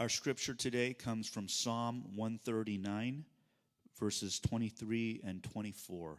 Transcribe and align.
Our 0.00 0.08
scripture 0.08 0.54
today 0.54 0.94
comes 0.94 1.28
from 1.28 1.46
Psalm 1.46 2.04
139, 2.16 3.22
verses 3.98 4.40
23 4.40 5.20
and 5.26 5.42
24. 5.42 6.16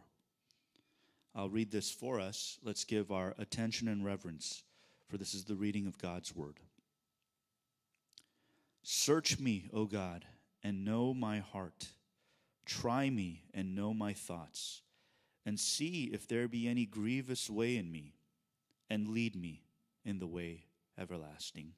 I'll 1.34 1.50
read 1.50 1.72
this 1.72 1.90
for 1.90 2.20
us. 2.20 2.60
Let's 2.64 2.84
give 2.84 3.12
our 3.12 3.34
attention 3.40 3.88
and 3.88 4.06
reverence, 4.06 4.62
for 5.08 5.18
this 5.18 5.34
is 5.34 5.46
the 5.46 5.56
reading 5.56 5.88
of 5.88 5.98
God's 5.98 6.36
word. 6.36 6.60
Search 8.84 9.40
me, 9.40 9.68
O 9.74 9.86
God, 9.86 10.26
and 10.64 10.86
know 10.86 11.12
my 11.16 11.40
heart. 11.40 11.88
Try 12.68 13.10
me 13.10 13.46
and 13.52 13.74
know 13.74 13.96
my 13.96 14.14
thoughts, 14.14 14.84
and 15.44 15.60
see 15.60 16.12
if 16.14 16.28
there 16.28 16.48
be 16.48 16.68
any 16.68 16.86
grievous 16.86 17.50
way 17.50 17.78
in 17.78 17.92
me, 17.92 18.14
and 18.92 19.08
lead 19.08 19.36
me 19.36 19.64
in 20.06 20.20
the 20.20 20.28
way 20.28 20.66
everlasting. 21.00 21.74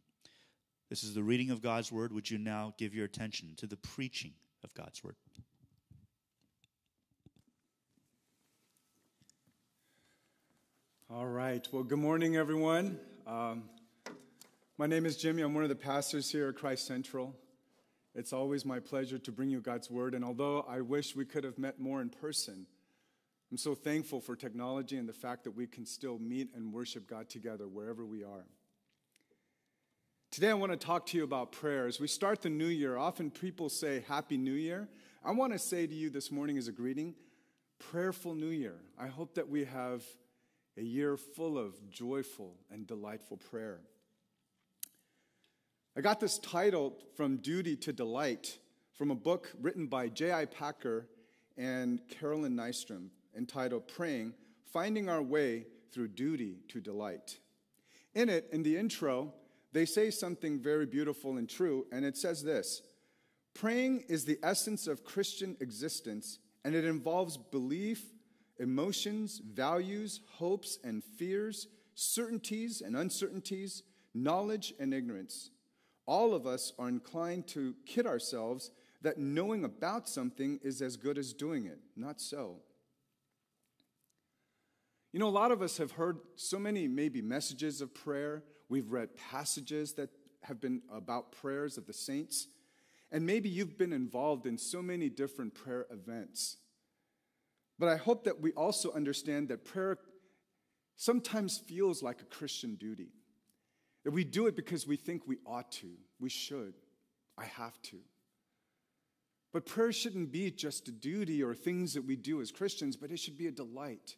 This 0.94 1.04
is 1.04 1.16
the 1.16 1.24
reading 1.24 1.50
of 1.50 1.60
God's 1.60 1.92
word. 1.92 2.14
Would 2.14 2.30
you 2.30 2.38
now 2.38 2.76
give 2.78 2.94
your 2.94 3.06
attention 3.06 3.56
to 3.58 3.66
the 3.66 3.78
preaching 3.78 4.34
of 4.64 4.72
God's 4.76 5.04
word? 5.04 5.16
All 11.10 11.26
right. 11.26 11.68
Well, 11.72 11.82
good 11.82 11.98
morning, 11.98 12.36
everyone. 12.36 13.00
Um, 13.26 13.64
my 14.78 14.86
name 14.86 15.08
is 15.08 15.18
Jimmy. 15.18 15.42
I'm 15.42 15.56
one 15.56 15.64
of 15.64 15.70
the 15.70 15.76
pastors 15.76 16.30
here 16.30 16.50
at 16.50 16.58
Christ 16.58 16.86
Central. 16.86 17.36
It's 18.14 18.32
always 18.32 18.64
my 18.64 18.80
pleasure 18.80 19.18
to 19.18 19.32
bring 19.32 19.50
you 19.50 19.62
God's 19.62 19.90
word. 19.90 20.14
And 20.14 20.24
although 20.24 20.64
I 20.70 20.82
wish 20.82 21.16
we 21.16 21.26
could 21.26 21.44
have 21.44 21.58
met 21.58 21.80
more 21.80 22.04
in 22.04 22.12
person, 22.12 22.68
I'm 23.50 23.58
so 23.58 23.74
thankful 23.74 24.22
for 24.22 24.36
technology 24.36 24.98
and 24.98 25.10
the 25.10 25.14
fact 25.14 25.46
that 25.46 25.56
we 25.58 25.66
can 25.66 25.88
still 25.88 26.20
meet 26.20 26.50
and 26.54 26.72
worship 26.72 27.10
God 27.10 27.30
together 27.30 27.68
wherever 27.68 28.06
we 28.06 28.24
are. 28.24 28.46
Today, 30.34 30.50
I 30.50 30.56
want 30.56 30.72
to 30.72 30.78
talk 30.80 31.06
to 31.06 31.18
you 31.18 31.24
about 31.24 31.52
prayer. 31.52 31.86
As 31.86 32.00
we 32.00 32.08
start 32.08 32.42
the 32.42 32.50
new 32.50 32.66
year, 32.66 32.98
often 32.98 33.30
people 33.30 33.70
say 33.70 34.04
Happy 34.08 34.36
New 34.36 34.54
Year. 34.54 34.90
I 35.24 35.32
want 35.32 35.54
to 35.54 35.60
say 35.60 35.86
to 35.86 35.94
you 35.94 36.10
this 36.10 36.32
morning 36.32 36.58
as 36.58 36.68
a 36.68 36.72
greeting, 36.72 37.14
Prayerful 37.78 38.34
New 38.34 38.48
Year. 38.48 38.78
I 38.98 39.06
hope 39.06 39.36
that 39.36 39.48
we 39.48 39.64
have 39.66 40.02
a 40.76 40.82
year 40.82 41.18
full 41.18 41.60
of 41.60 41.76
joyful 41.92 42.56
and 42.72 42.88
delightful 42.88 43.38
prayer. 43.38 43.82
I 45.96 46.02
got 46.02 46.20
this 46.20 46.40
title 46.40 46.98
from 47.16 47.38
Duty 47.38 47.76
to 47.76 47.94
Delight 47.94 48.58
from 48.98 49.12
a 49.12 49.16
book 49.16 49.52
written 49.62 49.86
by 49.86 50.10
J.I. 50.10 50.46
Packer 50.46 51.06
and 51.60 52.02
Carolyn 52.10 52.56
Nystrom 52.56 53.10
entitled 53.38 53.88
Praying 53.88 54.34
Finding 54.66 55.10
Our 55.10 55.22
Way 55.22 55.68
Through 55.92 56.08
Duty 56.08 56.58
to 56.70 56.82
Delight. 56.82 57.38
In 58.16 58.30
it, 58.30 58.50
in 58.52 58.64
the 58.64 58.78
intro, 58.78 59.32
they 59.74 59.86
say 59.86 60.12
something 60.12 60.60
very 60.60 60.86
beautiful 60.86 61.38
and 61.38 61.50
true, 61.50 61.86
and 61.92 62.06
it 62.06 62.16
says 62.16 62.44
this 62.44 62.82
Praying 63.54 64.06
is 64.08 64.26
the 64.26 64.40
essence 64.44 64.88
of 64.88 65.04
Christian 65.04 65.58
existence, 65.60 66.40
and 66.64 66.74
it 66.74 66.86
involves 66.86 67.38
belief, 67.38 68.04
emotions, 68.60 69.42
values, 69.44 70.22
hopes, 70.34 70.80
and 70.84 71.04
fears, 71.04 71.68
certainties 71.96 72.82
and 72.82 72.96
uncertainties, 72.96 73.84
knowledge 74.14 74.74
and 74.80 74.94
ignorance. 74.94 75.52
All 76.06 76.34
of 76.34 76.46
us 76.46 76.74
are 76.78 76.90
inclined 76.90 77.48
to 77.48 77.76
kid 77.86 78.06
ourselves 78.06 78.72
that 79.02 79.18
knowing 79.18 79.64
about 79.64 80.08
something 80.08 80.60
is 80.64 80.82
as 80.82 80.98
good 80.98 81.18
as 81.18 81.34
doing 81.34 81.66
it. 81.66 81.80
Not 81.96 82.22
so. 82.22 82.58
You 85.12 85.20
know, 85.20 85.28
a 85.28 85.30
lot 85.30 85.52
of 85.52 85.62
us 85.62 85.78
have 85.78 85.92
heard 85.92 86.20
so 86.36 86.58
many 86.58 86.88
maybe 86.88 87.22
messages 87.22 87.82
of 87.82 87.94
prayer. 87.94 88.44
We've 88.74 88.92
read 88.92 89.16
passages 89.16 89.94
that 89.98 90.10
have 90.42 90.60
been 90.60 90.82
about 90.92 91.32
prayers 91.32 91.78
of 91.78 91.86
the 91.86 91.94
saints. 91.94 92.48
And 93.12 93.24
maybe 93.24 93.48
you've 93.48 93.78
been 93.78 93.94
involved 93.94 94.48
in 94.48 94.58
so 94.58 94.82
many 94.82 95.10
different 95.10 95.54
prayer 95.54 95.86
events. 95.92 96.58
But 97.78 97.90
I 97.90 97.98
hope 97.98 98.24
that 98.24 98.42
we 98.42 98.52
also 98.54 98.92
understand 98.94 99.50
that 99.50 99.64
prayer 99.64 100.00
sometimes 100.96 101.60
feels 101.60 102.02
like 102.02 102.22
a 102.22 102.26
Christian 102.26 102.74
duty. 102.74 103.10
That 104.06 104.12
we 104.12 104.24
do 104.24 104.48
it 104.48 104.56
because 104.56 104.88
we 104.88 104.96
think 104.96 105.28
we 105.28 105.38
ought 105.46 105.72
to, 105.74 105.92
we 106.20 106.32
should, 106.32 106.74
I 107.38 107.46
have 107.46 107.80
to. 107.84 107.98
But 109.54 109.68
prayer 109.68 109.94
shouldn't 109.94 110.32
be 110.32 110.50
just 110.50 110.88
a 110.88 110.92
duty 110.92 111.44
or 111.44 111.54
things 111.54 111.94
that 111.94 112.08
we 112.08 112.16
do 112.16 112.42
as 112.42 112.52
Christians, 112.52 112.98
but 112.98 113.12
it 113.12 113.20
should 113.20 113.38
be 113.38 113.46
a 113.46 113.52
delight. 113.52 114.16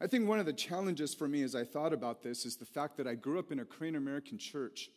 I 0.00 0.06
think 0.06 0.28
one 0.28 0.38
of 0.38 0.46
the 0.46 0.52
challenges 0.52 1.14
for 1.14 1.26
me 1.26 1.42
as 1.42 1.54
I 1.54 1.64
thought 1.64 1.94
about 1.94 2.22
this 2.22 2.44
is 2.44 2.56
the 2.56 2.66
fact 2.66 2.98
that 2.98 3.06
I 3.06 3.14
grew 3.14 3.38
up 3.38 3.50
in 3.50 3.60
a 3.60 3.64
Korean 3.64 3.96
American 3.96 4.36
church 4.36 4.90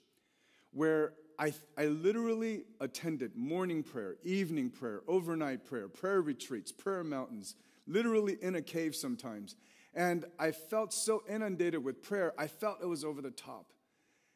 where 0.72 1.14
I, 1.38 1.54
I 1.78 1.86
literally 1.86 2.64
attended 2.82 3.36
morning 3.36 3.82
prayer, 3.82 4.18
evening 4.24 4.70
prayer, 4.70 5.02
overnight 5.08 5.64
prayer, 5.64 5.88
prayer 5.88 6.22
retreats, 6.22 6.74
prayer 6.74 7.04
mountains, 7.04 7.56
literally 7.88 8.38
in 8.42 8.56
a 8.56 8.62
cave 8.62 8.94
sometimes. 8.94 9.56
And 9.94 10.26
I 10.38 10.52
felt 10.52 10.94
so 10.94 11.24
inundated 11.30 11.82
with 11.84 12.04
prayer, 12.04 12.34
I 12.38 12.48
felt 12.48 12.80
it 12.82 12.88
was 12.88 13.06
over 13.06 13.22
the 13.22 13.32
top. 13.32 13.72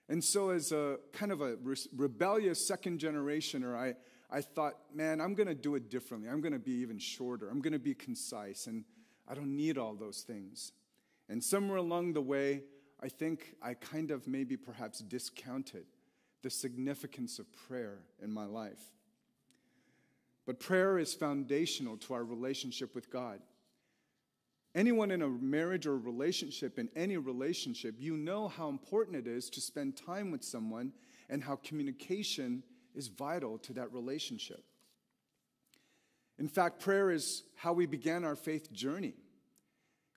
And 0.10 0.24
so, 0.24 0.50
as 0.50 0.72
a 0.72 0.98
kind 1.12 1.32
of 1.32 1.42
a 1.42 1.56
re- 1.58 1.76
rebellious 1.96 2.66
second 2.66 3.00
generationer, 3.00 3.76
I, 3.76 3.96
I 4.30 4.42
thought, 4.42 4.74
man, 4.94 5.22
I'm 5.22 5.34
going 5.34 5.48
to 5.48 5.56
do 5.56 5.76
it 5.76 5.90
differently. 5.90 6.30
I'm 6.30 6.42
going 6.42 6.54
to 6.54 6.60
be 6.60 6.74
even 6.74 7.00
shorter. 7.00 7.50
I'm 7.50 7.62
going 7.62 7.74
to 7.74 7.80
be 7.80 7.94
concise. 7.94 8.68
And 8.68 8.84
I 9.28 9.34
don't 9.34 9.56
need 9.56 9.78
all 9.78 9.96
those 9.96 10.22
things. 10.22 10.74
And 11.30 11.44
somewhere 11.44 11.78
along 11.78 12.14
the 12.14 12.22
way, 12.22 12.64
I 13.02 13.10
think 13.10 13.56
I 13.62 13.74
kind 13.74 14.12
of 14.12 14.28
maybe 14.28 14.58
perhaps 14.58 15.00
discounted 15.00 15.86
the 16.42 16.50
significance 16.50 17.40
of 17.40 17.52
prayer 17.52 18.00
in 18.22 18.32
my 18.32 18.46
life. 18.46 18.82
But 20.46 20.60
prayer 20.60 20.98
is 20.98 21.14
foundational 21.14 21.98
to 21.98 22.14
our 22.14 22.24
relationship 22.24 22.94
with 22.94 23.10
God. 23.10 23.40
Anyone 24.76 25.12
in 25.12 25.22
a 25.22 25.30
marriage 25.30 25.86
or 25.86 25.98
relationship, 25.98 26.80
in 26.80 26.90
any 26.96 27.18
relationship, 27.18 27.96
you 28.00 28.18
know 28.18 28.48
how 28.48 28.70
important 28.70 29.16
it 29.16 29.28
is 29.28 29.50
to 29.52 29.62
spend 29.62 29.96
time 29.96 30.32
with 30.32 30.44
someone 30.44 30.92
and 31.30 31.44
how 31.44 31.58
communication 31.58 32.64
is 32.96 33.08
vital 33.08 33.58
to 33.60 33.74
that 33.74 33.94
relationship. 33.94 34.64
In 36.40 36.48
fact, 36.48 36.80
prayer 36.80 37.12
is 37.12 37.44
how 37.56 37.74
we 37.74 37.86
began 37.86 38.24
our 38.24 38.36
faith 38.36 38.72
journey. 38.72 39.14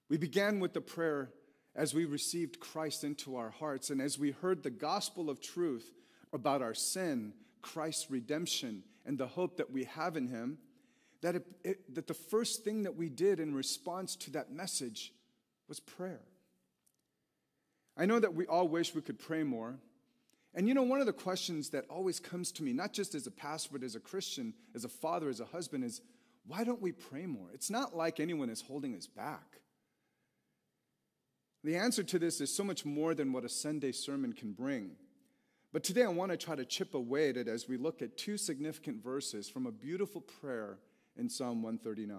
We 0.08 0.16
began 0.16 0.60
with 0.60 0.72
the 0.72 0.80
prayer 0.80 1.30
as 1.74 1.92
we 1.92 2.04
received 2.04 2.60
Christ 2.60 3.04
into 3.04 3.36
our 3.36 3.50
hearts 3.50 3.90
and 3.90 4.00
as 4.00 4.18
we 4.18 4.30
heard 4.30 4.62
the 4.62 4.70
gospel 4.70 5.28
of 5.28 5.40
truth 5.40 5.92
about 6.32 6.62
our 6.62 6.74
sin, 6.74 7.34
Christ's 7.60 8.10
redemption, 8.10 8.82
and 9.04 9.18
the 9.18 9.26
hope 9.26 9.58
that 9.58 9.70
we 9.70 9.84
have 9.84 10.16
in 10.16 10.28
Him, 10.28 10.58
that, 11.22 11.36
it, 11.36 11.46
it, 11.64 11.94
that 11.94 12.06
the 12.06 12.14
first 12.14 12.64
thing 12.64 12.84
that 12.84 12.96
we 12.96 13.08
did 13.08 13.40
in 13.40 13.54
response 13.54 14.16
to 14.16 14.30
that 14.32 14.52
message 14.52 15.12
was 15.68 15.80
prayer. 15.80 16.22
I 17.96 18.06
know 18.06 18.18
that 18.18 18.34
we 18.34 18.46
all 18.46 18.68
wish 18.68 18.94
we 18.94 19.00
could 19.00 19.18
pray 19.18 19.42
more. 19.42 19.76
And 20.56 20.66
you 20.66 20.72
know, 20.72 20.82
one 20.82 21.00
of 21.00 21.06
the 21.06 21.12
questions 21.12 21.68
that 21.70 21.84
always 21.90 22.18
comes 22.18 22.50
to 22.52 22.62
me, 22.62 22.72
not 22.72 22.94
just 22.94 23.14
as 23.14 23.26
a 23.26 23.30
pastor, 23.30 23.68
but 23.72 23.82
as 23.82 23.94
a 23.94 24.00
Christian, 24.00 24.54
as 24.74 24.84
a 24.84 24.88
father, 24.88 25.28
as 25.28 25.40
a 25.40 25.44
husband, 25.44 25.84
is 25.84 26.00
why 26.46 26.64
don't 26.64 26.80
we 26.80 26.92
pray 26.92 27.26
more? 27.26 27.48
It's 27.52 27.68
not 27.68 27.94
like 27.94 28.20
anyone 28.20 28.48
is 28.48 28.62
holding 28.62 28.94
us 28.94 29.06
back. 29.06 29.60
The 31.62 31.76
answer 31.76 32.02
to 32.04 32.18
this 32.18 32.40
is 32.40 32.54
so 32.54 32.64
much 32.64 32.86
more 32.86 33.14
than 33.14 33.32
what 33.32 33.44
a 33.44 33.50
Sunday 33.50 33.92
sermon 33.92 34.32
can 34.32 34.52
bring. 34.52 34.92
But 35.72 35.84
today 35.84 36.04
I 36.04 36.08
want 36.08 36.30
to 36.30 36.38
try 36.38 36.54
to 36.54 36.64
chip 36.64 36.94
away 36.94 37.28
at 37.28 37.36
it 37.36 37.48
as 37.48 37.68
we 37.68 37.76
look 37.76 38.00
at 38.00 38.16
two 38.16 38.38
significant 38.38 39.02
verses 39.04 39.50
from 39.50 39.66
a 39.66 39.72
beautiful 39.72 40.22
prayer 40.22 40.78
in 41.18 41.28
Psalm 41.28 41.62
139. 41.62 42.18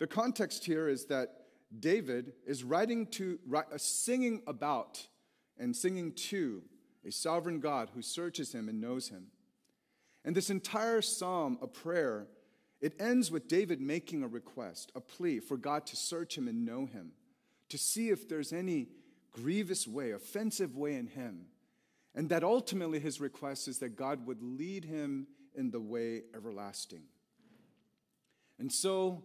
The 0.00 0.06
context 0.08 0.64
here 0.64 0.88
is 0.88 1.04
that 1.06 1.42
David 1.78 2.32
is 2.46 2.64
writing 2.64 3.06
to, 3.08 3.38
singing 3.76 4.42
about 4.46 5.06
and 5.56 5.76
singing 5.76 6.12
to 6.12 6.62
a 7.08 7.12
sovereign 7.12 7.58
God 7.60 7.90
who 7.94 8.02
searches 8.02 8.52
him 8.52 8.68
and 8.68 8.80
knows 8.80 9.08
him. 9.08 9.28
And 10.24 10.36
this 10.36 10.50
entire 10.50 11.00
psalm, 11.00 11.58
a 11.62 11.66
prayer, 11.66 12.26
it 12.80 12.94
ends 13.00 13.30
with 13.30 13.48
David 13.48 13.80
making 13.80 14.22
a 14.22 14.28
request, 14.28 14.92
a 14.94 15.00
plea 15.00 15.40
for 15.40 15.56
God 15.56 15.86
to 15.86 15.96
search 15.96 16.36
him 16.36 16.46
and 16.46 16.64
know 16.64 16.86
him, 16.86 17.12
to 17.70 17.78
see 17.78 18.10
if 18.10 18.28
there's 18.28 18.52
any 18.52 18.88
grievous 19.32 19.88
way, 19.88 20.12
offensive 20.12 20.76
way 20.76 20.94
in 20.94 21.06
him. 21.06 21.46
And 22.14 22.28
that 22.28 22.44
ultimately 22.44 23.00
his 23.00 23.20
request 23.20 23.68
is 23.68 23.78
that 23.78 23.96
God 23.96 24.26
would 24.26 24.42
lead 24.42 24.84
him 24.84 25.28
in 25.54 25.70
the 25.70 25.80
way 25.80 26.22
everlasting. 26.34 27.02
And 28.58 28.70
so 28.72 29.22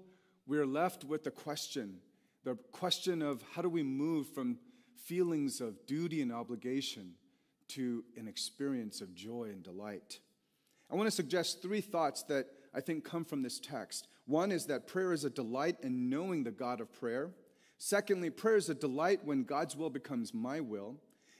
we're 0.47 0.65
left 0.65 1.03
with 1.03 1.23
the 1.23 1.31
question 1.31 1.99
the 2.45 2.55
question 2.73 3.21
of 3.21 3.41
how 3.53 3.61
do 3.61 3.69
we 3.69 3.83
move 3.83 4.27
from 4.27 4.57
feelings 5.05 5.61
of 5.61 5.85
duty 5.85 6.21
and 6.21 6.29
obligation 6.29 7.13
to 7.69 8.03
an 8.17 8.27
experience 8.27 9.01
of 9.01 9.13
joy 9.15 9.49
and 9.51 9.63
delight. 9.63 10.19
I 10.91 10.95
want 10.95 11.07
to 11.07 11.11
suggest 11.11 11.61
three 11.61 11.81
thoughts 11.81 12.23
that 12.23 12.47
I 12.73 12.81
think 12.81 13.03
come 13.03 13.25
from 13.25 13.41
this 13.41 13.59
text. 13.59 14.07
One 14.25 14.51
is 14.51 14.65
that 14.67 14.87
prayer 14.87 15.13
is 15.13 15.25
a 15.25 15.29
delight 15.29 15.77
in 15.81 16.09
knowing 16.09 16.43
the 16.43 16.51
God 16.51 16.81
of 16.81 16.91
prayer. 16.93 17.31
Secondly, 17.77 18.29
prayer 18.29 18.55
is 18.55 18.69
a 18.69 18.75
delight 18.75 19.25
when 19.25 19.43
God's 19.43 19.75
will 19.75 19.89
becomes 19.89 20.33
my 20.33 20.59
will. 20.61 20.95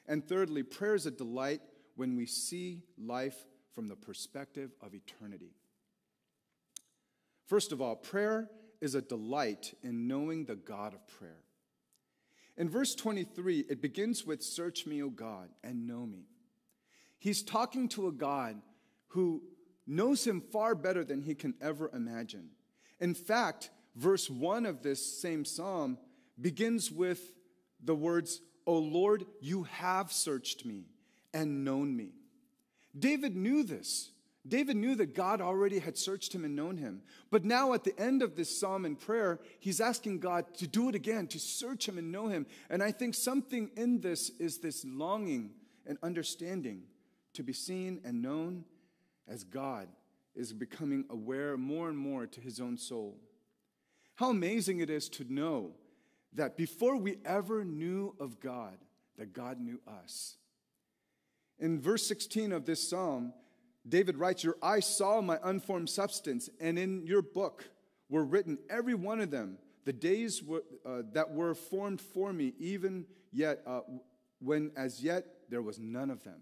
And 0.08 0.28
thirdly, 0.28 0.64
prayer 0.64 0.96
is 0.96 1.06
a 1.06 1.12
delight 1.12 1.62
when 1.96 2.16
we 2.16 2.26
see 2.26 2.84
life 2.98 3.46
from 3.74 3.88
the 3.88 3.96
perspective 3.96 4.72
of 4.82 4.94
eternity. 4.94 5.52
First 7.48 7.72
of 7.72 7.82
all, 7.82 7.96
prayer 7.96 8.50
is 8.82 8.96
a 8.96 9.02
delight 9.02 9.74
in 9.84 10.08
knowing 10.08 10.46
the 10.46 10.56
God 10.56 10.94
of 10.94 11.08
prayer. 11.08 11.44
In 12.58 12.70
verse 12.70 12.96
23, 12.96 13.66
it 13.70 13.82
begins 13.82 14.26
with, 14.26 14.44
Search 14.44 14.86
me, 14.86 15.02
O 15.02 15.10
God, 15.10 15.50
and 15.64 15.88
know 15.88 16.06
me. 16.06 16.28
He's 17.18 17.42
talking 17.42 17.88
to 17.90 18.08
a 18.08 18.12
God 18.12 18.62
who 19.08 19.42
knows 19.88 20.26
him 20.26 20.42
far 20.52 20.76
better 20.76 21.04
than 21.04 21.22
he 21.22 21.36
can 21.36 21.56
ever 21.62 21.90
imagine. 21.94 22.50
In 23.00 23.14
fact, 23.14 23.70
verse 23.96 24.30
1 24.30 24.66
of 24.66 24.82
this 24.82 25.22
same 25.22 25.46
psalm 25.46 25.98
begins 26.40 26.92
with 26.92 27.34
the 27.84 27.96
words, 27.96 28.42
O 28.66 28.78
Lord, 28.78 29.26
you 29.42 29.64
have 29.64 30.12
searched 30.12 30.66
me 30.66 30.86
and 31.34 31.66
known 31.66 31.96
me. 31.96 32.12
David 32.98 33.36
knew 33.36 33.64
this. 33.64 34.12
David 34.46 34.76
knew 34.76 34.96
that 34.96 35.16
God 35.16 35.40
already 35.40 35.80
had 35.80 35.98
searched 35.98 36.36
him 36.36 36.44
and 36.44 36.56
known 36.56 36.78
him. 36.78 37.02
But 37.32 37.46
now, 37.46 37.74
at 37.74 37.86
the 37.86 37.98
end 37.98 38.22
of 38.22 38.36
this 38.36 38.60
psalm 38.60 38.84
and 38.84 39.00
prayer, 39.00 39.40
he's 39.60 39.80
asking 39.80 40.20
God 40.20 40.54
to 40.56 40.68
do 40.68 40.90
it 40.90 40.96
again, 40.96 41.28
to 41.28 41.40
search 41.40 41.88
him 41.88 41.98
and 41.98 42.12
know 42.12 42.28
him. 42.28 42.46
And 42.70 42.84
I 42.84 42.92
think 42.92 43.16
something 43.16 43.72
in 43.78 44.02
this 44.02 44.32
is 44.40 44.58
this 44.58 44.84
longing 44.84 45.52
and 45.86 45.98
understanding 46.04 46.84
to 47.34 47.44
be 47.44 47.54
seen 47.54 48.02
and 48.04 48.22
known 48.22 48.66
as 49.28 49.46
God 49.46 49.88
is 50.36 50.52
becoming 50.52 51.06
aware 51.10 51.56
more 51.56 51.88
and 51.88 51.98
more 51.98 52.26
to 52.28 52.42
his 52.42 52.60
own 52.60 52.78
soul. 52.78 53.18
How 54.16 54.30
amazing 54.30 54.80
it 54.80 54.90
is 54.90 55.08
to 55.10 55.32
know 55.32 55.72
that 56.34 56.58
before 56.58 56.98
we 56.98 57.18
ever 57.24 57.64
knew 57.64 58.16
of 58.20 58.40
God, 58.40 58.78
that 59.18 59.34
God 59.34 59.60
knew 59.60 59.80
us. 59.88 60.36
In 61.60 61.80
verse 61.80 62.06
16 62.08 62.52
of 62.52 62.66
this 62.66 62.90
psalm, 62.90 63.34
David 63.88 64.18
writes, 64.18 64.44
Your 64.44 64.58
eyes 64.62 64.86
saw 64.86 65.22
my 65.22 65.40
unformed 65.44 65.90
substance, 65.90 66.50
and 66.60 66.80
in 66.80 67.06
your 67.06 67.22
book 67.22 67.66
were 68.10 68.24
written, 68.24 68.58
every 68.70 68.94
one 68.94 69.20
of 69.20 69.32
them, 69.32 69.58
the 69.86 69.94
days 69.94 70.42
were, 70.42 70.64
uh, 70.86 71.02
that 71.12 71.32
were 71.32 71.54
formed 71.54 72.00
for 72.00 72.32
me, 72.32 72.54
even 72.60 73.06
yet, 73.32 73.62
uh, 73.66 73.82
when 74.40 74.72
as 74.78 75.04
yet 75.04 75.26
there 75.50 75.62
was 75.62 75.80
none 75.80 76.10
of 76.10 76.24
them. 76.24 76.42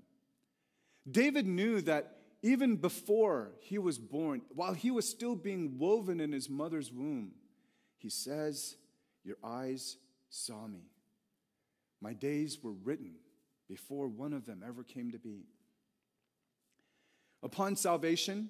David 1.10 1.48
knew 1.48 1.82
that 1.82 2.18
even 2.44 2.76
before 2.76 3.52
he 3.60 3.78
was 3.78 3.98
born, 3.98 4.42
while 4.54 4.74
he 4.74 4.92
was 4.92 5.08
still 5.08 5.36
being 5.36 5.78
woven 5.78 6.20
in 6.20 6.32
his 6.32 6.50
mother's 6.50 6.92
womb, 6.92 7.32
he 7.98 8.10
says, 8.10 8.78
Your 9.24 9.38
eyes 9.44 9.98
saw 10.30 10.68
me. 10.68 10.90
My 12.02 12.14
days 12.14 12.60
were 12.62 12.74
written 12.74 13.14
before 13.68 14.08
one 14.08 14.34
of 14.34 14.46
them 14.46 14.64
ever 14.68 14.84
came 14.84 15.12
to 15.12 15.20
be. 15.20 15.46
Upon 17.44 17.76
salvation, 17.76 18.50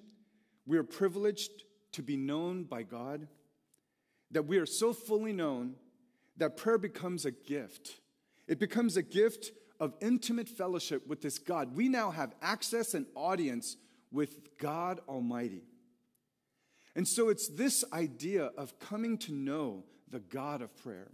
we 0.66 0.76
are 0.76 0.84
privileged 0.84 1.64
to 1.92 2.02
be 2.02 2.16
known 2.16 2.64
by 2.64 2.82
God, 2.82 3.28
that 4.30 4.46
we 4.46 4.58
are 4.58 4.66
so 4.66 4.92
fully 4.92 5.32
known 5.32 5.74
that 6.36 6.56
prayer 6.56 6.78
becomes 6.78 7.24
a 7.24 7.30
gift. 7.30 8.00
It 8.48 8.58
becomes 8.58 8.96
a 8.96 9.02
gift 9.02 9.50
of 9.78 9.94
intimate 10.00 10.48
fellowship 10.48 11.06
with 11.06 11.20
this 11.20 11.38
God. 11.38 11.76
We 11.76 11.88
now 11.88 12.10
have 12.10 12.34
access 12.40 12.94
and 12.94 13.06
audience 13.14 13.76
with 14.10 14.58
God 14.58 15.00
Almighty. 15.08 15.64
And 16.94 17.06
so 17.08 17.30
it's 17.30 17.48
this 17.48 17.84
idea 17.92 18.50
of 18.56 18.78
coming 18.78 19.18
to 19.18 19.32
know 19.32 19.84
the 20.08 20.20
God 20.20 20.62
of 20.62 20.76
prayer. 20.76 21.10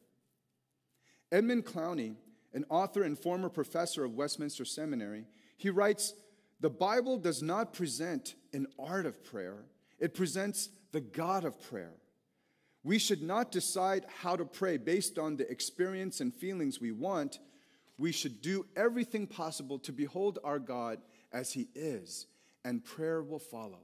Edmund 1.30 1.64
Clowney, 1.64 2.16
an 2.52 2.64
author 2.68 3.02
and 3.02 3.18
former 3.18 3.48
professor 3.48 4.04
of 4.04 4.14
Westminster 4.14 4.64
Seminary, 4.64 5.24
he 5.56 5.70
writes 5.70 6.14
the 6.60 6.70
Bible 6.70 7.18
does 7.18 7.42
not 7.42 7.72
present 7.72 8.34
an 8.52 8.66
art 8.78 9.06
of 9.06 9.22
prayer, 9.24 9.64
it 9.98 10.14
presents 10.14 10.70
the 10.92 11.00
God 11.00 11.44
of 11.44 11.60
prayer. 11.60 11.94
We 12.82 12.98
should 12.98 13.22
not 13.22 13.52
decide 13.52 14.06
how 14.22 14.36
to 14.36 14.44
pray 14.44 14.76
based 14.76 15.18
on 15.18 15.36
the 15.36 15.50
experience 15.50 16.20
and 16.20 16.34
feelings 16.34 16.80
we 16.80 16.92
want. 16.92 17.38
We 17.98 18.12
should 18.12 18.40
do 18.40 18.66
everything 18.76 19.26
possible 19.26 19.78
to 19.80 19.92
behold 19.92 20.38
our 20.44 20.58
God 20.58 21.00
as 21.32 21.52
He 21.52 21.68
is, 21.74 22.26
and 22.64 22.84
prayer 22.84 23.22
will 23.22 23.40
follow. 23.40 23.80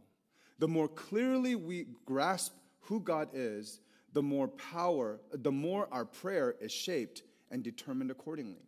The 0.58 0.68
more 0.68 0.88
clearly 0.88 1.56
we 1.56 1.86
grasp 2.06 2.54
who 2.80 3.00
God 3.00 3.28
is, 3.32 3.80
the 4.12 4.22
more 4.22 4.48
power, 4.48 5.20
the 5.32 5.52
more 5.52 5.88
our 5.90 6.04
prayer 6.04 6.54
is 6.60 6.72
shaped 6.72 7.22
and 7.50 7.62
determined 7.62 8.10
accordingly. 8.10 8.62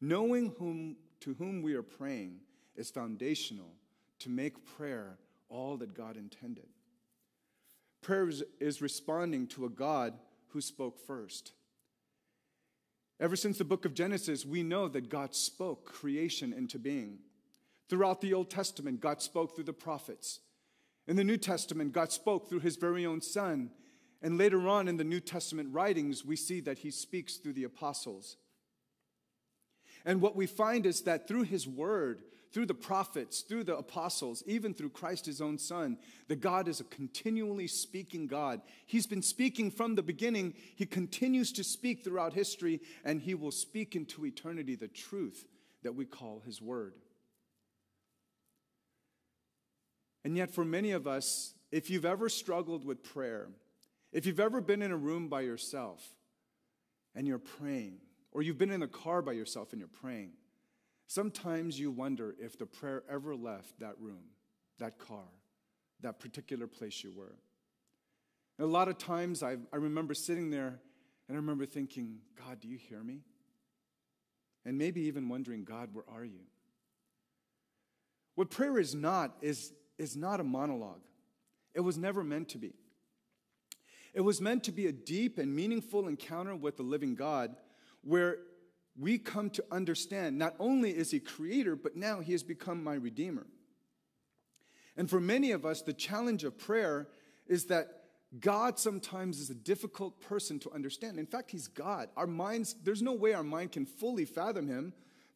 Knowing 0.00 0.52
whom, 0.58 0.96
to 1.20 1.34
whom 1.34 1.62
we 1.62 1.74
are 1.74 1.82
praying 1.82 2.40
is 2.80 2.90
foundational 2.90 3.72
to 4.18 4.30
make 4.30 4.66
prayer 4.76 5.18
all 5.48 5.76
that 5.76 5.94
God 5.94 6.16
intended. 6.16 6.66
Prayer 8.02 8.30
is, 8.60 8.82
responding 8.82 9.46
to 9.48 9.66
a 9.66 9.68
God 9.68 10.14
who 10.48 10.60
spoke 10.60 10.98
first. 11.06 11.52
Ever 13.20 13.36
since 13.36 13.58
the 13.58 13.64
book 13.64 13.84
of 13.84 13.92
Genesis, 13.92 14.46
we 14.46 14.62
know 14.62 14.88
that 14.88 15.10
God 15.10 15.34
spoke 15.34 15.84
creation 15.84 16.54
into 16.54 16.78
being. 16.78 17.18
Throughout 17.90 18.22
the 18.22 18.32
Old 18.32 18.48
Testament, 18.48 19.00
God 19.00 19.20
spoke 19.20 19.54
through 19.54 19.64
the 19.64 19.72
prophets. 19.74 20.40
In 21.06 21.16
the 21.16 21.24
New 21.24 21.36
Testament, 21.36 21.92
God 21.92 22.10
spoke 22.10 22.48
through 22.48 22.60
his 22.60 22.76
very 22.76 23.04
own 23.04 23.20
Son. 23.20 23.70
And 24.22 24.38
later 24.38 24.66
on 24.68 24.88
in 24.88 24.96
the 24.96 25.04
New 25.04 25.20
Testament 25.20 25.68
writings, 25.72 26.24
we 26.24 26.36
see 26.36 26.60
that 26.60 26.78
he 26.78 26.90
speaks 26.90 27.36
through 27.36 27.54
the 27.54 27.64
apostles. 27.64 28.36
And 30.06 30.22
what 30.22 30.36
we 30.36 30.46
find 30.46 30.86
is 30.86 31.02
that 31.02 31.28
through 31.28 31.42
his 31.42 31.68
word, 31.68 32.22
through 32.52 32.66
the 32.66 32.74
prophets, 32.74 33.42
through 33.42 33.64
the 33.64 33.76
apostles, 33.76 34.42
even 34.46 34.74
through 34.74 34.90
Christ, 34.90 35.26
his 35.26 35.40
own 35.40 35.56
son, 35.58 35.98
that 36.28 36.40
God 36.40 36.66
is 36.66 36.80
a 36.80 36.84
continually 36.84 37.68
speaking 37.68 38.26
God. 38.26 38.60
He's 38.86 39.06
been 39.06 39.22
speaking 39.22 39.70
from 39.70 39.94
the 39.94 40.02
beginning. 40.02 40.54
He 40.74 40.86
continues 40.86 41.52
to 41.52 41.64
speak 41.64 42.02
throughout 42.02 42.32
history, 42.32 42.80
and 43.04 43.20
he 43.20 43.34
will 43.34 43.52
speak 43.52 43.94
into 43.94 44.26
eternity 44.26 44.74
the 44.74 44.88
truth 44.88 45.46
that 45.82 45.94
we 45.94 46.04
call 46.04 46.42
his 46.44 46.60
word. 46.60 46.94
And 50.24 50.36
yet, 50.36 50.52
for 50.52 50.64
many 50.64 50.90
of 50.90 51.06
us, 51.06 51.54
if 51.70 51.88
you've 51.88 52.04
ever 52.04 52.28
struggled 52.28 52.84
with 52.84 53.02
prayer, 53.02 53.48
if 54.12 54.26
you've 54.26 54.40
ever 54.40 54.60
been 54.60 54.82
in 54.82 54.90
a 54.90 54.96
room 54.96 55.28
by 55.28 55.42
yourself 55.42 56.04
and 57.14 57.26
you're 57.26 57.38
praying, 57.38 57.98
or 58.32 58.42
you've 58.42 58.58
been 58.58 58.70
in 58.70 58.82
a 58.82 58.88
car 58.88 59.22
by 59.22 59.32
yourself 59.32 59.72
and 59.72 59.80
you're 59.80 59.88
praying, 59.88 60.32
Sometimes 61.10 61.76
you 61.76 61.90
wonder 61.90 62.36
if 62.38 62.56
the 62.56 62.66
prayer 62.66 63.02
ever 63.10 63.34
left 63.34 63.80
that 63.80 63.94
room, 63.98 64.22
that 64.78 64.96
car, 64.96 65.26
that 66.02 66.20
particular 66.20 66.68
place 66.68 67.02
you 67.02 67.10
were. 67.10 67.34
And 68.56 68.68
a 68.68 68.70
lot 68.70 68.86
of 68.86 68.96
times 68.96 69.42
I, 69.42 69.56
I 69.72 69.76
remember 69.78 70.14
sitting 70.14 70.50
there 70.50 70.78
and 71.26 71.32
I 71.32 71.34
remember 71.34 71.66
thinking, 71.66 72.18
God, 72.38 72.60
do 72.60 72.68
you 72.68 72.78
hear 72.78 73.02
me? 73.02 73.22
And 74.64 74.78
maybe 74.78 75.00
even 75.00 75.28
wondering, 75.28 75.64
God, 75.64 75.88
where 75.92 76.04
are 76.08 76.24
you? 76.24 76.42
What 78.36 78.48
prayer 78.48 78.78
is 78.78 78.94
not 78.94 79.34
is, 79.40 79.72
is 79.98 80.16
not 80.16 80.38
a 80.38 80.44
monologue. 80.44 81.02
It 81.74 81.80
was 81.80 81.98
never 81.98 82.22
meant 82.22 82.50
to 82.50 82.58
be. 82.58 82.74
It 84.14 84.20
was 84.20 84.40
meant 84.40 84.62
to 84.62 84.70
be 84.70 84.86
a 84.86 84.92
deep 84.92 85.38
and 85.38 85.56
meaningful 85.56 86.06
encounter 86.06 86.54
with 86.54 86.76
the 86.76 86.84
living 86.84 87.16
God 87.16 87.56
where 88.02 88.36
we 89.00 89.16
come 89.18 89.48
to 89.50 89.64
understand 89.70 90.38
not 90.38 90.54
only 90.60 90.90
is 90.90 91.10
he 91.10 91.20
creator, 91.20 91.74
but 91.74 91.96
now 91.96 92.20
he 92.20 92.32
has 92.32 92.42
become 92.42 92.84
my 92.84 92.94
redeemer. 92.94 93.46
And 94.96 95.08
for 95.08 95.20
many 95.20 95.52
of 95.52 95.64
us, 95.64 95.80
the 95.80 95.94
challenge 95.94 96.44
of 96.44 96.58
prayer 96.58 97.08
is 97.46 97.64
that 97.66 98.02
God 98.38 98.78
sometimes 98.78 99.40
is 99.40 99.48
a 99.50 99.54
difficult 99.54 100.20
person 100.20 100.58
to 100.60 100.70
understand. 100.72 101.18
In 101.18 101.26
fact, 101.26 101.50
he's 101.50 101.66
God. 101.66 102.10
Our 102.16 102.26
minds, 102.26 102.76
there's 102.84 103.02
no 103.02 103.14
way 103.14 103.32
our 103.32 103.42
mind 103.42 103.72
can 103.72 103.86
fully 103.86 104.26
fathom 104.26 104.68
him, 104.68 104.92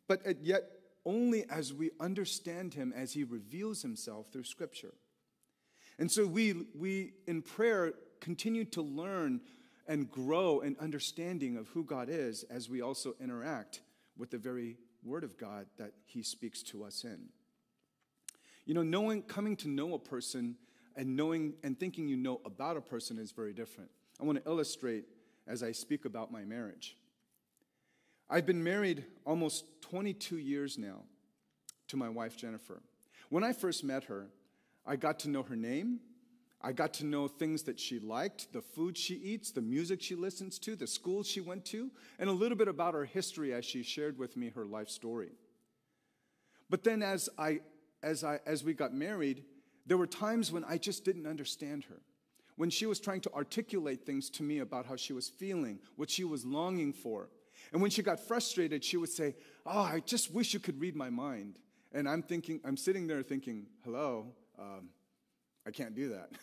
but 0.06 0.20
yet 0.42 0.64
only 1.06 1.44
as 1.50 1.72
we 1.72 1.90
understand 1.98 2.74
him 2.74 2.92
as 2.94 3.12
he 3.12 3.24
reveals 3.24 3.82
himself 3.82 4.28
through 4.32 4.44
scripture. 4.44 4.94
And 5.98 6.10
so 6.10 6.26
we, 6.26 6.66
we 6.74 7.14
in 7.26 7.42
prayer 7.42 7.94
continue 8.20 8.64
to 8.66 8.82
learn 8.82 9.40
and 9.86 10.10
grow 10.10 10.60
in 10.60 10.76
understanding 10.80 11.56
of 11.56 11.68
who 11.68 11.84
God 11.84 12.08
is 12.10 12.44
as 12.44 12.68
we 12.68 12.80
also 12.80 13.14
interact 13.20 13.80
with 14.16 14.30
the 14.30 14.38
very 14.38 14.76
Word 15.04 15.24
of 15.24 15.36
God 15.36 15.66
that 15.76 15.92
He 16.06 16.22
speaks 16.22 16.62
to 16.64 16.84
us 16.84 17.04
in. 17.04 17.28
You 18.64 18.74
know, 18.74 18.82
knowing, 18.82 19.22
coming 19.22 19.56
to 19.56 19.68
know 19.68 19.94
a 19.94 19.98
person 19.98 20.56
and 20.96 21.16
knowing 21.16 21.54
and 21.62 21.78
thinking 21.78 22.08
you 22.08 22.16
know 22.16 22.40
about 22.44 22.76
a 22.76 22.80
person 22.80 23.18
is 23.18 23.32
very 23.32 23.52
different. 23.52 23.90
I 24.20 24.24
want 24.24 24.42
to 24.42 24.50
illustrate 24.50 25.04
as 25.46 25.62
I 25.62 25.72
speak 25.72 26.04
about 26.04 26.32
my 26.32 26.44
marriage. 26.44 26.96
I've 28.30 28.46
been 28.46 28.64
married 28.64 29.04
almost 29.26 29.82
22 29.82 30.38
years 30.38 30.78
now 30.78 31.02
to 31.88 31.96
my 31.96 32.08
wife, 32.08 32.36
Jennifer. 32.36 32.80
When 33.28 33.44
I 33.44 33.52
first 33.52 33.84
met 33.84 34.04
her, 34.04 34.28
I 34.86 34.96
got 34.96 35.18
to 35.20 35.28
know 35.28 35.42
her 35.42 35.56
name, 35.56 36.00
I 36.64 36.72
got 36.72 36.94
to 36.94 37.04
know 37.04 37.28
things 37.28 37.64
that 37.64 37.78
she 37.78 37.98
liked, 37.98 38.50
the 38.54 38.62
food 38.62 38.96
she 38.96 39.16
eats, 39.16 39.50
the 39.50 39.60
music 39.60 40.00
she 40.00 40.14
listens 40.14 40.58
to, 40.60 40.74
the 40.74 40.86
schools 40.86 41.28
she 41.28 41.42
went 41.42 41.66
to, 41.66 41.90
and 42.18 42.30
a 42.30 42.32
little 42.32 42.56
bit 42.56 42.68
about 42.68 42.94
her 42.94 43.04
history 43.04 43.52
as 43.52 43.66
she 43.66 43.82
shared 43.82 44.18
with 44.18 44.34
me 44.34 44.48
her 44.48 44.64
life 44.64 44.88
story. 44.88 45.32
But 46.70 46.82
then 46.82 47.02
as 47.02 47.28
I 47.38 47.60
as 48.02 48.24
I 48.24 48.40
as 48.46 48.64
we 48.64 48.72
got 48.72 48.94
married, 48.94 49.44
there 49.84 49.98
were 49.98 50.06
times 50.06 50.50
when 50.50 50.64
I 50.64 50.78
just 50.78 51.04
didn't 51.04 51.26
understand 51.26 51.84
her. 51.84 52.00
When 52.56 52.70
she 52.70 52.86
was 52.86 52.98
trying 52.98 53.20
to 53.22 53.32
articulate 53.34 54.06
things 54.06 54.30
to 54.30 54.42
me 54.42 54.60
about 54.60 54.86
how 54.86 54.96
she 54.96 55.12
was 55.12 55.28
feeling, 55.28 55.80
what 55.96 56.08
she 56.08 56.24
was 56.24 56.46
longing 56.46 56.94
for. 56.94 57.28
And 57.72 57.82
when 57.82 57.90
she 57.90 58.02
got 58.02 58.20
frustrated, 58.20 58.82
she 58.82 58.96
would 58.96 59.10
say, 59.10 59.36
Oh, 59.66 59.80
I 59.82 60.00
just 60.00 60.32
wish 60.32 60.54
you 60.54 60.60
could 60.60 60.80
read 60.80 60.96
my 60.96 61.10
mind. 61.10 61.58
And 61.92 62.08
I'm 62.08 62.22
thinking, 62.22 62.60
I'm 62.64 62.78
sitting 62.78 63.06
there 63.06 63.22
thinking, 63.22 63.66
Hello, 63.84 64.28
um, 64.58 64.88
I 65.66 65.70
can't 65.70 65.94
do 65.94 66.08
that. 66.10 66.30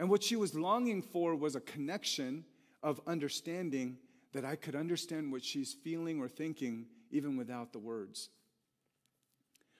and 0.00 0.08
what 0.08 0.22
she 0.22 0.34
was 0.34 0.54
longing 0.54 1.02
for 1.02 1.36
was 1.36 1.54
a 1.54 1.60
connection 1.60 2.46
of 2.82 3.02
understanding 3.06 3.98
that 4.32 4.46
I 4.46 4.56
could 4.56 4.74
understand 4.74 5.30
what 5.30 5.44
she's 5.44 5.74
feeling 5.74 6.20
or 6.20 6.26
thinking 6.26 6.86
even 7.10 7.36
without 7.36 7.74
the 7.74 7.80
words. 7.80 8.30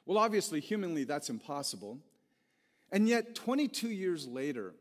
Well, 0.05 0.19
obviously, 0.19 0.61
humanly, 0.61 1.05
that's 1.05 1.31
impossible. 1.31 2.01
And 2.93 3.09
yet, 3.09 3.35
22 3.35 3.89
years 3.89 4.29
later, 4.29 4.75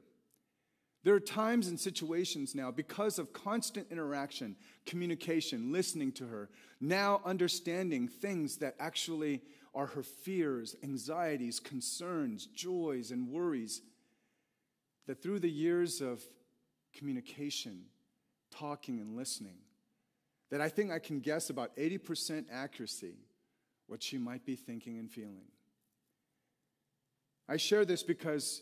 there 1.05 1.15
are 1.15 1.21
times 1.21 1.69
and 1.69 1.79
situations 1.79 2.53
now, 2.53 2.69
because 2.69 3.17
of 3.17 3.31
constant 3.31 3.87
interaction, 3.91 4.57
communication, 4.85 5.71
listening 5.71 6.11
to 6.13 6.27
her, 6.27 6.49
now 6.81 7.21
understanding 7.23 8.09
things 8.09 8.57
that 8.57 8.75
actually 8.77 9.41
are 9.73 9.85
her 9.85 10.03
fears, 10.03 10.75
anxieties, 10.83 11.61
concerns, 11.61 12.47
joys, 12.47 13.11
and 13.11 13.29
worries, 13.29 13.83
that 15.09 15.23
through 15.23 15.39
the 15.39 15.49
years 15.49 16.01
of 16.01 16.21
communication, 16.95 17.81
talking, 18.51 18.99
and 18.99 19.17
listening, 19.17 19.57
that 20.51 20.61
I 20.61 20.69
think 20.69 20.91
I 20.91 20.99
can 20.99 21.19
guess 21.19 21.49
about 21.49 21.75
80% 21.77 22.45
accuracy 22.51 23.15
what 23.87 24.03
she 24.03 24.19
might 24.19 24.45
be 24.45 24.55
thinking 24.55 24.99
and 24.99 25.09
feeling. 25.09 25.47
I 27.47 27.57
share 27.57 27.85
this 27.85 28.03
because 28.03 28.61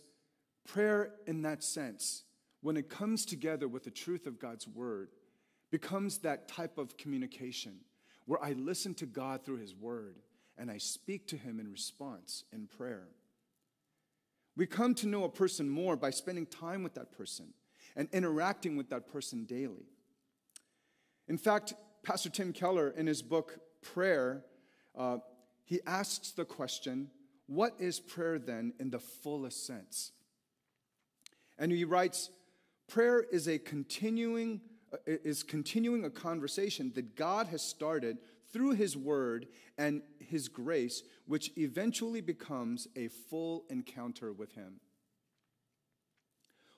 prayer, 0.65 1.15
in 1.25 1.41
that 1.41 1.65
sense, 1.65 2.23
when 2.61 2.77
it 2.77 2.89
comes 2.89 3.25
together 3.25 3.67
with 3.67 3.83
the 3.83 3.91
truth 3.91 4.25
of 4.25 4.39
God's 4.39 4.69
word, 4.69 5.09
becomes 5.69 6.19
that 6.19 6.47
type 6.47 6.77
of 6.77 6.95
communication 6.95 7.73
where 8.25 8.41
I 8.41 8.53
listen 8.53 8.93
to 8.93 9.05
God 9.05 9.43
through 9.43 9.57
his 9.57 9.75
word 9.75 10.15
and 10.57 10.71
I 10.71 10.77
speak 10.77 11.27
to 11.27 11.35
him 11.35 11.59
in 11.59 11.69
response 11.69 12.45
in 12.53 12.67
prayer. 12.67 13.09
We 14.57 14.65
come 14.65 14.95
to 14.95 15.07
know 15.07 15.23
a 15.23 15.29
person 15.29 15.69
more 15.69 15.95
by 15.95 16.09
spending 16.09 16.47
time 16.47 16.81
with 16.81 16.95
that 16.95 17.11
person 17.11 17.53
and 17.95 18.09
interacting 18.11 18.75
with 18.75 18.89
that 18.89 19.07
person 19.07 19.45
daily. 19.45 19.85
In 21.27 21.37
fact, 21.37 21.73
Pastor 22.03 22.29
Tim 22.29 22.51
Keller, 22.51 22.89
in 22.89 23.05
his 23.05 23.21
book 23.21 23.59
Prayer, 23.81 24.43
uh, 24.97 25.19
he 25.63 25.79
asks 25.85 26.31
the 26.31 26.43
question 26.43 27.11
what 27.45 27.75
is 27.79 27.99
prayer 27.99 28.39
then 28.39 28.73
in 28.79 28.89
the 28.89 28.99
fullest 28.99 29.65
sense? 29.65 30.11
And 31.57 31.71
he 31.71 31.85
writes, 31.85 32.29
prayer 32.87 33.23
is 33.31 33.47
a 33.47 33.57
continuing 33.57 34.61
uh, 34.93 34.97
is 35.05 35.43
continuing 35.43 36.05
a 36.05 36.09
conversation 36.09 36.91
that 36.95 37.15
God 37.15 37.47
has 37.47 37.61
started 37.61 38.17
through 38.51 38.71
his 38.71 38.95
word 38.95 39.47
and 39.77 40.01
his 40.19 40.47
grace 40.47 41.03
which 41.25 41.51
eventually 41.57 42.21
becomes 42.21 42.87
a 42.95 43.07
full 43.07 43.65
encounter 43.69 44.31
with 44.31 44.53
him. 44.53 44.79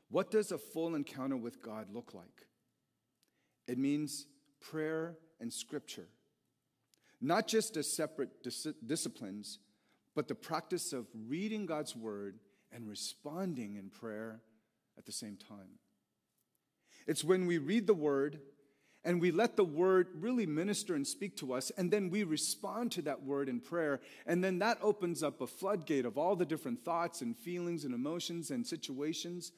What 0.10 0.32
does 0.32 0.52
a 0.52 0.58
full 0.58 0.96
encounter 0.96 1.38
with 1.38 1.62
God 1.62 1.88
look 1.94 2.14
like? 2.14 2.48
It 3.68 3.78
means 3.78 4.26
prayer 4.60 5.18
and 5.40 5.54
scripture, 5.54 6.08
not 7.22 7.48
just 7.48 7.78
as 7.78 7.92
separate 7.92 8.44
dis- 8.44 8.68
disciplines, 8.86 9.60
but 10.16 10.28
the 10.28 10.36
practice 10.36 10.92
of 10.92 11.06
reading 11.14 11.68
God's 11.68 11.96
word 11.96 12.40
and 12.72 12.90
responding 12.90 13.76
in 13.76 13.90
prayer 13.90 14.42
at 14.98 15.06
the 15.06 15.12
same 15.12 15.38
time. 15.38 15.78
It's 17.08 17.24
when 17.24 17.46
we 17.46 17.58
read 17.58 17.88
the 17.88 17.94
word 17.94 18.40
and 19.04 19.22
we 19.22 19.32
let 19.32 19.56
the 19.56 19.64
word 19.64 20.08
really 20.16 20.46
minister 20.46 20.96
and 20.96 21.08
speak 21.08 21.38
to 21.38 21.54
us, 21.54 21.72
and 21.78 21.90
then 21.90 22.10
we 22.10 22.24
respond 22.24 22.92
to 22.94 23.02
that 23.04 23.24
word 23.24 23.48
in 23.48 23.60
prayer, 23.60 24.02
and 24.26 24.44
then 24.44 24.60
that 24.60 24.78
opens 24.82 25.24
up 25.24 25.42
a 25.42 25.48
floodgate 25.48 26.06
of 26.06 26.18
all 26.18 26.36
the 26.36 26.46
different 26.46 26.84
thoughts 26.84 27.22
and 27.22 27.38
feelings 27.38 27.86
and 27.86 27.94
emotions 27.94 28.52
and 28.52 28.66
situations. 28.66 29.52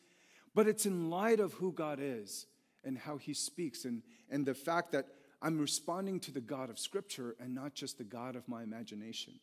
But 0.53 0.67
it's 0.67 0.85
in 0.85 1.09
light 1.09 1.39
of 1.39 1.53
who 1.53 1.71
God 1.71 1.99
is 2.01 2.45
and 2.83 2.97
how 2.97 3.17
he 3.17 3.33
speaks, 3.33 3.85
and, 3.85 4.03
and 4.29 4.45
the 4.45 4.53
fact 4.53 4.91
that 4.91 5.07
I'm 5.41 5.59
responding 5.59 6.19
to 6.21 6.31
the 6.31 6.41
God 6.41 6.69
of 6.69 6.77
Scripture 6.77 7.35
and 7.39 7.55
not 7.55 7.73
just 7.73 7.97
the 7.97 8.03
God 8.03 8.35
of 8.35 8.47
my 8.47 8.61
imagination. 8.61 9.39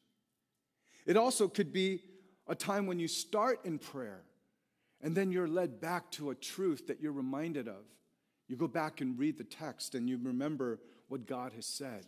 It 1.06 1.16
also 1.16 1.48
could 1.48 1.72
be 1.72 2.02
a 2.46 2.54
time 2.54 2.86
when 2.86 2.98
you 2.98 3.08
start 3.08 3.64
in 3.64 3.78
prayer 3.78 4.22
and 5.00 5.16
then 5.16 5.32
you're 5.32 5.48
led 5.48 5.80
back 5.80 6.10
to 6.12 6.30
a 6.30 6.34
truth 6.34 6.86
that 6.86 7.00
you're 7.00 7.12
reminded 7.12 7.68
of. 7.68 7.84
You 8.48 8.56
go 8.56 8.66
back 8.66 9.00
and 9.00 9.18
read 9.18 9.36
the 9.36 9.44
text 9.44 9.94
and 9.94 10.08
you 10.08 10.18
remember 10.22 10.80
what 11.08 11.26
God 11.26 11.52
has 11.52 11.66
said, 11.66 12.06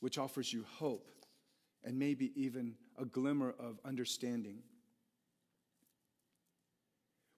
which 0.00 0.18
offers 0.18 0.52
you 0.52 0.64
hope 0.78 1.10
and 1.82 1.98
maybe 1.98 2.32
even 2.34 2.74
a 2.98 3.04
glimmer 3.04 3.54
of 3.58 3.78
understanding. 3.84 4.58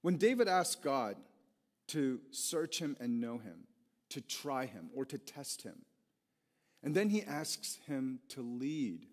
When 0.02 0.16
David 0.16 0.48
asked 0.48 0.82
God 0.82 1.16
to 1.88 2.20
search 2.30 2.78
him 2.78 2.96
and 3.00 3.20
know 3.20 3.38
him, 3.38 3.64
to 4.10 4.20
try 4.20 4.66
him 4.66 4.90
or 4.94 5.04
to 5.04 5.18
test 5.18 5.62
him, 5.62 5.82
and 6.82 6.94
then 6.94 7.10
he 7.10 7.22
asks 7.22 7.78
him 7.86 8.20
to 8.30 8.40
lead 8.40 9.06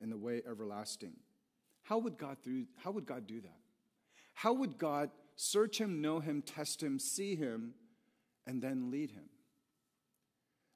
in 0.00 0.10
the 0.10 0.16
way 0.16 0.42
everlasting, 0.48 1.14
how 1.82 1.98
would 1.98 2.18
God, 2.18 2.36
do, 2.42 2.66
how 2.76 2.90
would 2.90 3.06
God 3.06 3.26
do 3.26 3.40
that? 3.40 3.58
How 4.34 4.52
would 4.52 4.78
God 4.78 5.10
search 5.36 5.80
him, 5.80 6.00
know 6.00 6.20
him, 6.20 6.42
test 6.42 6.82
him, 6.82 6.98
see 6.98 7.34
him, 7.34 7.74
and 8.48 8.62
then 8.62 8.90
lead 8.90 9.10
him. 9.10 9.28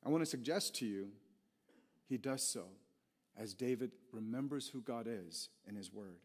I 0.05 0.11
want 0.11 0.23
to 0.23 0.31
suggest 0.31 0.77
to 0.77 0.87
you, 0.87 1.09
he 2.07 2.19
does 2.19 2.47
so 2.47 2.67
as 3.37 3.55
David 3.55 3.93
remembers 4.13 4.69
who 4.69 4.83
God 4.83 5.09
is 5.09 5.49
in 5.67 5.75
his 5.75 5.91
word. 5.91 6.21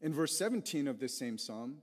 In 0.00 0.12
verse 0.12 0.36
17 0.36 0.88
of 0.88 0.98
this 0.98 1.16
same 1.16 1.38
psalm, 1.38 1.78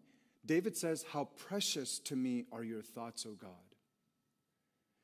David 0.45 0.75
says, 0.75 1.05
How 1.13 1.29
precious 1.47 1.97
to 1.99 2.15
me 2.15 2.43
are 2.51 2.63
your 2.63 2.81
thoughts, 2.81 3.25
O 3.25 3.31
God. 3.31 3.49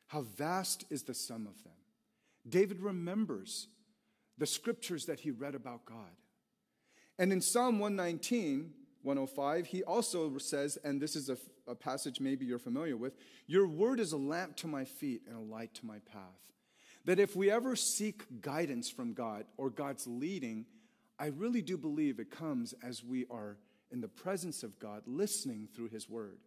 How 0.07 0.21
vast 0.21 0.83
is 0.89 1.03
the 1.03 1.13
sum 1.13 1.47
of 1.47 1.63
them. 1.63 1.73
David 2.47 2.81
remembers 2.81 3.67
the 4.37 4.45
scriptures 4.45 5.05
that 5.05 5.21
he 5.21 5.31
read 5.31 5.55
about 5.55 5.85
God. 5.85 6.17
And 7.17 7.31
in 7.31 7.39
Psalm 7.39 7.79
119, 7.79 8.73
105, 9.03 9.67
he 9.67 9.83
also 9.83 10.37
says, 10.37 10.77
and 10.83 11.01
this 11.01 11.15
is 11.15 11.29
a, 11.29 11.37
a, 11.67 11.75
passage 11.75 12.19
maybe 12.19 12.45
you're 12.45 12.59
familiar 12.59 12.97
with 12.97 13.13
Your 13.47 13.67
word 13.67 13.99
is 13.99 14.11
a 14.11 14.17
lamp 14.17 14.55
to 14.57 14.67
my 14.67 14.85
feet 14.85 15.23
and 15.27 15.35
a 15.35 15.53
light 15.53 15.73
to 15.75 15.85
my 15.85 15.99
path. 16.11 16.51
That 17.05 17.19
if 17.19 17.35
we 17.35 17.49
ever 17.49 17.75
seek 17.75 18.41
guidance 18.41 18.89
from 18.89 19.13
God 19.13 19.45
or 19.57 19.69
God's 19.69 20.05
leading, 20.05 20.65
I 21.17 21.27
really 21.27 21.61
do 21.61 21.77
believe 21.77 22.19
it 22.19 22.29
comes 22.29 22.73
as 22.83 23.03
we 23.03 23.25
are 23.29 23.57
in 23.91 24.01
the 24.01 24.07
presence 24.07 24.63
of 24.63 24.79
God, 24.79 25.03
listening 25.05 25.67
through 25.75 25.89
his 25.89 26.09
word. 26.09 26.37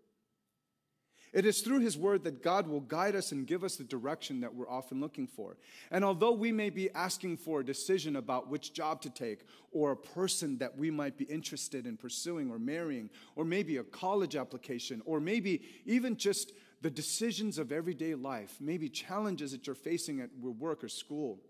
It 1.35 1.45
is 1.45 1.63
through 1.63 1.81
His 1.81 1.99
Word 1.99 2.23
that 2.25 2.45
God 2.45 2.69
will 2.69 2.81
guide 2.81 3.17
us 3.17 3.33
and 3.33 3.45
give 3.45 3.65
us 3.65 3.75
the 3.75 3.83
direction 3.83 4.41
that 4.41 4.55
we're 4.55 4.71
often 4.71 5.01
looking 5.01 5.27
for. 5.27 5.57
And 5.91 6.05
although 6.05 6.31
we 6.31 6.53
may 6.53 6.71
be 6.71 6.91
asking 6.93 7.39
for 7.39 7.59
a 7.59 7.65
decision 7.65 8.15
about 8.15 8.49
which 8.49 8.73
job 8.73 9.03
to 9.03 9.11
take, 9.11 9.41
or 9.73 9.91
a 9.91 9.97
person 9.97 10.57
that 10.59 10.79
we 10.79 10.93
might 10.93 11.19
be 11.19 11.25
interested 11.25 11.89
in 11.89 11.97
pursuing 11.97 12.53
or 12.53 12.61
marrying, 12.61 13.11
or 13.35 13.45
maybe 13.45 13.79
a 13.79 13.83
college 13.83 14.37
application, 14.37 15.03
or 15.05 15.19
maybe 15.19 15.63
even 15.87 16.17
just 16.17 16.53
the 16.83 16.91
decisions 16.91 17.59
of 17.59 17.73
everyday 17.73 18.15
life, 18.15 18.57
maybe 18.61 18.89
challenges 18.89 19.51
that 19.51 19.67
you're 19.67 19.75
facing 19.75 20.21
at 20.21 20.31
work 20.39 20.85
or 20.85 20.89
school, 20.89 21.41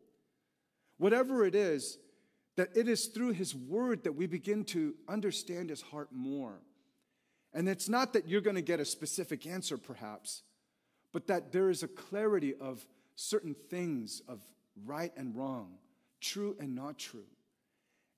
whatever 0.97 1.45
it 1.45 1.55
is, 1.55 1.99
that 2.57 2.75
it 2.75 2.89
is 2.89 3.09
through 3.09 3.33
His 3.33 3.55
Word 3.55 4.05
that 4.05 4.13
we 4.13 4.27
begin 4.27 4.65
to 4.67 4.95
understand 5.09 5.69
His 5.69 5.83
heart 5.83 6.09
more 6.11 6.55
and 7.55 7.69
it's 7.69 7.89
not 7.89 8.13
that 8.13 8.29
you're 8.29 8.41
going 8.41 8.57
to 8.57 8.63
get 8.63 8.81
a 8.81 8.85
specific 8.85 9.47
answer, 9.47 9.79
perhaps, 9.79 10.43
but 11.13 11.29
that 11.29 11.53
there 11.53 11.71
is 11.71 11.85
a 11.85 11.89
clarity 11.89 12.55
of 12.61 12.85
certain 13.15 13.55
things 13.71 14.21
of 14.29 14.41
right 14.85 15.13
and 15.17 15.37
wrong, 15.37 15.75
true 16.21 16.57
and 16.59 16.75
not 16.75 16.99
true. 16.99 17.27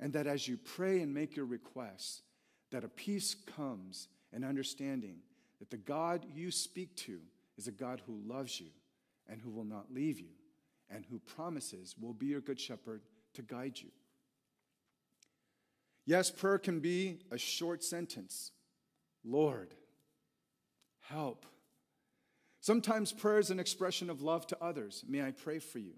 And 0.00 0.14
that 0.14 0.26
as 0.26 0.48
you 0.48 0.56
pray 0.56 1.00
and 1.00 1.12
make 1.12 1.36
your 1.36 1.44
requests, 1.44 2.22
that 2.70 2.84
a 2.84 2.88
peace 2.88 3.34
comes 3.34 4.08
and 4.32 4.44
understanding 4.44 5.18
that 5.58 5.70
the 5.70 5.76
God 5.76 6.24
you 6.34 6.50
speak 6.50 6.96
to 6.96 7.18
is 7.58 7.68
a 7.68 7.72
God 7.72 8.02
who 8.06 8.20
loves 8.26 8.58
you 8.58 8.68
and 9.28 9.40
who 9.40 9.50
will 9.50 9.64
not 9.64 9.92
leave 9.92 10.18
you 10.18 10.32
and 10.90 11.04
who 11.04 11.18
promises 11.18 11.94
will 12.00 12.12
be 12.14 12.26
your 12.26 12.40
good 12.40 12.60
shepherd 12.60 13.02
to 13.34 13.42
guide 13.42 13.78
you. 13.78 13.90
Yes, 16.06 16.30
prayer 16.30 16.58
can 16.58 16.80
be 16.80 17.20
a 17.30 17.38
short 17.38 17.82
sentence 17.82 18.52
Lord, 19.26 19.74
help. 21.00 21.44
Sometimes 22.60 23.12
prayer 23.12 23.38
is 23.38 23.50
an 23.50 23.60
expression 23.60 24.08
of 24.08 24.22
love 24.22 24.46
to 24.48 24.62
others. 24.62 25.04
May 25.08 25.22
I 25.22 25.32
pray 25.32 25.58
for 25.58 25.78
you? 25.78 25.94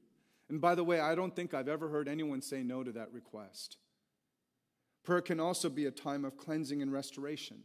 And 0.49 0.61
by 0.61 0.75
the 0.75 0.85
way, 0.85 0.99
I 0.99 1.15
don't 1.15 1.37
think 1.37 1.53
I've 1.53 1.69
ever 1.69 1.89
heard 1.89 2.09
anyone 2.09 2.41
say 2.41 2.63
no 2.63 2.83
to 2.83 2.93
that 2.93 3.13
request. 3.13 3.77
Prayer 5.05 5.21
can 5.21 5.41
also 5.41 5.69
be 5.69 5.87
a 5.87 5.91
time 5.91 6.25
of 6.25 6.37
cleansing 6.37 6.83
and 6.83 6.93
restoration. 6.93 7.59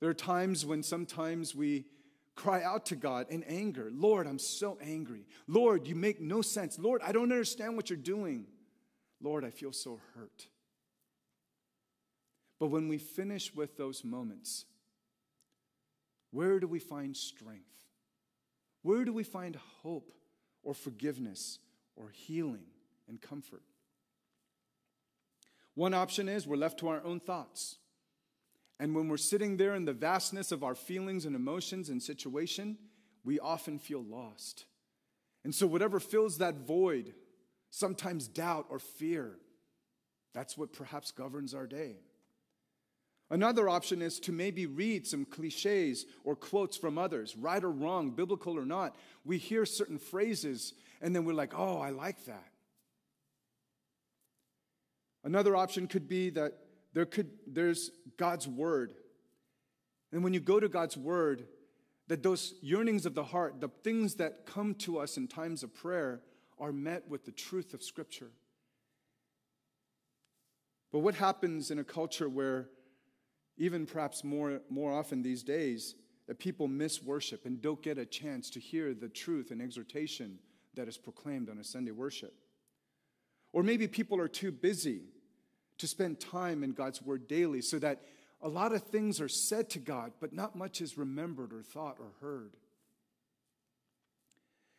There 0.00 0.10
are 0.10 0.14
times 0.14 0.64
when 0.64 0.82
sometimes 0.82 1.54
we 1.54 1.86
cry 2.34 2.62
out 2.62 2.86
to 2.86 2.96
God 2.96 3.26
in 3.30 3.42
anger 3.44 3.90
Lord, 3.92 4.26
I'm 4.26 4.38
so 4.38 4.78
angry. 4.80 5.26
Lord, 5.46 5.86
you 5.86 5.94
make 5.94 6.20
no 6.20 6.40
sense. 6.40 6.78
Lord, 6.78 7.02
I 7.04 7.12
don't 7.12 7.32
understand 7.32 7.74
what 7.74 7.90
you're 7.90 7.96
doing. 7.96 8.46
Lord, 9.20 9.44
I 9.44 9.50
feel 9.50 9.72
so 9.72 9.98
hurt. 10.14 10.46
But 12.58 12.68
when 12.68 12.88
we 12.88 12.98
finish 12.98 13.54
with 13.54 13.76
those 13.76 14.04
moments, 14.04 14.64
where 16.30 16.60
do 16.60 16.66
we 16.66 16.78
find 16.78 17.16
strength? 17.16 17.64
Where 18.82 19.04
do 19.04 19.12
we 19.12 19.22
find 19.24 19.56
hope 19.82 20.12
or 20.62 20.74
forgiveness 20.74 21.58
or 21.96 22.10
healing 22.10 22.66
and 23.08 23.20
comfort? 23.20 23.62
One 25.74 25.94
option 25.94 26.28
is 26.28 26.46
we're 26.46 26.56
left 26.56 26.80
to 26.80 26.88
our 26.88 27.02
own 27.04 27.20
thoughts. 27.20 27.76
And 28.80 28.94
when 28.94 29.08
we're 29.08 29.16
sitting 29.16 29.56
there 29.56 29.74
in 29.74 29.84
the 29.84 29.92
vastness 29.92 30.52
of 30.52 30.62
our 30.62 30.74
feelings 30.74 31.24
and 31.24 31.34
emotions 31.34 31.88
and 31.88 32.02
situation, 32.02 32.78
we 33.24 33.38
often 33.38 33.78
feel 33.78 34.02
lost. 34.02 34.66
And 35.44 35.54
so, 35.54 35.66
whatever 35.66 36.00
fills 36.00 36.38
that 36.38 36.66
void, 36.66 37.14
sometimes 37.70 38.28
doubt 38.28 38.66
or 38.70 38.78
fear, 38.78 39.38
that's 40.34 40.56
what 40.56 40.72
perhaps 40.72 41.10
governs 41.10 41.54
our 41.54 41.66
day. 41.66 41.96
Another 43.30 43.68
option 43.68 44.00
is 44.00 44.18
to 44.20 44.32
maybe 44.32 44.66
read 44.66 45.06
some 45.06 45.24
cliches 45.24 46.06
or 46.24 46.34
quotes 46.34 46.76
from 46.76 46.96
others, 46.96 47.36
right 47.36 47.62
or 47.62 47.70
wrong, 47.70 48.10
biblical 48.10 48.58
or 48.58 48.64
not. 48.64 48.96
We 49.24 49.36
hear 49.36 49.66
certain 49.66 49.98
phrases 49.98 50.72
and 51.00 51.14
then 51.14 51.24
we're 51.24 51.34
like, 51.34 51.52
oh, 51.56 51.78
I 51.78 51.90
like 51.90 52.24
that. 52.24 52.52
Another 55.24 55.56
option 55.56 55.86
could 55.86 56.08
be 56.08 56.30
that 56.30 56.54
there 56.94 57.04
could, 57.04 57.30
there's 57.46 57.90
God's 58.16 58.48
word. 58.48 58.94
And 60.10 60.24
when 60.24 60.32
you 60.32 60.40
go 60.40 60.58
to 60.58 60.68
God's 60.68 60.96
word, 60.96 61.46
that 62.08 62.22
those 62.22 62.54
yearnings 62.62 63.04
of 63.04 63.14
the 63.14 63.24
heart, 63.24 63.60
the 63.60 63.68
things 63.68 64.14
that 64.14 64.46
come 64.46 64.74
to 64.76 64.98
us 64.98 65.16
in 65.16 65.28
times 65.28 65.62
of 65.62 65.74
prayer, 65.74 66.22
are 66.58 66.72
met 66.72 67.06
with 67.08 67.24
the 67.24 67.30
truth 67.30 67.74
of 67.74 67.82
Scripture. 67.82 68.30
But 70.90 71.00
what 71.00 71.14
happens 71.14 71.70
in 71.70 71.78
a 71.78 71.84
culture 71.84 72.28
where, 72.28 72.68
even 73.58 73.86
perhaps 73.86 74.24
more, 74.24 74.60
more 74.70 74.92
often 74.92 75.22
these 75.22 75.42
days, 75.42 75.94
that 76.26 76.38
people 76.38 76.68
miss 76.68 77.02
worship 77.02 77.44
and 77.44 77.60
don't 77.60 77.82
get 77.82 77.98
a 77.98 78.06
chance 78.06 78.50
to 78.50 78.60
hear 78.60 78.94
the 78.94 79.08
truth 79.08 79.50
and 79.50 79.60
exhortation 79.60 80.38
that 80.74 80.88
is 80.88 80.96
proclaimed 80.96 81.50
on 81.50 81.58
a 81.58 81.64
Sunday 81.64 81.90
worship? 81.90 82.34
Or 83.52 83.62
maybe 83.62 83.88
people 83.88 84.20
are 84.20 84.28
too 84.28 84.52
busy 84.52 85.02
to 85.78 85.86
spend 85.86 86.20
time 86.20 86.62
in 86.62 86.72
God's 86.72 87.02
Word 87.02 87.26
daily 87.26 87.62
so 87.62 87.78
that 87.78 88.02
a 88.40 88.48
lot 88.48 88.72
of 88.72 88.82
things 88.84 89.20
are 89.20 89.28
said 89.28 89.70
to 89.70 89.78
God, 89.78 90.12
but 90.20 90.32
not 90.32 90.54
much 90.54 90.80
is 90.80 90.98
remembered 90.98 91.52
or 91.52 91.62
thought 91.62 91.96
or 91.98 92.12
heard. 92.20 92.56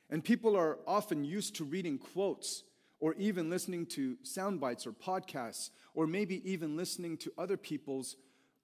And 0.09 0.23
people 0.23 0.55
are 0.55 0.79
often 0.87 1.23
used 1.23 1.55
to 1.57 1.63
reading 1.63 1.97
quotes 1.97 2.63
or 2.99 3.13
even 3.15 3.49
listening 3.49 3.85
to 3.85 4.17
sound 4.23 4.59
bites 4.59 4.85
or 4.85 4.91
podcasts, 4.91 5.69
or 5.93 6.05
maybe 6.05 6.49
even 6.49 6.75
listening 6.75 7.15
to 7.17 7.31
other 7.37 7.57
people's 7.57 8.17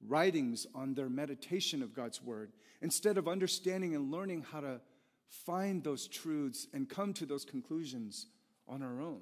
writings 0.08 0.68
on 0.74 0.94
their 0.94 1.10
meditation 1.10 1.82
of 1.82 1.94
God's 1.94 2.22
Word, 2.22 2.52
instead 2.82 3.18
of 3.18 3.28
understanding 3.28 3.96
and 3.96 4.12
learning 4.12 4.46
how 4.52 4.62
to 4.62 4.82
find 5.28 5.84
those 5.84 6.08
truths 6.08 6.68
and 6.74 6.90
come 6.90 7.14
to 7.14 7.26
those 7.26 7.46
conclusions 7.46 8.28
on 8.68 8.82
our 8.82 9.02
own. 9.02 9.22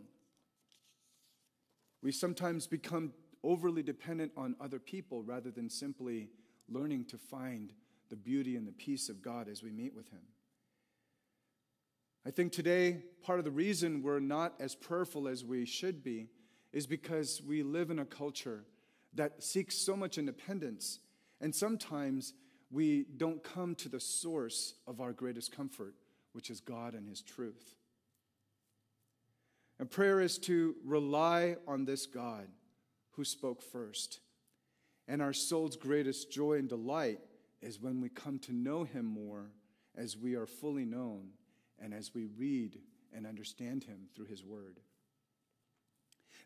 We 2.01 2.11
sometimes 2.11 2.67
become 2.67 3.13
overly 3.43 3.83
dependent 3.83 4.31
on 4.35 4.55
other 4.59 4.79
people 4.79 5.24
rather 5.24 5.51
than 5.51 5.69
simply 5.69 6.29
learning 6.69 7.05
to 7.05 7.17
find 7.17 7.74
the 8.09 8.15
beauty 8.15 8.55
and 8.55 8.67
the 8.67 8.72
peace 8.72 9.09
of 9.09 9.22
God 9.22 9.48
as 9.48 9.63
we 9.63 9.72
meet 9.72 9.96
with 9.96 10.09
Him. 10.09 10.22
I 12.25 12.31
think 12.31 12.53
today, 12.53 13.00
part 13.22 13.39
of 13.39 13.46
the 13.46 13.51
reason 13.51 14.01
we're 14.01 14.19
not 14.19 14.53
as 14.59 14.75
prayerful 14.75 15.27
as 15.27 15.43
we 15.43 15.65
should 15.65 16.03
be 16.03 16.27
is 16.72 16.87
because 16.87 17.41
we 17.46 17.63
live 17.63 17.91
in 17.91 18.00
a 18.00 18.05
culture 18.05 18.63
that 19.15 19.43
seeks 19.43 19.75
so 19.75 19.95
much 19.95 20.17
independence, 20.17 20.99
and 21.41 21.53
sometimes 21.53 22.33
we 22.71 23.05
don't 23.17 23.43
come 23.43 23.75
to 23.75 23.89
the 23.89 23.99
source 23.99 24.75
of 24.87 24.99
our 24.99 25.13
greatest 25.13 25.55
comfort, 25.55 25.95
which 26.31 26.49
is 26.49 26.59
God 26.59 26.93
and 26.95 27.07
His 27.07 27.21
truth. 27.21 27.75
And 29.79 29.89
prayer 29.89 30.21
is 30.21 30.37
to 30.39 30.75
rely 30.83 31.57
on 31.67 31.85
this 31.85 32.05
God 32.05 32.47
who 33.11 33.23
spoke 33.23 33.61
first. 33.61 34.19
And 35.07 35.21
our 35.21 35.33
soul's 35.33 35.75
greatest 35.75 36.31
joy 36.31 36.53
and 36.53 36.69
delight 36.69 37.19
is 37.61 37.81
when 37.81 38.01
we 38.01 38.09
come 38.09 38.39
to 38.39 38.53
know 38.53 38.83
him 38.83 39.05
more 39.05 39.51
as 39.95 40.17
we 40.17 40.35
are 40.35 40.45
fully 40.45 40.85
known 40.85 41.29
and 41.79 41.93
as 41.93 42.13
we 42.13 42.25
read 42.25 42.79
and 43.13 43.27
understand 43.27 43.83
him 43.83 44.07
through 44.15 44.25
his 44.25 44.43
word. 44.43 44.79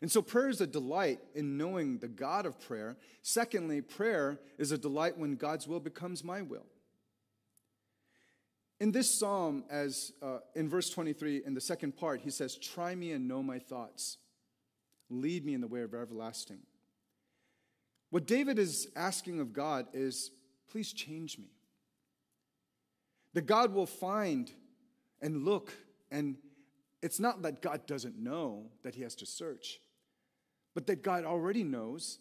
And 0.00 0.10
so 0.10 0.22
prayer 0.22 0.48
is 0.48 0.60
a 0.60 0.66
delight 0.66 1.20
in 1.34 1.56
knowing 1.56 1.98
the 1.98 2.08
God 2.08 2.46
of 2.46 2.60
prayer. 2.60 2.96
Secondly, 3.22 3.80
prayer 3.80 4.38
is 4.56 4.70
a 4.70 4.78
delight 4.78 5.18
when 5.18 5.34
God's 5.34 5.66
will 5.66 5.80
becomes 5.80 6.22
my 6.22 6.42
will. 6.42 6.66
In 8.80 8.92
this 8.92 9.12
psalm, 9.12 9.64
as 9.68 10.12
uh, 10.22 10.38
in 10.54 10.68
verse 10.68 10.88
23, 10.90 11.42
in 11.44 11.54
the 11.54 11.60
second 11.60 11.96
part, 11.96 12.20
he 12.20 12.30
says, 12.30 12.56
Try 12.56 12.94
me 12.94 13.10
and 13.10 13.26
know 13.26 13.42
my 13.42 13.58
thoughts. 13.58 14.18
Lead 15.10 15.44
me 15.44 15.54
in 15.54 15.60
the 15.60 15.66
way 15.66 15.82
of 15.82 15.94
everlasting. 15.94 16.60
What 18.10 18.26
David 18.26 18.58
is 18.58 18.88
asking 18.94 19.40
of 19.40 19.52
God 19.52 19.86
is, 19.92 20.30
Please 20.70 20.92
change 20.92 21.38
me. 21.38 21.48
That 23.34 23.46
God 23.46 23.74
will 23.74 23.86
find 23.86 24.50
and 25.20 25.44
look, 25.44 25.72
and 26.10 26.36
it's 27.02 27.18
not 27.18 27.42
that 27.42 27.62
God 27.62 27.86
doesn't 27.86 28.16
know 28.16 28.66
that 28.82 28.94
he 28.94 29.02
has 29.02 29.14
to 29.16 29.26
search, 29.26 29.80
but 30.78 30.86
that 30.86 31.02
God 31.02 31.24
already 31.24 31.64
knows. 31.64 32.20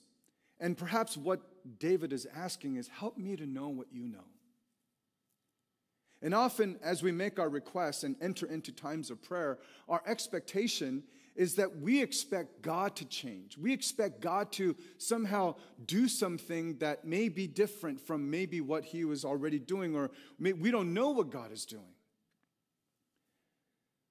And 0.59 0.75
perhaps 0.75 1.15
what 1.15 1.41
David 1.77 2.11
is 2.11 2.25
asking 2.35 2.77
is, 2.77 2.87
Help 2.87 3.15
me 3.15 3.35
to 3.35 3.45
know 3.45 3.67
what 3.67 3.85
you 3.91 4.07
know. 4.07 4.23
And 6.23 6.33
often, 6.33 6.79
as 6.81 7.03
we 7.03 7.11
make 7.11 7.37
our 7.37 7.49
requests 7.49 8.03
and 8.03 8.15
enter 8.19 8.47
into 8.47 8.71
times 8.71 9.11
of 9.11 9.21
prayer, 9.21 9.59
our 9.87 10.01
expectation 10.07 11.03
is 11.35 11.53
that 11.57 11.81
we 11.81 12.01
expect 12.01 12.63
God 12.63 12.95
to 12.95 13.05
change. 13.05 13.59
We 13.59 13.71
expect 13.71 14.21
God 14.21 14.51
to 14.53 14.75
somehow 14.97 15.53
do 15.85 16.07
something 16.07 16.79
that 16.79 17.05
may 17.05 17.29
be 17.29 17.45
different 17.45 18.01
from 18.01 18.31
maybe 18.31 18.59
what 18.59 18.85
He 18.85 19.05
was 19.05 19.23
already 19.23 19.59
doing, 19.59 19.95
or 19.95 20.09
we 20.39 20.71
don't 20.71 20.95
know 20.95 21.11
what 21.11 21.29
God 21.29 21.51
is 21.51 21.63
doing. 21.63 21.93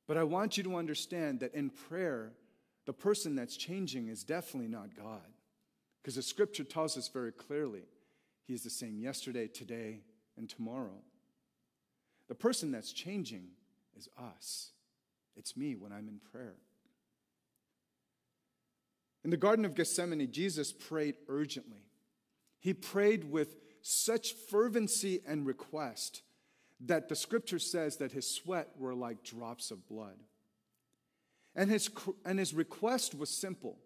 But 0.07 0.17
I 0.17 0.23
want 0.23 0.57
you 0.57 0.63
to 0.63 0.77
understand 0.77 1.41
that 1.41 1.53
in 1.53 1.69
prayer, 1.69 2.31
the 2.87 2.92
person 2.92 3.35
that's 3.35 3.57
changing 3.57 4.09
is 4.09 4.25
definitely 4.25 4.68
not 4.68 4.96
God. 4.96 5.27
Because 6.01 6.14
the 6.14 6.22
scripture 6.22 6.64
tells 6.64 6.96
us 6.96 7.09
very 7.09 7.33
clearly 7.33 7.83
He 8.46 8.55
is 8.55 8.62
the 8.62 8.70
same 8.70 8.99
yesterday, 8.99 9.49
today, 9.49 10.03
and 10.37 10.49
tomorrow. 10.49 11.03
The 12.29 12.35
person 12.35 12.70
that's 12.70 12.92
changing 12.92 13.49
is 13.96 14.09
us. 14.18 14.70
It's 15.37 15.57
me 15.57 15.75
when 15.75 15.92
I'm 15.92 16.09
in 16.09 16.20
prayer. 16.33 16.55
In 19.25 19.31
the 19.31 19.37
Garden 19.37 19.64
of 19.64 19.75
Gethsemane, 19.75 20.31
Jesus 20.31 20.72
prayed 20.72 21.16
urgently. 21.29 21.83
He 22.61 22.72
prayed 22.72 23.31
with 23.31 23.57
such 23.83 24.33
fervency 24.33 25.20
and 25.27 25.44
request 25.44 26.22
that 26.81 27.09
the 27.09 27.16
scripture 27.16 27.59
says 27.59 27.96
that 27.96 28.12
his 28.12 28.33
sweat 28.33 28.68
were 28.79 28.94
like 28.94 29.25
drops 29.25 29.70
of 29.70 29.88
blood. 29.88 30.18
And 31.57 31.71
his, 31.71 31.90
and 32.25 32.38
his 32.38 32.55
request 32.55 33.14
was 33.14 33.31
simple 33.31 33.79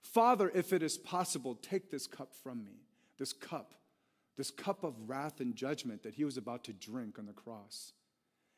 Father, 0.00 0.50
if 0.54 0.72
it 0.72 0.82
is 0.82 0.96
possible, 0.96 1.54
take 1.56 1.90
this 1.90 2.06
cup 2.06 2.34
from 2.42 2.64
me, 2.64 2.84
this 3.18 3.32
cup 3.32 3.74
this 4.36 4.50
cup 4.50 4.82
of 4.82 4.94
wrath 5.08 5.40
and 5.40 5.54
judgment 5.54 6.02
that 6.02 6.14
he 6.14 6.24
was 6.24 6.36
about 6.36 6.64
to 6.64 6.72
drink 6.72 7.18
on 7.18 7.26
the 7.26 7.32
cross. 7.32 7.92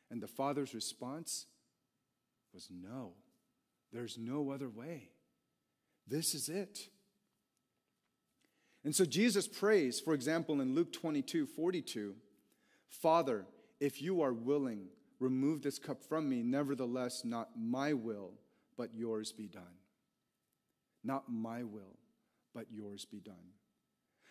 And 0.09 0.21
the 0.21 0.27
Father's 0.27 0.73
response 0.73 1.45
was 2.53 2.69
no, 2.71 3.13
there's 3.91 4.17
no 4.17 4.51
other 4.51 4.69
way. 4.69 5.09
This 6.07 6.33
is 6.33 6.49
it. 6.49 6.89
And 8.83 8.95
so 8.95 9.05
Jesus 9.05 9.47
prays, 9.47 9.99
for 9.99 10.13
example, 10.13 10.61
in 10.61 10.73
Luke 10.73 10.93
22 10.93 11.45
42, 11.45 12.15
Father, 12.89 13.45
if 13.79 14.01
you 14.01 14.21
are 14.21 14.33
willing, 14.33 14.87
remove 15.19 15.61
this 15.61 15.79
cup 15.79 16.03
from 16.03 16.29
me. 16.29 16.43
Nevertheless, 16.43 17.23
not 17.25 17.49
my 17.57 17.93
will, 17.93 18.33
but 18.77 18.93
yours 18.93 19.31
be 19.31 19.47
done. 19.47 19.63
Not 21.03 21.31
my 21.31 21.63
will, 21.63 21.97
but 22.53 22.67
yours 22.71 23.05
be 23.05 23.19
done. 23.19 23.53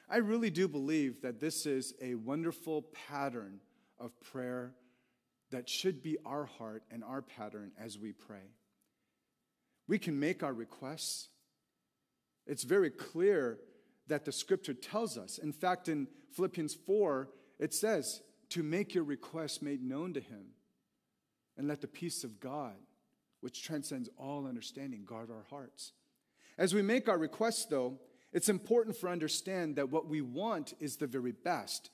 I 0.08 0.18
really 0.18 0.50
do 0.50 0.68
believe 0.68 1.22
that 1.22 1.40
this 1.40 1.66
is 1.66 1.94
a 2.00 2.14
wonderful 2.14 2.86
pattern 3.08 3.60
of 3.98 4.20
prayer 4.20 4.74
that 5.50 5.68
should 5.68 6.02
be 6.02 6.16
our 6.24 6.44
heart 6.44 6.84
and 6.90 7.02
our 7.02 7.22
pattern 7.22 7.72
as 7.78 7.98
we 7.98 8.12
pray. 8.12 8.52
We 9.88 9.98
can 9.98 10.18
make 10.18 10.42
our 10.42 10.52
requests. 10.52 11.28
It's 12.46 12.64
very 12.64 12.90
clear 12.90 13.58
that 14.08 14.24
the 14.24 14.32
scripture 14.32 14.74
tells 14.74 15.18
us. 15.18 15.38
In 15.38 15.52
fact, 15.52 15.88
in 15.88 16.06
Philippians 16.32 16.74
4, 16.74 17.28
it 17.58 17.74
says, 17.74 18.22
to 18.50 18.62
make 18.62 18.94
your 18.94 19.04
requests 19.04 19.62
made 19.62 19.82
known 19.82 20.12
to 20.14 20.20
him, 20.20 20.46
and 21.56 21.68
let 21.68 21.80
the 21.80 21.88
peace 21.88 22.24
of 22.24 22.40
God, 22.40 22.74
which 23.40 23.62
transcends 23.62 24.08
all 24.18 24.46
understanding, 24.46 25.04
guard 25.04 25.30
our 25.30 25.44
hearts. 25.50 25.92
As 26.58 26.74
we 26.74 26.82
make 26.82 27.08
our 27.08 27.18
requests, 27.18 27.66
though, 27.66 27.98
it's 28.32 28.48
important 28.48 28.96
for 28.96 29.08
understand 29.08 29.76
that 29.76 29.90
what 29.90 30.06
we 30.06 30.20
want 30.20 30.74
is 30.80 30.96
the 30.96 31.06
very 31.06 31.32
best 31.32 31.90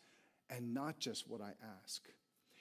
and 0.51 0.75
not 0.75 0.99
just 0.99 1.29
what 1.29 1.41
I 1.41 1.53
ask. 1.83 2.03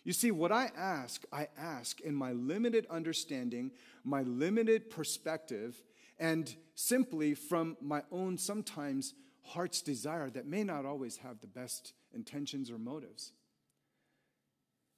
You 0.04 0.14
see, 0.14 0.32
what 0.32 0.52
I 0.52 0.72
ask, 0.76 1.24
I 1.32 1.48
ask 1.58 2.02
in 2.02 2.16
my 2.16 2.32
limited 2.32 2.88
understanding, 2.90 3.72
my 4.04 4.24
limited 4.24 4.90
perspective, 4.90 5.82
and 6.20 6.54
simply 6.74 7.36
from 7.36 7.78
my 7.82 8.02
own 8.12 8.38
sometimes 8.38 9.14
heart's 9.44 9.82
desire 9.82 10.30
that 10.32 10.48
may 10.48 10.64
not 10.64 10.86
always 10.86 11.18
have 11.18 11.40
the 11.40 11.48
best 11.48 11.94
intentions 12.14 12.72
or 12.72 12.78
motives. 12.78 13.32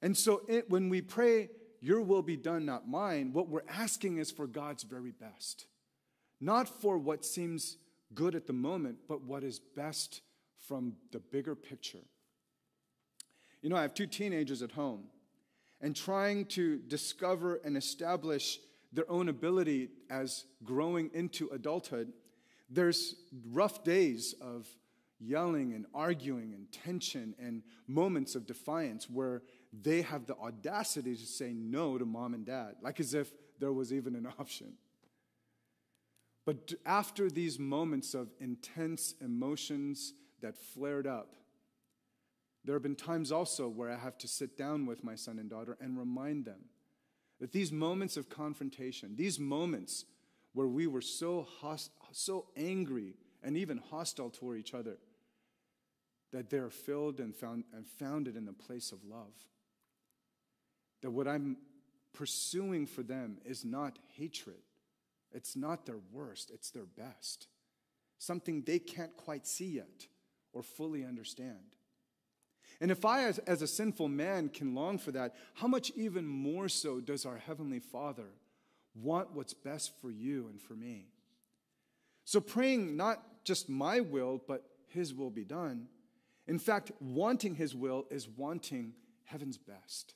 And 0.00 0.16
so 0.16 0.42
it, 0.48 0.70
when 0.70 0.88
we 0.88 1.00
pray, 1.00 1.48
Your 1.84 2.00
will 2.00 2.22
be 2.22 2.38
done, 2.38 2.64
not 2.64 2.88
mine, 2.88 3.34
what 3.34 3.50
we're 3.50 3.68
asking 3.68 4.16
is 4.16 4.30
for 4.30 4.46
God's 4.46 4.84
very 4.84 5.10
best. 5.10 5.66
Not 6.40 6.66
for 6.66 6.96
what 6.96 7.26
seems 7.26 7.76
good 8.14 8.34
at 8.34 8.46
the 8.46 8.54
moment, 8.54 9.00
but 9.06 9.20
what 9.20 9.44
is 9.44 9.58
best 9.58 10.22
from 10.66 10.94
the 11.12 11.18
bigger 11.18 11.54
picture. 11.54 12.06
You 13.60 13.68
know, 13.68 13.76
I 13.76 13.82
have 13.82 13.92
two 13.92 14.06
teenagers 14.06 14.62
at 14.62 14.72
home, 14.72 15.04
and 15.82 15.94
trying 15.94 16.46
to 16.46 16.78
discover 16.78 17.56
and 17.56 17.76
establish 17.76 18.60
their 18.90 19.10
own 19.10 19.28
ability 19.28 19.90
as 20.08 20.46
growing 20.64 21.10
into 21.12 21.50
adulthood, 21.50 22.14
there's 22.70 23.14
rough 23.52 23.84
days 23.84 24.34
of 24.40 24.66
yelling 25.20 25.74
and 25.74 25.84
arguing 25.92 26.54
and 26.54 26.72
tension 26.72 27.34
and 27.38 27.62
moments 27.86 28.34
of 28.34 28.46
defiance 28.46 29.10
where 29.10 29.42
they 29.82 30.02
have 30.02 30.26
the 30.26 30.36
audacity 30.36 31.16
to 31.16 31.26
say 31.26 31.52
no 31.52 31.98
to 31.98 32.04
mom 32.04 32.34
and 32.34 32.44
dad, 32.44 32.76
like 32.82 33.00
as 33.00 33.14
if 33.14 33.32
there 33.58 33.72
was 33.72 33.92
even 33.92 34.14
an 34.14 34.28
option. 34.38 34.74
But 36.44 36.74
after 36.84 37.30
these 37.30 37.58
moments 37.58 38.14
of 38.14 38.28
intense 38.38 39.14
emotions 39.20 40.12
that 40.42 40.58
flared 40.58 41.06
up, 41.06 41.36
there 42.64 42.74
have 42.74 42.82
been 42.82 42.96
times 42.96 43.32
also 43.32 43.68
where 43.68 43.90
I 43.90 43.96
have 43.96 44.18
to 44.18 44.28
sit 44.28 44.56
down 44.56 44.86
with 44.86 45.04
my 45.04 45.14
son 45.14 45.38
and 45.38 45.50
daughter 45.50 45.76
and 45.80 45.98
remind 45.98 46.44
them 46.44 46.64
that 47.40 47.52
these 47.52 47.72
moments 47.72 48.16
of 48.16 48.28
confrontation, 48.28 49.16
these 49.16 49.38
moments 49.38 50.04
where 50.52 50.66
we 50.66 50.86
were 50.86 51.00
so, 51.00 51.42
host- 51.42 51.90
so 52.12 52.46
angry 52.56 53.14
and 53.42 53.56
even 53.56 53.78
hostile 53.90 54.30
toward 54.30 54.58
each 54.58 54.72
other, 54.72 54.96
that 56.32 56.50
they're 56.50 56.70
filled 56.70 57.20
and, 57.20 57.34
found, 57.34 57.64
and 57.74 57.86
founded 57.86 58.36
in 58.36 58.44
the 58.44 58.52
place 58.52 58.92
of 58.92 59.04
love. 59.04 59.32
That 61.04 61.10
what 61.10 61.28
I'm 61.28 61.58
pursuing 62.14 62.86
for 62.86 63.02
them 63.02 63.36
is 63.44 63.62
not 63.62 63.98
hatred, 64.16 64.62
it's 65.32 65.54
not 65.54 65.84
their 65.84 66.00
worst, 66.10 66.50
it's 66.50 66.70
their 66.70 66.86
best. 66.86 67.46
Something 68.16 68.62
they 68.62 68.78
can't 68.78 69.14
quite 69.14 69.46
see 69.46 69.66
yet 69.66 70.06
or 70.54 70.62
fully 70.62 71.04
understand. 71.04 71.76
And 72.80 72.90
if 72.90 73.04
I, 73.04 73.24
as, 73.24 73.38
as, 73.40 73.60
a 73.60 73.66
sinful 73.66 74.08
man, 74.08 74.48
can 74.48 74.74
long 74.74 74.96
for 74.96 75.12
that, 75.12 75.34
how 75.52 75.66
much 75.66 75.92
even 75.94 76.26
more 76.26 76.70
so 76.70 77.00
does 77.00 77.26
our 77.26 77.36
Heavenly 77.36 77.80
Father 77.80 78.30
want 78.94 79.32
what's 79.32 79.52
best 79.52 79.92
for 80.00 80.10
you 80.10 80.46
and 80.48 80.58
for 80.58 80.72
me? 80.72 81.08
So, 82.24 82.40
praying 82.40 82.96
not 82.96 83.44
just 83.44 83.68
my 83.68 84.00
will, 84.00 84.40
but 84.48 84.64
His 84.88 85.12
will 85.12 85.30
be 85.30 85.44
done. 85.44 85.88
In 86.46 86.58
fact, 86.58 86.92
wanting 86.98 87.56
His 87.56 87.74
will 87.74 88.06
is 88.10 88.26
wanting 88.26 88.94
heaven's 89.24 89.58
best. 89.58 90.14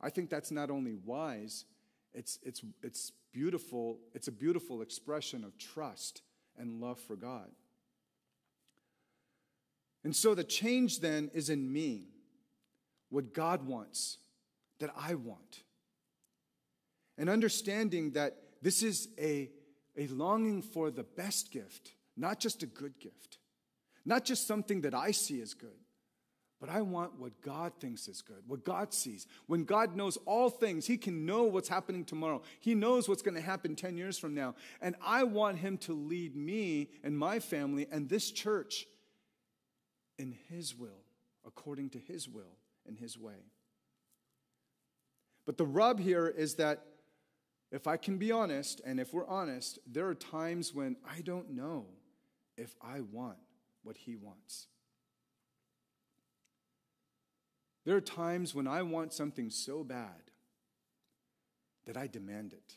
I 0.00 0.10
think 0.10 0.30
that's 0.30 0.50
not 0.50 0.70
only 0.70 0.94
wise, 0.94 1.64
it's, 2.14 2.38
it's, 2.42 2.62
it's 2.82 3.12
beautiful, 3.32 3.98
it's 4.14 4.28
a 4.28 4.32
beautiful 4.32 4.82
expression 4.82 5.44
of 5.44 5.58
trust 5.58 6.22
and 6.58 6.80
love 6.80 6.98
for 6.98 7.16
God. 7.16 7.50
And 10.02 10.16
so 10.16 10.34
the 10.34 10.44
change 10.44 11.00
then 11.00 11.30
is 11.34 11.50
in 11.50 11.70
me, 11.70 12.08
what 13.10 13.34
God 13.34 13.66
wants, 13.66 14.18
that 14.78 14.90
I 14.96 15.14
want. 15.14 15.62
And 17.18 17.28
understanding 17.28 18.12
that 18.12 18.36
this 18.62 18.82
is 18.82 19.08
a, 19.18 19.50
a 19.96 20.06
longing 20.06 20.62
for 20.62 20.90
the 20.90 21.02
best 21.02 21.52
gift, 21.52 21.92
not 22.16 22.40
just 22.40 22.62
a 22.62 22.66
good 22.66 22.98
gift, 22.98 23.38
not 24.06 24.24
just 24.24 24.46
something 24.46 24.80
that 24.82 24.94
I 24.94 25.10
see 25.10 25.42
as 25.42 25.52
good, 25.52 25.78
but 26.60 26.68
I 26.68 26.82
want 26.82 27.18
what 27.18 27.40
God 27.40 27.72
thinks 27.80 28.06
is 28.06 28.20
good, 28.20 28.42
what 28.46 28.64
God 28.64 28.92
sees. 28.92 29.26
When 29.46 29.64
God 29.64 29.96
knows 29.96 30.18
all 30.26 30.50
things, 30.50 30.86
He 30.86 30.98
can 30.98 31.24
know 31.24 31.44
what's 31.44 31.70
happening 31.70 32.04
tomorrow. 32.04 32.42
He 32.60 32.74
knows 32.74 33.08
what's 33.08 33.22
going 33.22 33.34
to 33.34 33.40
happen 33.40 33.74
10 33.74 33.96
years 33.96 34.18
from 34.18 34.34
now. 34.34 34.54
And 34.82 34.94
I 35.02 35.24
want 35.24 35.58
Him 35.58 35.78
to 35.78 35.94
lead 35.94 36.36
me 36.36 36.90
and 37.02 37.18
my 37.18 37.38
family 37.38 37.86
and 37.90 38.08
this 38.08 38.30
church 38.30 38.86
in 40.18 40.36
His 40.50 40.76
will, 40.76 41.04
according 41.46 41.90
to 41.90 41.98
His 41.98 42.28
will 42.28 42.58
and 42.86 42.98
His 42.98 43.18
way. 43.18 43.46
But 45.46 45.56
the 45.56 45.66
rub 45.66 45.98
here 45.98 46.28
is 46.28 46.56
that 46.56 46.84
if 47.72 47.86
I 47.86 47.96
can 47.96 48.18
be 48.18 48.32
honest, 48.32 48.82
and 48.84 49.00
if 49.00 49.14
we're 49.14 49.26
honest, 49.26 49.78
there 49.86 50.08
are 50.08 50.14
times 50.14 50.74
when 50.74 50.96
I 51.08 51.22
don't 51.22 51.50
know 51.52 51.86
if 52.58 52.74
I 52.82 53.00
want 53.00 53.38
what 53.82 53.96
He 53.96 54.14
wants. 54.14 54.66
There 57.84 57.96
are 57.96 58.00
times 58.00 58.54
when 58.54 58.66
I 58.66 58.82
want 58.82 59.12
something 59.12 59.50
so 59.50 59.82
bad 59.82 60.30
that 61.86 61.96
I 61.96 62.06
demand 62.06 62.52
it. 62.52 62.76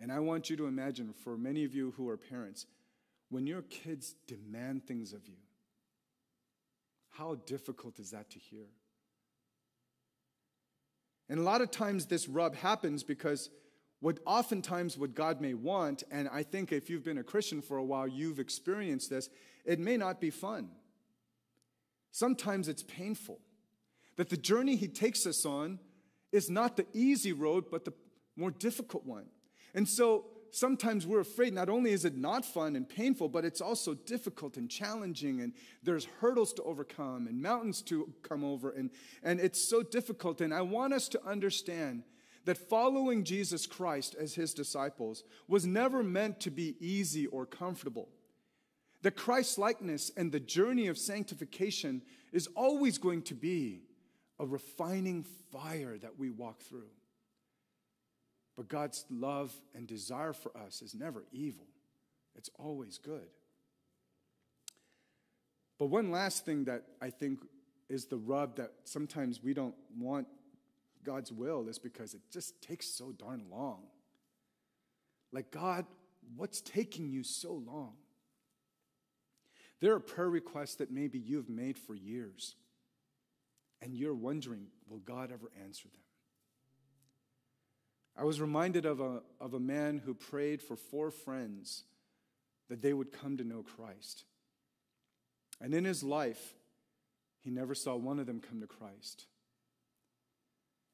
And 0.00 0.12
I 0.12 0.20
want 0.20 0.48
you 0.48 0.56
to 0.56 0.66
imagine, 0.66 1.12
for 1.12 1.36
many 1.36 1.64
of 1.64 1.74
you 1.74 1.92
who 1.96 2.08
are 2.08 2.16
parents, 2.16 2.66
when 3.30 3.46
your 3.46 3.62
kids 3.62 4.14
demand 4.26 4.86
things 4.86 5.12
of 5.12 5.26
you, 5.26 5.34
how 7.10 7.34
difficult 7.46 7.98
is 7.98 8.12
that 8.12 8.30
to 8.30 8.38
hear? 8.38 8.66
And 11.28 11.40
a 11.40 11.42
lot 11.42 11.60
of 11.60 11.70
times 11.70 12.06
this 12.06 12.28
rub 12.28 12.54
happens 12.54 13.02
because 13.02 13.50
what 14.00 14.20
oftentimes 14.24 14.96
what 14.96 15.14
God 15.14 15.40
may 15.40 15.54
want, 15.54 16.04
and 16.10 16.28
I 16.28 16.44
think 16.44 16.72
if 16.72 16.88
you've 16.88 17.04
been 17.04 17.18
a 17.18 17.24
Christian 17.24 17.60
for 17.60 17.76
a 17.76 17.84
while, 17.84 18.06
you've 18.06 18.38
experienced 18.38 19.10
this, 19.10 19.28
it 19.64 19.80
may 19.80 19.96
not 19.96 20.20
be 20.20 20.30
fun. 20.30 20.70
Sometimes 22.10 22.68
it's 22.68 22.82
painful. 22.82 23.40
That 24.16 24.30
the 24.30 24.36
journey 24.36 24.76
He 24.76 24.88
takes 24.88 25.26
us 25.26 25.44
on 25.44 25.78
is 26.32 26.50
not 26.50 26.76
the 26.76 26.86
easy 26.92 27.32
road, 27.32 27.66
but 27.70 27.84
the 27.84 27.92
more 28.36 28.50
difficult 28.50 29.04
one. 29.06 29.26
And 29.74 29.88
so 29.88 30.26
sometimes 30.50 31.06
we're 31.06 31.20
afraid 31.20 31.52
not 31.52 31.68
only 31.68 31.92
is 31.92 32.04
it 32.04 32.16
not 32.16 32.44
fun 32.44 32.76
and 32.76 32.88
painful, 32.88 33.28
but 33.28 33.44
it's 33.44 33.60
also 33.60 33.94
difficult 33.94 34.56
and 34.56 34.70
challenging, 34.70 35.40
and 35.40 35.52
there's 35.82 36.06
hurdles 36.20 36.52
to 36.54 36.62
overcome 36.62 37.26
and 37.26 37.40
mountains 37.40 37.82
to 37.82 38.12
come 38.22 38.44
over, 38.44 38.70
and, 38.70 38.90
and 39.22 39.40
it's 39.40 39.62
so 39.62 39.82
difficult. 39.82 40.40
And 40.40 40.52
I 40.52 40.62
want 40.62 40.92
us 40.92 41.08
to 41.10 41.24
understand 41.26 42.02
that 42.44 42.56
following 42.56 43.24
Jesus 43.24 43.66
Christ 43.66 44.14
as 44.18 44.34
his 44.34 44.54
disciples 44.54 45.22
was 45.48 45.66
never 45.66 46.02
meant 46.02 46.40
to 46.40 46.50
be 46.50 46.76
easy 46.80 47.26
or 47.26 47.44
comfortable. 47.44 48.08
The 49.02 49.10
Christ 49.10 49.58
likeness 49.58 50.10
and 50.16 50.32
the 50.32 50.40
journey 50.40 50.88
of 50.88 50.98
sanctification 50.98 52.02
is 52.32 52.48
always 52.56 52.98
going 52.98 53.22
to 53.22 53.34
be 53.34 53.82
a 54.38 54.46
refining 54.46 55.24
fire 55.52 55.96
that 55.98 56.18
we 56.18 56.30
walk 56.30 56.62
through. 56.62 56.90
But 58.56 58.68
God's 58.68 59.04
love 59.08 59.52
and 59.74 59.86
desire 59.86 60.32
for 60.32 60.56
us 60.56 60.82
is 60.82 60.94
never 60.94 61.24
evil, 61.32 61.66
it's 62.34 62.50
always 62.58 62.98
good. 62.98 63.28
But 65.78 65.86
one 65.86 66.10
last 66.10 66.44
thing 66.44 66.64
that 66.64 66.82
I 67.00 67.10
think 67.10 67.38
is 67.88 68.06
the 68.06 68.16
rub 68.16 68.56
that 68.56 68.72
sometimes 68.82 69.42
we 69.42 69.54
don't 69.54 69.76
want 69.96 70.26
God's 71.04 71.32
will 71.32 71.68
is 71.68 71.78
because 71.78 72.14
it 72.14 72.20
just 72.32 72.60
takes 72.60 72.88
so 72.88 73.12
darn 73.12 73.44
long. 73.48 73.84
Like, 75.32 75.52
God, 75.52 75.86
what's 76.36 76.60
taking 76.60 77.08
you 77.08 77.22
so 77.22 77.52
long? 77.52 77.92
There 79.80 79.94
are 79.94 80.00
prayer 80.00 80.30
requests 80.30 80.76
that 80.76 80.90
maybe 80.90 81.18
you've 81.18 81.48
made 81.48 81.78
for 81.78 81.94
years, 81.94 82.56
and 83.80 83.94
you're 83.94 84.14
wondering, 84.14 84.66
will 84.88 84.98
God 84.98 85.30
ever 85.32 85.50
answer 85.64 85.88
them? 85.88 86.00
I 88.16 88.24
was 88.24 88.40
reminded 88.40 88.84
of 88.84 88.98
a, 89.00 89.22
of 89.40 89.54
a 89.54 89.60
man 89.60 90.02
who 90.04 90.12
prayed 90.12 90.60
for 90.60 90.74
four 90.74 91.12
friends 91.12 91.84
that 92.68 92.82
they 92.82 92.92
would 92.92 93.12
come 93.12 93.36
to 93.36 93.44
know 93.44 93.62
Christ. 93.62 94.24
And 95.60 95.72
in 95.72 95.84
his 95.84 96.02
life, 96.02 96.54
he 97.44 97.50
never 97.50 97.74
saw 97.74 97.94
one 97.94 98.18
of 98.18 98.26
them 98.26 98.40
come 98.40 98.60
to 98.60 98.66
Christ. 98.66 99.26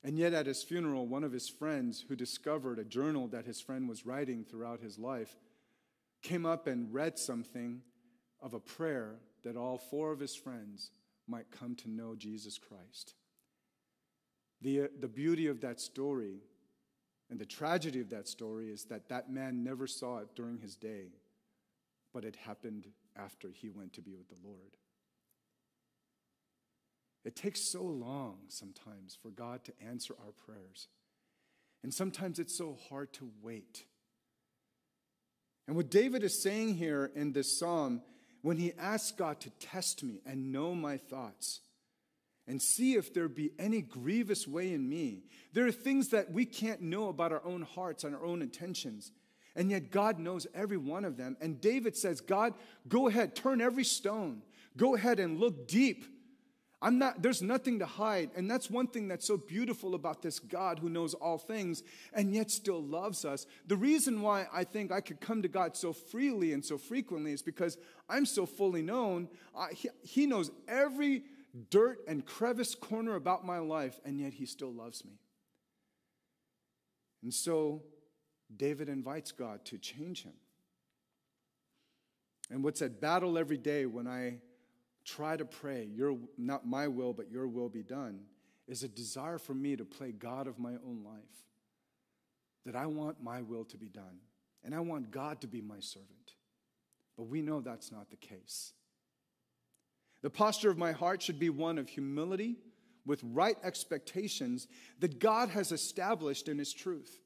And 0.03 0.18
yet, 0.18 0.35
at 0.35 0.44
his 0.44 0.62
funeral, 0.62 1.07
one 1.07 1.25
of 1.25 1.33
his 1.33 1.49
friends 1.49 2.05
who 2.07 2.14
discovered 2.14 2.79
a 2.79 2.85
journal 2.85 3.27
that 3.29 3.47
his 3.47 3.59
friend 3.59 3.88
was 3.88 4.05
writing 4.05 4.44
throughout 4.44 4.81
his 4.81 4.99
life 4.99 5.35
came 6.23 6.44
up 6.44 6.66
and 6.66 6.92
read 6.92 7.18
something 7.18 7.81
of 8.45 8.53
a 8.55 8.61
prayer 8.61 9.17
that 9.43 9.57
all 9.57 9.79
four 9.79 10.13
of 10.13 10.21
his 10.21 10.37
friends 10.37 10.91
might 11.27 11.51
come 11.51 11.75
to 11.77 11.91
know 11.91 12.15
Jesus 12.15 12.59
Christ. 12.59 13.15
The, 14.61 14.91
the 15.01 15.09
beauty 15.09 15.47
of 15.47 15.63
that 15.63 15.81
story 15.81 16.43
and 17.31 17.41
the 17.41 17.47
tragedy 17.47 18.01
of 18.01 18.11
that 18.11 18.29
story 18.29 18.69
is 18.69 18.85
that 18.85 19.09
that 19.09 19.31
man 19.31 19.65
never 19.65 19.87
saw 19.87 20.19
it 20.19 20.29
during 20.37 20.59
his 20.59 20.77
day, 20.77 21.09
but 22.13 22.25
it 22.25 22.37
happened 22.37 22.87
after 23.17 23.51
he 23.51 23.71
went 23.71 23.95
to 23.95 24.03
be 24.03 24.15
with 24.15 24.29
the 24.29 24.47
Lord. 24.47 24.77
It 27.25 27.35
takes 27.35 27.73
so 27.73 27.83
long 27.83 28.41
sometimes 28.49 29.17
for 29.23 29.31
God 29.31 29.65
to 29.65 29.73
answer 29.83 30.15
our 30.23 30.33
prayers. 30.33 30.89
And 31.83 31.93
sometimes 31.93 32.39
it's 32.39 32.57
so 32.57 32.77
hard 32.91 33.13
to 33.15 33.31
wait. 33.43 33.85
And 35.67 35.77
what 35.77 35.91
David 35.91 36.23
is 36.23 36.43
saying 36.43 36.75
here 36.75 37.11
in 37.15 37.33
this 37.33 37.59
psalm, 37.59 38.03
when 38.45 38.59
he 38.59 38.75
asks 38.79 39.11
God 39.11 39.41
to 39.41 39.49
test 39.59 40.03
me 40.03 40.21
and 40.27 40.53
know 40.53 40.75
my 40.75 40.99
thoughts, 40.99 41.63
and 42.47 42.61
see 42.61 42.93
if 42.93 43.15
there 43.15 43.27
be 43.27 43.53
any 43.59 43.81
grievous 43.81 44.47
way 44.47 44.75
in 44.75 44.87
me. 44.87 45.23
There 45.55 45.67
are 45.67 45.73
things 45.73 46.11
that 46.11 46.31
we 46.31 46.45
can't 46.45 46.83
know 46.83 47.09
about 47.09 47.33
our 47.33 47.43
own 47.43 47.63
hearts 47.63 48.05
and 48.05 48.15
our 48.15 48.23
own 48.23 48.43
intentions. 48.43 49.13
And 49.57 49.71
yet 49.71 49.91
God 49.91 50.19
knows 50.19 50.47
every 50.55 50.77
one 50.77 51.07
of 51.07 51.17
them. 51.17 51.39
And 51.41 51.59
David 51.59 51.97
says, 51.97 52.21
God, 52.21 52.53
go 52.87 53.09
ahead, 53.09 53.35
turn 53.35 53.63
every 53.63 53.83
stone. 53.83 54.43
Go 54.77 54.95
ahead 54.95 55.21
and 55.21 55.41
look 55.41 55.67
deep 55.67 56.05
I'm 56.83 56.99
not, 56.99 57.23
there's 57.23 57.41
nothing 57.41 57.79
to 57.79 57.87
hide. 57.87 58.31
And 58.37 58.51
that's 58.51 58.69
one 58.69 58.87
thing 58.87 59.09
that's 59.09 59.27
so 59.27 59.37
beautiful 59.37 59.95
about 59.95 60.21
this 60.21 60.39
God 60.39 60.79
who 60.79 60.89
knows 60.89 61.15
all 61.15 61.39
things 61.39 61.83
and 62.13 62.35
yet 62.35 62.51
still 62.51 62.83
loves 62.83 63.25
us. 63.25 63.47
The 63.67 63.77
reason 63.77 64.21
why 64.21 64.47
I 64.53 64.65
think 64.65 64.93
I 64.93 65.01
could 65.01 65.21
come 65.21 65.43
to 65.43 65.49
God 65.49 65.77
so 65.77 65.93
freely 65.93 66.53
and 66.53 66.65
so 66.65 66.77
frequently 66.77 67.33
is 67.33 67.43
because 67.43 67.79
I'm 68.09 68.27
so 68.27 68.45
fully 68.45 68.83
known. 68.83 69.29
Uh, 69.57 69.69
he, 69.73 69.89
he 70.03 70.27
knows 70.27 70.51
every 70.69 71.25
dirt 71.71 72.01
and 72.09 72.25
crevice 72.27 72.75
corner 72.75 73.15
about 73.15 73.47
my 73.47 73.59
life, 73.59 74.01
and 74.05 74.21
yet 74.21 74.35
He 74.35 74.47
still 74.47 74.73
loves 74.73 75.05
me. 75.05 75.19
And 77.23 77.33
so 77.33 77.83
David 78.55 78.89
invites 78.89 79.33
God 79.33 79.65
to 79.67 79.79
change 79.79 80.23
him. 80.25 80.35
And 82.51 82.63
what's 82.63 82.83
at 82.83 83.01
battle 83.01 83.39
every 83.39 83.57
day 83.57 83.87
when 83.87 84.07
I 84.07 84.41
try 85.05 85.37
to 85.37 85.45
pray, 85.45 85.88
your, 85.95 86.17
not 86.38 86.67
my 86.67 86.88
will, 86.88 87.12
but 87.12 87.31
your 87.31 87.47
will 87.47 87.69
be 87.69 87.83
done, 87.83 88.21
is 88.67 88.83
a 88.83 88.88
desire 88.88 89.38
for 89.38 89.55
me 89.55 89.77
to 89.77 89.85
play 89.85 90.12
God 90.12 90.47
of 90.47 90.59
my 90.59 90.73
own 90.87 91.03
life. 91.05 91.23
That 92.64 92.77
I 92.77 92.87
want 92.87 93.23
my 93.23 93.43
will 93.43 93.64
to 93.67 93.77
be 93.77 93.88
done, 93.88 94.21
and 94.64 94.75
I 94.75 94.81
want 94.81 95.11
God 95.11 95.43
to 95.43 95.47
be 95.47 95.61
my 95.61 95.81
servant. 95.81 96.35
But 97.17 97.25
we 97.25 97.43
know 97.43 97.61
that's 97.61 97.93
not 97.93 98.11
the 98.11 98.17
case. 98.17 98.73
The 100.23 100.31
posture 100.31 100.71
of 100.71 100.79
my 100.79 100.93
heart 100.93 101.23
should 101.23 101.38
be 101.38 101.51
one 101.51 101.77
of 101.77 101.88
humility 101.88 102.57
with 103.05 103.21
right 103.23 103.59
expectations 103.62 104.67
that 105.01 105.19
God 105.19 105.51
has 105.51 105.71
established 105.71 106.49
in 106.49 106.59
His 106.59 106.73
truth. 106.73 107.21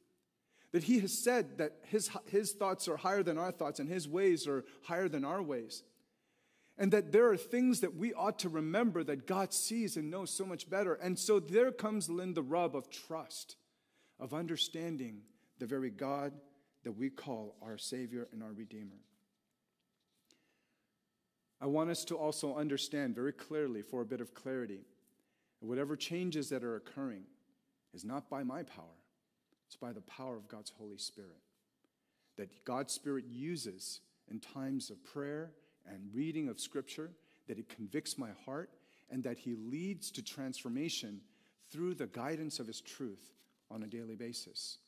That 0.73 0.83
He 0.83 0.99
has 0.99 1.23
said 1.23 1.59
that 1.59 1.75
His, 1.85 2.11
his 2.27 2.53
thoughts 2.53 2.89
are 2.89 2.97
higher 2.97 3.23
than 3.23 3.39
our 3.39 3.53
thoughts 3.53 3.79
and 3.79 3.89
His 3.89 4.09
ways 4.09 4.49
are 4.49 4.65
higher 4.83 5.09
than 5.09 5.25
our 5.25 5.41
ways 5.41 5.85
and 6.79 6.93
that 6.93 7.11
there 7.11 7.29
are 7.29 7.37
things 7.37 7.81
that 7.81 7.97
we 7.97 8.15
ought 8.15 8.39
to 8.39 8.49
remember 8.49 9.03
that 9.03 9.27
God 9.27 9.53
sees 9.53 9.97
and 9.97 10.11
knows 10.11 10.31
so 10.31 10.47
much 10.47 10.71
better. 10.71 10.95
And 10.95 11.19
so 11.19 11.41
there 11.41 11.73
comes 11.73 12.09
in 12.09 12.35
the 12.35 12.43
rub 12.43 12.77
of 12.77 12.89
trust, 12.89 13.57
of 14.21 14.33
understanding 14.33 15.23
the 15.59 15.67
very 15.67 15.91
God 15.91 16.33
that 16.85 16.93
we 16.93 17.11
call 17.11 17.57
our 17.61 17.77
Savior 17.77 18.29
and 18.33 18.43
our 18.43 18.53
Redeemer. 18.53 19.01
I 21.61 21.67
want 21.67 21.91
us 21.91 22.05
to 22.07 22.17
also 22.17 22.57
understand 22.57 23.17
very 23.17 23.33
clearly, 23.33 23.83
for 23.83 24.01
a 24.01 24.07
bit 24.07 24.21
of 24.21 24.33
clarity, 24.33 24.83
whatever 25.59 25.97
changes 25.97 26.49
that 26.51 26.63
are 26.63 26.77
occurring 26.77 27.25
is 27.93 28.05
not 28.05 28.31
by 28.31 28.45
my 28.45 28.63
power, 28.63 28.85
it's 29.67 29.75
by 29.75 29.93
the 29.93 30.03
power 30.03 30.37
of 30.37 30.47
God's 30.47 30.73
Holy 30.79 30.99
Spirit. 30.99 31.41
That 32.37 32.65
God's 32.65 32.93
Spirit 32.93 33.25
uses 33.29 34.01
in 34.31 34.39
times 34.39 34.91
of 34.91 35.03
prayer 35.03 35.51
and 35.93 36.15
reading 36.15 36.49
of 36.49 36.61
Scripture, 36.61 37.11
that 37.47 37.59
it 37.59 37.69
convicts 37.69 38.19
my 38.19 38.31
heart, 38.45 38.71
and 39.11 39.23
that 39.25 39.39
He 39.39 39.55
leads 39.55 40.11
to 40.13 40.23
transformation 40.23 41.21
through 41.71 41.95
the 41.95 42.07
guidance 42.07 42.61
of 42.61 42.67
His 42.67 42.81
truth 42.81 43.33
on 43.71 43.83
a 43.83 43.87
daily 43.87 44.17
basis. 44.17 44.79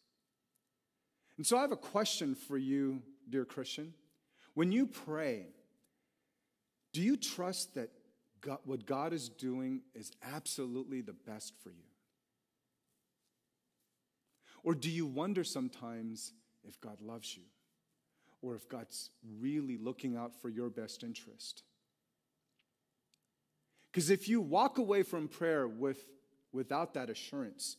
And 1.36 1.46
so 1.46 1.56
I 1.56 1.62
have 1.62 1.72
a 1.72 1.76
question 1.76 2.34
for 2.34 2.58
you, 2.58 3.02
dear 3.28 3.44
Christian. 3.44 3.94
When 4.54 4.72
you 4.72 4.86
pray, 4.86 5.46
do 6.92 7.00
you 7.00 7.16
trust 7.16 7.74
that 7.76 7.90
God, 8.40 8.58
what 8.64 8.84
God 8.86 9.12
is 9.12 9.28
doing 9.28 9.82
is 9.94 10.12
absolutely 10.34 11.00
the 11.00 11.12
best 11.12 11.54
for 11.62 11.70
you? 11.70 11.84
Or 14.62 14.74
do 14.74 14.90
you 14.90 15.06
wonder 15.06 15.44
sometimes 15.44 16.32
if 16.64 16.80
God 16.80 17.00
loves 17.00 17.36
you? 17.36 17.44
Or 18.42 18.54
if 18.54 18.68
God's 18.68 19.10
really 19.40 19.76
looking 19.76 20.16
out 20.16 20.34
for 20.40 20.48
your 20.48 20.70
best 20.70 21.02
interest. 21.02 21.62
Because 23.90 24.10
if 24.10 24.28
you 24.28 24.40
walk 24.40 24.78
away 24.78 25.02
from 25.02 25.28
prayer 25.28 25.66
with, 25.66 26.04
without 26.52 26.94
that 26.94 27.10
assurance, 27.10 27.76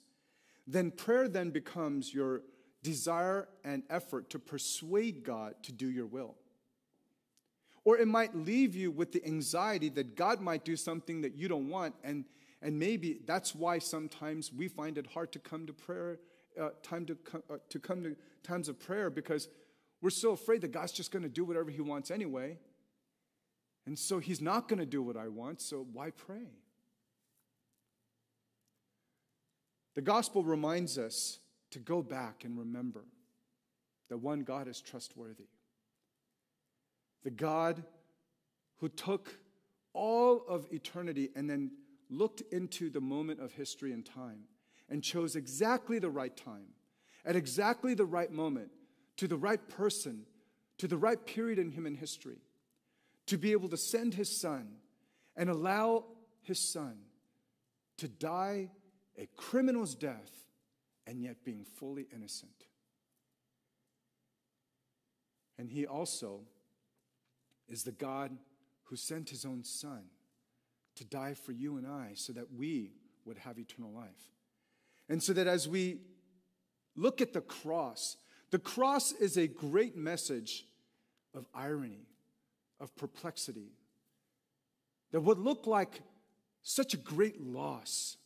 then 0.67 0.91
prayer 0.91 1.27
then 1.27 1.51
becomes 1.51 2.13
your 2.13 2.41
desire 2.83 3.47
and 3.63 3.83
effort 3.89 4.29
to 4.31 4.39
persuade 4.39 5.23
God 5.23 5.55
to 5.63 5.71
do 5.71 5.89
your 5.89 6.05
will. 6.05 6.35
Or 7.83 7.97
it 7.97 8.07
might 8.07 8.35
leave 8.35 8.75
you 8.75 8.91
with 8.91 9.11
the 9.11 9.25
anxiety 9.25 9.89
that 9.89 10.15
God 10.15 10.39
might 10.39 10.63
do 10.63 10.75
something 10.75 11.21
that 11.21 11.35
you 11.35 11.47
don't 11.47 11.69
want. 11.69 11.95
And, 12.03 12.25
and 12.61 12.77
maybe 12.77 13.19
that's 13.25 13.55
why 13.55 13.79
sometimes 13.79 14.53
we 14.53 14.67
find 14.67 14.97
it 14.97 15.07
hard 15.07 15.31
to 15.31 15.39
come 15.39 15.65
to 15.65 15.73
prayer, 15.73 16.19
uh, 16.59 16.69
time 16.83 17.05
to, 17.05 17.17
uh, 17.49 17.57
to 17.69 17.79
come 17.79 18.03
to 18.03 18.15
times 18.43 18.69
of 18.69 18.79
prayer 18.79 19.09
because 19.09 19.47
we're 20.01 20.09
so 20.09 20.31
afraid 20.31 20.61
that 20.61 20.71
God's 20.71 20.91
just 20.91 21.11
going 21.11 21.23
to 21.23 21.29
do 21.29 21.45
whatever 21.45 21.69
He 21.69 21.81
wants 21.81 22.11
anyway. 22.11 22.57
And 23.85 23.97
so 23.97 24.19
He's 24.19 24.41
not 24.41 24.67
going 24.67 24.79
to 24.79 24.85
do 24.85 25.01
what 25.01 25.17
I 25.17 25.27
want, 25.27 25.61
so 25.61 25.85
why 25.91 26.11
pray? 26.11 26.47
The 29.95 30.01
gospel 30.01 30.43
reminds 30.43 30.97
us 30.97 31.39
to 31.71 31.79
go 31.79 32.01
back 32.01 32.43
and 32.43 32.57
remember 32.57 33.03
that 34.09 34.17
one 34.17 34.41
God 34.41 34.67
is 34.67 34.81
trustworthy. 34.81 35.47
The 37.23 37.31
God 37.31 37.83
who 38.77 38.89
took 38.89 39.37
all 39.93 40.43
of 40.47 40.67
eternity 40.71 41.29
and 41.35 41.49
then 41.49 41.71
looked 42.09 42.41
into 42.51 42.89
the 42.89 43.01
moment 43.01 43.39
of 43.39 43.53
history 43.53 43.93
and 43.93 44.05
time 44.05 44.43
and 44.89 45.03
chose 45.03 45.35
exactly 45.35 45.99
the 45.99 46.09
right 46.09 46.35
time, 46.35 46.67
at 47.25 47.35
exactly 47.35 47.93
the 47.93 48.05
right 48.05 48.31
moment, 48.31 48.71
to 49.17 49.27
the 49.27 49.37
right 49.37 49.67
person, 49.69 50.25
to 50.77 50.87
the 50.87 50.97
right 50.97 51.23
period 51.25 51.59
in 51.59 51.71
human 51.71 51.95
history, 51.95 52.39
to 53.27 53.37
be 53.37 53.51
able 53.51 53.69
to 53.69 53.77
send 53.77 54.13
his 54.13 54.39
son 54.39 54.67
and 55.35 55.49
allow 55.49 56.05
his 56.41 56.59
son 56.59 56.97
to 57.97 58.07
die 58.07 58.69
a 59.17 59.27
criminal's 59.37 59.95
death 59.95 60.31
and 61.05 61.21
yet 61.21 61.43
being 61.43 61.63
fully 61.63 62.07
innocent. 62.13 62.65
And 65.57 65.69
he 65.69 65.85
also 65.85 66.41
is 67.69 67.83
the 67.83 67.91
God 67.91 68.31
who 68.85 68.95
sent 68.95 69.29
his 69.29 69.45
own 69.45 69.63
son 69.63 70.03
to 70.95 71.05
die 71.05 71.35
for 71.35 71.51
you 71.51 71.77
and 71.77 71.87
I 71.87 72.13
so 72.15 72.33
that 72.33 72.53
we 72.53 72.91
would 73.25 73.37
have 73.37 73.59
eternal 73.59 73.91
life. 73.91 74.31
And 75.07 75.21
so 75.21 75.33
that 75.33 75.47
as 75.47 75.67
we 75.67 75.99
look 76.95 77.21
at 77.21 77.33
the 77.33 77.41
cross, 77.41 78.17
the 78.51 78.59
cross 78.59 79.13
is 79.13 79.37
a 79.37 79.47
great 79.47 79.95
message 79.95 80.65
of 81.33 81.45
irony, 81.53 82.05
of 82.79 82.95
perplexity. 82.95 83.71
That 85.11 85.21
what 85.21 85.39
looked 85.39 85.67
like 85.67 86.01
such 86.61 86.93
a 86.93 86.97
great 86.97 87.41
loss 87.41 88.17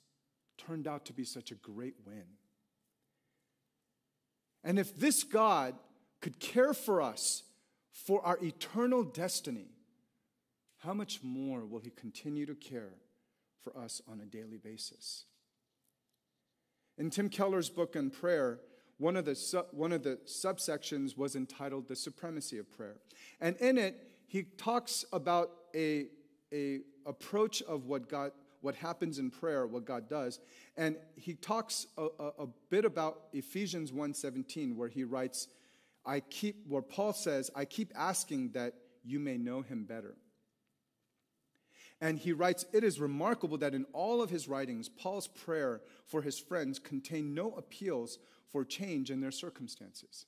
turned 0.57 0.87
out 0.87 1.05
to 1.05 1.13
be 1.13 1.23
such 1.23 1.51
a 1.51 1.55
great 1.55 1.95
win. 2.05 2.25
And 4.63 4.79
if 4.79 4.97
this 4.97 5.23
God 5.23 5.75
could 6.21 6.39
care 6.39 6.73
for 6.73 7.01
us 7.01 7.43
for 7.91 8.25
our 8.25 8.39
eternal 8.43 9.03
destiny, 9.03 9.67
how 10.79 10.93
much 10.93 11.19
more 11.21 11.65
will 11.65 11.79
He 11.79 11.91
continue 11.91 12.45
to 12.47 12.55
care 12.55 12.93
for 13.63 13.77
us 13.77 14.01
on 14.07 14.19
a 14.19 14.25
daily 14.25 14.57
basis? 14.57 15.25
In 16.97 17.09
Tim 17.09 17.29
Keller's 17.29 17.69
book 17.69 17.95
on 17.95 18.09
prayer, 18.09 18.59
one 18.97 19.17
of 19.17 19.25
the, 19.25 19.35
su- 19.35 19.65
one 19.71 19.91
of 19.91 20.03
the 20.03 20.19
subsections 20.25 21.17
was 21.17 21.35
entitled 21.35 21.87
The 21.87 21.95
Supremacy 21.95 22.57
of 22.57 22.71
Prayer. 22.71 22.97
And 23.41 23.55
in 23.57 23.77
it, 23.77 23.95
he 24.27 24.43
talks 24.43 25.05
about 25.11 25.51
a, 25.75 26.07
a 26.53 26.79
approach 27.05 27.61
of 27.63 27.85
what 27.85 28.09
God, 28.09 28.31
what 28.61 28.75
happens 28.75 29.19
in 29.19 29.29
prayer, 29.29 29.67
what 29.67 29.85
God 29.85 30.09
does. 30.09 30.39
And 30.77 30.97
he 31.15 31.35
talks 31.35 31.87
a, 31.97 32.07
a, 32.19 32.27
a 32.43 32.47
bit 32.69 32.85
about 32.85 33.23
Ephesians 33.33 33.91
1:17, 33.91 34.75
where 34.75 34.87
he 34.87 35.03
writes, 35.03 35.47
I 36.05 36.19
keep, 36.19 36.67
where 36.67 36.81
Paul 36.81 37.13
says, 37.13 37.49
I 37.55 37.65
keep 37.65 37.91
asking 37.95 38.51
that 38.51 38.73
you 39.03 39.19
may 39.19 39.37
know 39.37 39.61
him 39.61 39.83
better. 39.83 40.15
And 42.01 42.19
he 42.19 42.33
writes, 42.33 42.65
It 42.73 42.83
is 42.83 42.99
remarkable 42.99 43.57
that 43.59 43.73
in 43.73 43.85
all 43.93 44.21
of 44.21 44.29
his 44.29 44.47
writings, 44.47 44.89
Paul's 44.89 45.27
prayer 45.27 45.81
for 46.05 46.21
his 46.21 46.37
friends 46.37 46.79
contained 46.79 47.33
no 47.33 47.53
appeals 47.53 48.19
for 48.51 48.65
change 48.65 49.11
in 49.11 49.21
their 49.21 49.31
circumstances. 49.31 50.25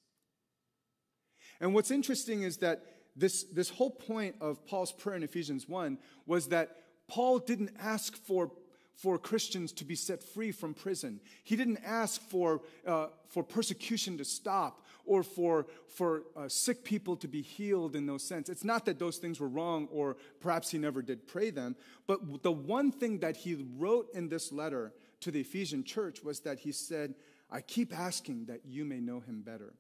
And 1.60 1.74
what's 1.74 1.92
interesting 1.92 2.44
is 2.44 2.58
that 2.58 2.84
this, 3.16 3.44
this 3.44 3.70
whole 3.70 3.90
point 3.90 4.36
of 4.40 4.66
Paul's 4.66 4.92
prayer 4.92 5.16
in 5.16 5.24
Ephesians 5.24 5.68
1 5.68 5.98
was 6.26 6.50
that 6.50 6.78
Paul 7.08 7.40
didn't 7.40 7.72
ask 7.80 8.16
for, 8.16 8.52
for 8.98 9.20
Christians 9.20 9.72
to 9.74 9.86
be 9.86 9.96
set 9.96 10.24
free 10.24 10.52
from 10.52 10.74
prison. 10.74 11.20
He 11.44 11.56
didn't 11.56 11.80
ask 11.86 12.20
for, 12.20 12.62
uh, 12.86 13.08
for 13.30 13.44
persecution 13.44 14.18
to 14.18 14.26
stop 14.26 14.84
or 15.06 15.22
for, 15.22 15.68
for 15.88 16.24
uh, 16.36 16.50
sick 16.50 16.84
people 16.84 17.16
to 17.18 17.28
be 17.28 17.44
healed 17.44 17.96
in 17.96 18.08
those 18.08 18.24
sense. 18.24 18.50
It's 18.50 18.64
not 18.64 18.86
that 18.86 18.98
those 18.98 19.18
things 19.18 19.40
were 19.40 19.48
wrong 19.48 19.88
or 19.92 20.18
perhaps 20.42 20.72
he 20.72 20.80
never 20.80 21.04
did 21.04 21.28
pray 21.28 21.52
them, 21.52 21.76
but 22.08 22.42
the 22.42 22.52
one 22.52 22.92
thing 22.92 23.20
that 23.20 23.38
he 23.38 23.68
wrote 23.78 24.08
in 24.16 24.30
this 24.30 24.52
letter 24.52 24.94
to 25.22 25.30
the 25.30 25.42
Ephesian 25.42 25.84
church 25.84 26.24
was 26.24 26.40
that 26.42 26.60
he 26.60 26.72
said, 26.72 27.14
I 27.52 27.62
keep 27.62 27.98
asking 27.98 28.46
that 28.46 28.62
you 28.66 28.84
may 28.84 29.00
know 29.00 29.20
him 29.20 29.42
better. 29.42 29.76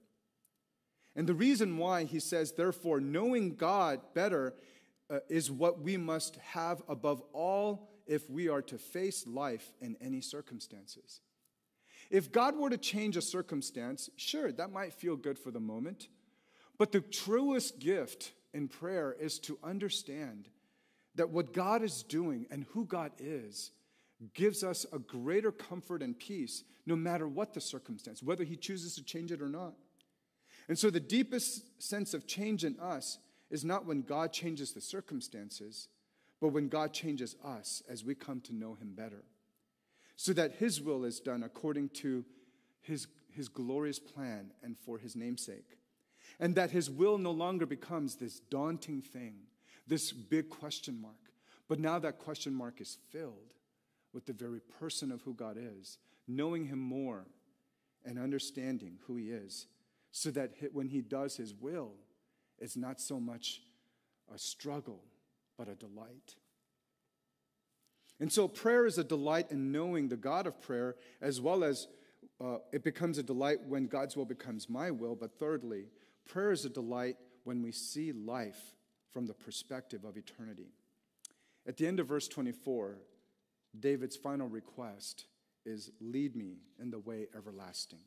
And 1.16 1.28
the 1.28 1.34
reason 1.34 1.78
why 1.78 2.04
he 2.04 2.20
says, 2.20 2.52
therefore, 2.52 3.02
knowing 3.02 3.56
God 3.56 4.00
better 4.14 4.54
uh, 5.10 5.20
is 5.28 5.50
what 5.50 5.82
we 5.82 5.98
must 5.98 6.36
have 6.54 6.84
above 6.88 7.24
all 7.34 7.90
if 8.08 8.30
we 8.30 8.50
are 8.50 8.62
to 8.63 8.78
face 8.78 9.26
life 9.28 9.74
in 9.82 9.98
any 10.02 10.22
circumstances. 10.22 11.22
If 12.10 12.32
God 12.32 12.56
were 12.56 12.70
to 12.70 12.78
change 12.78 13.17
a 13.17 13.22
circumstance, 13.22 14.10
sure, 14.15 14.52
that 14.54 14.72
might 14.72 14.93
feel 14.93 15.15
good 15.15 15.38
for 15.38 15.52
the 15.52 15.60
moment. 15.60 16.08
But 16.78 16.91
the 16.91 17.02
truest 17.02 17.80
gift 17.80 18.34
in 18.54 18.67
prayer 18.67 19.15
is 19.20 19.39
to 19.39 19.58
understand 19.63 20.48
that 21.15 21.30
what 21.30 21.54
God 21.54 21.84
is 21.84 22.04
doing 22.04 22.46
and 22.50 22.65
who 22.72 22.86
God 22.86 23.12
is 23.20 23.72
gives 24.34 24.63
us 24.63 24.86
a 24.91 25.00
greater 25.00 25.52
comfort 25.52 26.02
and 26.02 26.17
peace 26.17 26.63
no 26.86 26.96
matter 26.96 27.28
what 27.28 27.54
the 27.54 27.62
circumstance, 27.62 28.24
whether 28.24 28.43
He 28.43 28.56
chooses 28.56 28.96
to 28.96 29.04
change 29.04 29.32
it 29.32 29.41
or 29.41 29.50
not. 29.50 29.74
And 30.67 30.78
so 30.78 30.89
the 30.89 31.00
deepest 31.00 31.82
sense 31.82 32.13
of 32.13 32.28
change 32.28 32.63
in 32.63 32.80
us 32.80 33.20
is 33.50 33.63
not 33.63 33.86
when 33.86 34.02
God 34.02 34.34
changes 34.34 34.74
the 34.74 34.82
circumstances, 34.82 35.88
but 36.39 36.50
when 36.50 36.69
God 36.69 36.93
changes 36.93 37.36
us 37.43 37.82
as 37.89 38.04
we 38.04 38.15
come 38.15 38.41
to 38.41 38.56
know 38.56 38.76
Him 38.76 38.93
better 38.95 39.23
so 40.17 40.34
that 40.34 40.56
his 40.56 40.82
will 40.82 41.06
is 41.06 41.19
done 41.19 41.43
according 41.43 41.89
to 41.89 42.26
his, 42.82 43.08
his 43.32 43.47
glorious 43.47 44.00
plan 44.00 44.52
and 44.63 44.76
for 44.78 44.97
his 44.97 45.15
namesake. 45.15 45.78
And 46.39 46.56
that 46.56 46.71
his 46.71 46.89
will 46.89 47.19
no 47.19 47.32
longer 47.32 47.65
becomes 47.65 48.15
this 48.15 48.39
daunting 48.39 49.02
thing, 49.02 49.36
this 49.88 50.12
big 50.12 50.50
question 50.50 51.00
mark. 51.00 51.13
But 51.69 51.80
now 51.80 52.00
that 52.00 52.17
question 52.17 52.54
mark 52.54 52.82
is 52.82 52.97
filled 53.12 53.54
with 54.12 54.26
the 54.26 54.34
very 54.34 54.60
person 54.80 55.12
of 55.12 55.21
who 55.21 55.36
God 55.36 55.56
is, 55.58 56.00
knowing 56.28 56.65
him 56.65 56.80
more 56.80 57.28
and 58.04 58.17
understanding 58.17 58.97
who 59.06 59.17
he 59.17 59.30
is, 59.30 59.67
so 60.12 60.32
that 60.32 60.54
when 60.73 60.88
he 60.88 61.02
does 61.02 61.38
his 61.38 61.54
will, 61.54 61.91
it's 62.58 62.76
not 62.76 63.00
so 63.00 63.19
much 63.19 63.62
a 64.34 64.39
struggle, 64.39 65.04
but 65.58 65.67
a 65.67 65.76
delight. 65.76 66.36
And 68.20 68.32
so 68.32 68.48
prayer 68.48 68.86
is 68.86 68.98
a 68.98 69.04
delight 69.04 69.52
in 69.52 69.72
knowing 69.72 70.10
the 70.10 70.17
God 70.17 70.48
of 70.48 70.62
prayer, 70.62 70.96
as 71.22 71.39
well 71.39 71.63
as 71.63 71.88
uh, 72.43 72.58
it 72.72 72.84
becomes 72.84 73.17
a 73.17 73.24
delight 73.24 73.60
when 73.67 73.88
God's 73.88 74.15
will 74.15 74.26
becomes 74.26 74.70
my 74.70 74.91
will. 74.91 75.15
But 75.15 75.38
thirdly, 75.38 75.86
prayer 76.26 76.52
is 76.52 76.65
a 76.65 76.70
delight 76.70 77.17
when 77.43 77.62
we 77.62 77.72
see 77.72 78.12
life 78.12 78.74
from 79.12 79.26
the 79.26 79.34
perspective 79.34 80.04
of 80.04 80.17
eternity. 80.17 80.72
At 81.67 81.78
the 81.78 81.88
end 81.88 82.00
of 82.00 82.08
verse 82.08 82.28
24, 82.28 82.98
David's 83.80 84.15
final 84.15 84.48
request 84.48 85.26
is 85.65 85.91
lead 86.00 86.36
me 86.36 86.58
in 86.80 86.91
the 86.91 87.00
way 87.00 87.28
everlasting. 87.36 88.00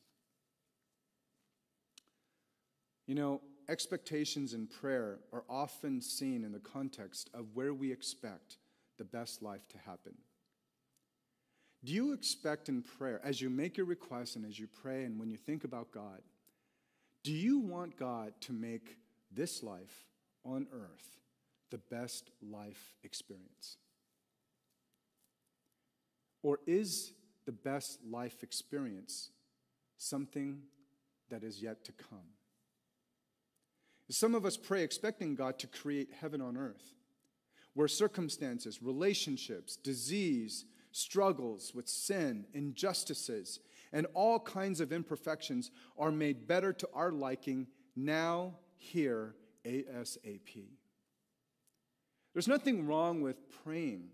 You 3.07 3.15
know, 3.15 3.41
expectations 3.71 4.53
in 4.53 4.67
prayer 4.67 5.21
are 5.33 5.45
often 5.49 6.03
seen 6.03 6.45
in 6.45 6.53
the 6.53 6.59
context 6.59 7.31
of 7.33 7.55
where 7.55 7.73
we 7.73 7.93
expect 7.93 8.59
the 8.99 9.05
best 9.05 9.43
life 9.43 9.67
to 9.69 9.79
happen. 9.79 10.15
Do 11.85 11.95
you 11.95 12.13
expect 12.13 12.69
in 12.69 12.83
prayer, 12.83 13.21
as 13.25 13.41
you 13.41 13.49
make 13.49 13.77
your 13.77 13.87
requests 13.87 14.37
and 14.37 14.45
as 14.45 14.59
you 14.59 14.67
pray 14.67 15.05
and 15.05 15.19
when 15.19 15.31
you 15.31 15.39
think 15.39 15.65
about 15.65 15.93
God, 15.93 16.21
do 17.23 17.33
you 17.33 17.61
want 17.61 17.97
God 17.97 18.33
to 18.43 18.53
make 18.53 18.99
this 19.31 19.63
life 19.63 20.07
on 20.45 20.67
earth 20.73 21.19
the 21.71 21.79
best 21.79 22.31
life 22.43 22.97
experience? 23.05 23.77
Or 26.43 26.59
is 26.67 27.13
the 27.47 27.53
best 27.53 28.01
life 28.11 28.43
experience 28.43 29.31
something 29.97 30.63
that 31.31 31.45
is 31.45 31.63
yet 31.63 31.85
to 31.85 31.93
come? 31.93 32.40
Some 34.11 34.35
of 34.35 34.45
us 34.45 34.57
pray 34.57 34.83
expecting 34.83 35.35
God 35.35 35.59
to 35.61 35.67
create 35.67 36.11
heaven 36.21 36.41
on 36.41 36.57
earth 36.57 36.95
where 37.75 37.89
circumstances, 37.89 38.83
relationships, 38.83 39.77
disease, 39.77 40.65
struggles 40.93 41.73
with 41.75 41.89
sin, 41.89 42.45
injustices, 42.53 43.61
and 43.93 44.07
all 44.15 44.41
kinds 44.41 44.81
of 44.81 44.93
imperfections 44.93 45.71
are 45.97 46.11
made 46.11 46.49
better 46.49 46.73
to 46.73 46.89
our 46.93 47.13
liking 47.13 47.67
now, 47.95 48.55
here, 48.77 49.35
ASAP. 49.65 50.65
There's 52.33 52.49
nothing 52.49 52.87
wrong 52.87 53.21
with 53.21 53.37
praying 53.65 54.09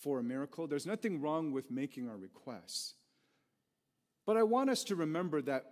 for 0.00 0.18
a 0.18 0.22
miracle, 0.22 0.66
there's 0.66 0.86
nothing 0.86 1.20
wrong 1.20 1.52
with 1.52 1.70
making 1.70 2.08
our 2.08 2.16
requests. 2.16 2.94
But 4.26 4.36
I 4.36 4.42
want 4.42 4.70
us 4.70 4.82
to 4.84 4.96
remember 4.96 5.40
that 5.42 5.64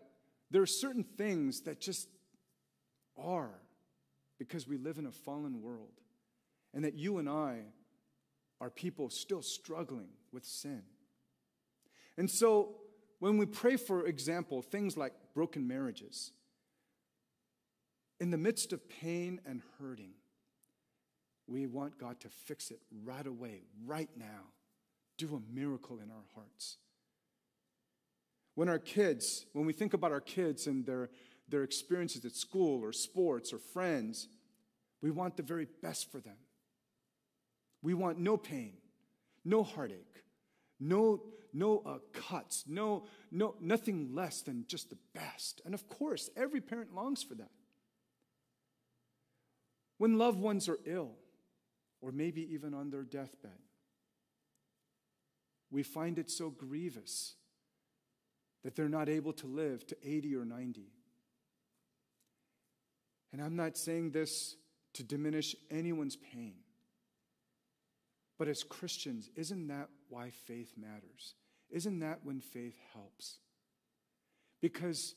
there 0.51 0.63
are 0.63 0.67
certain 0.67 1.05
things 1.05 1.63
that 1.63 1.81
just 1.81 2.09
are 3.19 3.61
because 4.39 4.67
we 4.67 4.77
live 4.77 4.99
in 4.99 5.07
a 5.07 5.13
fallen 5.13 5.63
world 5.63 6.01
and 6.73 6.85
that 6.85 6.95
you 6.95 7.19
and 7.19 7.29
I 7.29 7.61
are 8.61 8.71
people 8.71 9.11
still 9.11 9.43
struggling 9.43 10.09
with 10.33 10.45
sin. 10.45 10.83
And 12.17 12.31
so, 12.31 12.77
when 13.19 13.37
we 13.37 13.47
pray, 13.47 13.77
for 13.77 14.07
example, 14.07 14.63
things 14.63 14.97
like 14.97 15.13
broken 15.35 15.67
marriages, 15.67 16.33
in 18.19 18.31
the 18.31 18.39
midst 18.39 18.73
of 18.73 18.89
pain 18.89 19.41
and 19.47 19.63
hurting, 19.79 20.13
we 21.47 21.67
want 21.67 21.99
God 21.99 22.21
to 22.21 22.29
fix 22.29 22.71
it 22.71 22.81
right 23.05 23.27
away, 23.27 23.63
right 23.85 24.11
now. 24.17 24.53
Do 25.17 25.35
a 25.35 25.55
miracle 25.55 25.99
in 25.99 26.11
our 26.11 26.25
hearts. 26.35 26.79
When 28.55 28.69
our 28.69 28.79
kids, 28.79 29.47
when 29.53 29.67
we 29.67 29.73
think 29.73 29.95
about 29.95 30.13
our 30.13 30.21
kids 30.21 30.67
and 30.67 30.85
their, 30.85 31.11
their 31.51 31.63
experiences 31.63 32.25
at 32.25 32.35
school 32.35 32.83
or 32.83 32.93
sports 32.93 33.53
or 33.53 33.59
friends, 33.59 34.29
we 35.03 35.11
want 35.11 35.37
the 35.37 35.43
very 35.43 35.67
best 35.83 36.11
for 36.11 36.21
them. 36.21 36.37
We 37.83 37.95
want 37.95 38.19
no 38.19 38.37
pain, 38.37 38.75
no 39.45 39.63
heartache, 39.63 40.25
no, 40.79 41.23
no 41.53 41.83
uh, 41.87 41.99
cuts, 42.13 42.65
no, 42.67 43.05
no, 43.31 43.55
nothing 43.61 44.15
less 44.15 44.43
than 44.43 44.65
just 44.69 44.91
the 44.91 44.99
best. 45.15 45.61
And 45.65 45.75
of 45.75 45.89
course, 45.89 46.31
every 46.37 46.61
parent 46.61 46.95
longs 46.95 47.23
for 47.23 47.35
that. 47.37 47.51
When 49.99 50.19
loved 50.19 50.39
ones 50.39 50.69
are 50.69 50.79
ill, 50.87 51.13
or 52.01 52.13
maybe 52.13 52.55
even 52.55 52.73
on 52.73 52.91
their 52.91 53.03
deathbed, 53.03 53.59
we 55.71 55.83
find 55.83 56.19
it 56.19 56.31
so 56.31 56.51
grievous 56.51 57.35
that 58.63 58.75
they're 58.75 58.89
not 58.89 59.09
able 59.09 59.33
to 59.35 59.47
live 59.47 59.87
to 59.87 59.97
80 60.03 60.37
or 60.37 60.45
90. 60.45 60.93
And 63.33 63.41
I'm 63.43 63.57
not 63.57 63.77
saying 63.77 64.11
this 64.11 64.57
to 64.95 65.03
diminish 65.03 65.55
anyone's 65.71 66.17
pain. 66.17 66.55
But 68.39 68.49
as 68.49 68.63
Christians, 68.63 69.29
isn't 69.37 69.69
that 69.69 69.89
why 70.09 70.31
faith 70.31 70.73
matters? 70.77 71.35
Isn't 71.71 72.01
that 72.01 72.21
when 72.25 72.41
faith 72.41 72.77
helps? 72.95 73.39
Because 74.61 75.15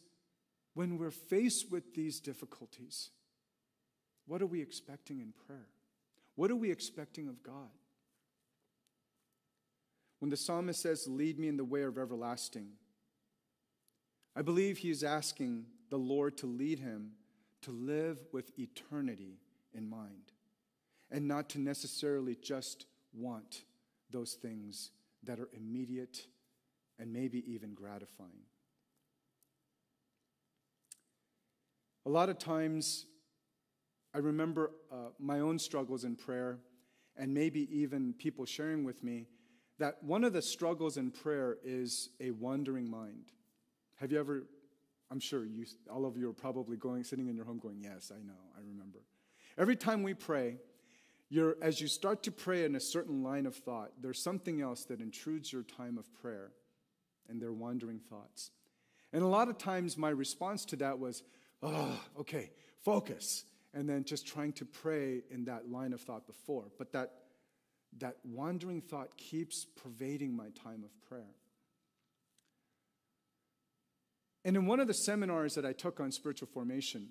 when 0.73 0.97
we're 0.97 1.11
faced 1.11 1.71
with 1.71 1.93
these 1.93 2.19
difficulties, 2.19 3.09
what 4.25 4.41
are 4.41 4.47
we 4.47 4.61
expecting 4.61 5.19
in 5.19 5.33
prayer? 5.47 5.67
What 6.35 6.51
are 6.51 6.55
we 6.55 6.71
expecting 6.71 7.27
of 7.27 7.43
God? 7.43 7.69
When 10.19 10.29
the 10.29 10.37
psalmist 10.37 10.81
says, 10.81 11.05
Lead 11.07 11.37
me 11.37 11.47
in 11.47 11.57
the 11.57 11.65
way 11.65 11.83
of 11.83 11.97
everlasting, 11.97 12.69
I 14.35 14.41
believe 14.41 14.77
he 14.77 14.89
is 14.89 15.03
asking 15.03 15.65
the 15.89 15.97
Lord 15.97 16.37
to 16.37 16.47
lead 16.47 16.79
him 16.79 17.11
to 17.63 17.71
live 17.71 18.17
with 18.31 18.57
eternity 18.57 19.39
in 19.73 19.89
mind 19.89 20.31
and 21.11 21.27
not 21.27 21.49
to 21.49 21.59
necessarily 21.59 22.35
just 22.35 22.85
want 23.13 23.63
those 24.09 24.33
things 24.33 24.91
that 25.23 25.39
are 25.39 25.49
immediate 25.53 26.25
and 26.99 27.11
maybe 27.11 27.43
even 27.51 27.73
gratifying. 27.73 28.45
A 32.05 32.09
lot 32.09 32.29
of 32.29 32.37
times, 32.37 33.05
I 34.13 34.17
remember 34.17 34.71
uh, 34.91 34.95
my 35.19 35.39
own 35.39 35.57
struggles 35.57 36.03
in 36.03 36.15
prayer, 36.15 36.59
and 37.15 37.33
maybe 37.33 37.69
even 37.71 38.13
people 38.13 38.45
sharing 38.45 38.83
with 38.83 39.03
me 39.03 39.27
that 39.79 40.03
one 40.03 40.23
of 40.23 40.33
the 40.33 40.41
struggles 40.41 40.97
in 40.97 41.11
prayer 41.11 41.57
is 41.63 42.09
a 42.19 42.31
wandering 42.31 42.89
mind. 42.89 43.31
Have 43.95 44.11
you 44.11 44.19
ever, 44.19 44.43
I'm 45.13 45.19
sure 45.19 45.45
you, 45.45 45.63
all 45.91 46.07
of 46.07 46.17
you 46.17 46.27
are 46.27 46.33
probably 46.33 46.75
going, 46.75 47.03
sitting 47.03 47.27
in 47.27 47.35
your 47.35 47.45
home 47.45 47.59
going, 47.59 47.77
Yes, 47.79 48.11
I 48.11 48.19
know, 48.25 48.33
I 48.57 48.61
remember. 48.67 48.97
Every 49.59 49.75
time 49.75 50.01
we 50.01 50.15
pray, 50.15 50.57
you're, 51.29 51.55
as 51.61 51.79
you 51.79 51.87
start 51.87 52.23
to 52.23 52.31
pray 52.31 52.65
in 52.65 52.75
a 52.75 52.79
certain 52.79 53.21
line 53.21 53.45
of 53.45 53.55
thought, 53.55 53.91
there's 54.01 54.23
something 54.23 54.59
else 54.59 54.85
that 54.85 55.01
intrudes 55.01 55.53
your 55.53 55.61
time 55.61 55.99
of 55.99 56.11
prayer, 56.15 56.49
and 57.29 57.39
they're 57.39 57.53
wandering 57.53 57.99
thoughts. 57.99 58.49
And 59.13 59.21
a 59.21 59.27
lot 59.27 59.49
of 59.49 59.59
times, 59.59 59.99
my 59.99 60.09
response 60.09 60.65
to 60.65 60.77
that 60.77 60.97
was, 60.97 61.21
oh, 61.61 62.01
okay, 62.19 62.49
focus. 62.83 63.45
And 63.75 63.87
then 63.87 64.05
just 64.05 64.25
trying 64.25 64.53
to 64.53 64.65
pray 64.65 65.21
in 65.29 65.45
that 65.45 65.69
line 65.69 65.93
of 65.93 66.01
thought 66.01 66.25
before. 66.25 66.71
But 66.79 66.91
that, 66.93 67.11
that 67.99 68.17
wandering 68.23 68.81
thought 68.81 69.15
keeps 69.15 69.67
pervading 69.75 70.35
my 70.35 70.49
time 70.63 70.83
of 70.83 70.89
prayer. 71.07 71.35
And 74.45 74.55
in 74.57 74.65
one 74.65 74.79
of 74.79 74.87
the 74.87 74.93
seminars 74.93 75.55
that 75.55 75.65
I 75.65 75.73
took 75.73 75.99
on 75.99 76.11
spiritual 76.11 76.49
formation, 76.53 77.09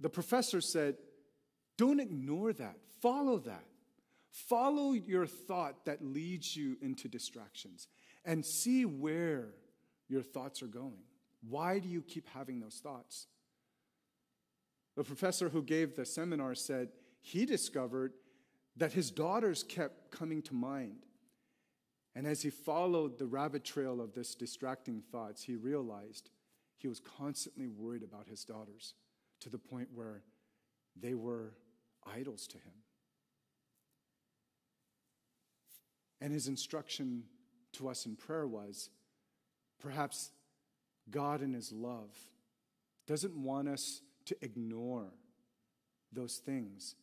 the 0.00 0.08
professor 0.08 0.60
said, 0.60 0.96
Don't 1.76 2.00
ignore 2.00 2.52
that, 2.54 2.76
follow 3.00 3.38
that. 3.40 3.64
Follow 4.30 4.92
your 4.92 5.26
thought 5.26 5.84
that 5.84 6.02
leads 6.02 6.56
you 6.56 6.78
into 6.80 7.06
distractions 7.06 7.86
and 8.24 8.44
see 8.44 8.86
where 8.86 9.48
your 10.08 10.22
thoughts 10.22 10.62
are 10.62 10.68
going. 10.68 11.02
Why 11.46 11.78
do 11.78 11.88
you 11.88 12.00
keep 12.00 12.26
having 12.28 12.58
those 12.58 12.80
thoughts? 12.82 13.26
The 14.96 15.04
professor 15.04 15.50
who 15.50 15.62
gave 15.62 15.96
the 15.96 16.06
seminar 16.06 16.54
said 16.54 16.88
he 17.20 17.44
discovered 17.44 18.14
that 18.76 18.92
his 18.92 19.10
daughters 19.10 19.62
kept 19.62 20.10
coming 20.10 20.40
to 20.42 20.54
mind. 20.54 21.04
And 22.14 22.26
as 22.26 22.42
he 22.42 22.50
followed 22.50 23.18
the 23.18 23.26
rabbit 23.26 23.64
trail 23.64 24.00
of 24.00 24.14
this 24.14 24.34
distracting 24.34 25.02
thoughts, 25.10 25.42
he 25.42 25.56
realized 25.56 26.30
he 26.76 26.88
was 26.88 27.00
constantly 27.00 27.68
worried 27.68 28.02
about 28.02 28.28
his 28.28 28.44
daughters 28.44 28.94
to 29.40 29.48
the 29.48 29.58
point 29.58 29.88
where 29.94 30.22
they 31.00 31.14
were 31.14 31.54
idols 32.06 32.46
to 32.48 32.58
him. 32.58 32.72
And 36.20 36.32
his 36.32 36.48
instruction 36.48 37.24
to 37.72 37.88
us 37.88 38.06
in 38.06 38.16
prayer 38.16 38.46
was 38.46 38.90
perhaps 39.80 40.30
God, 41.10 41.42
in 41.42 41.52
His 41.52 41.72
love, 41.72 42.16
doesn't 43.06 43.36
want 43.36 43.68
us 43.68 44.02
to 44.26 44.36
ignore 44.42 45.12
those 46.12 46.36
things 46.36 46.94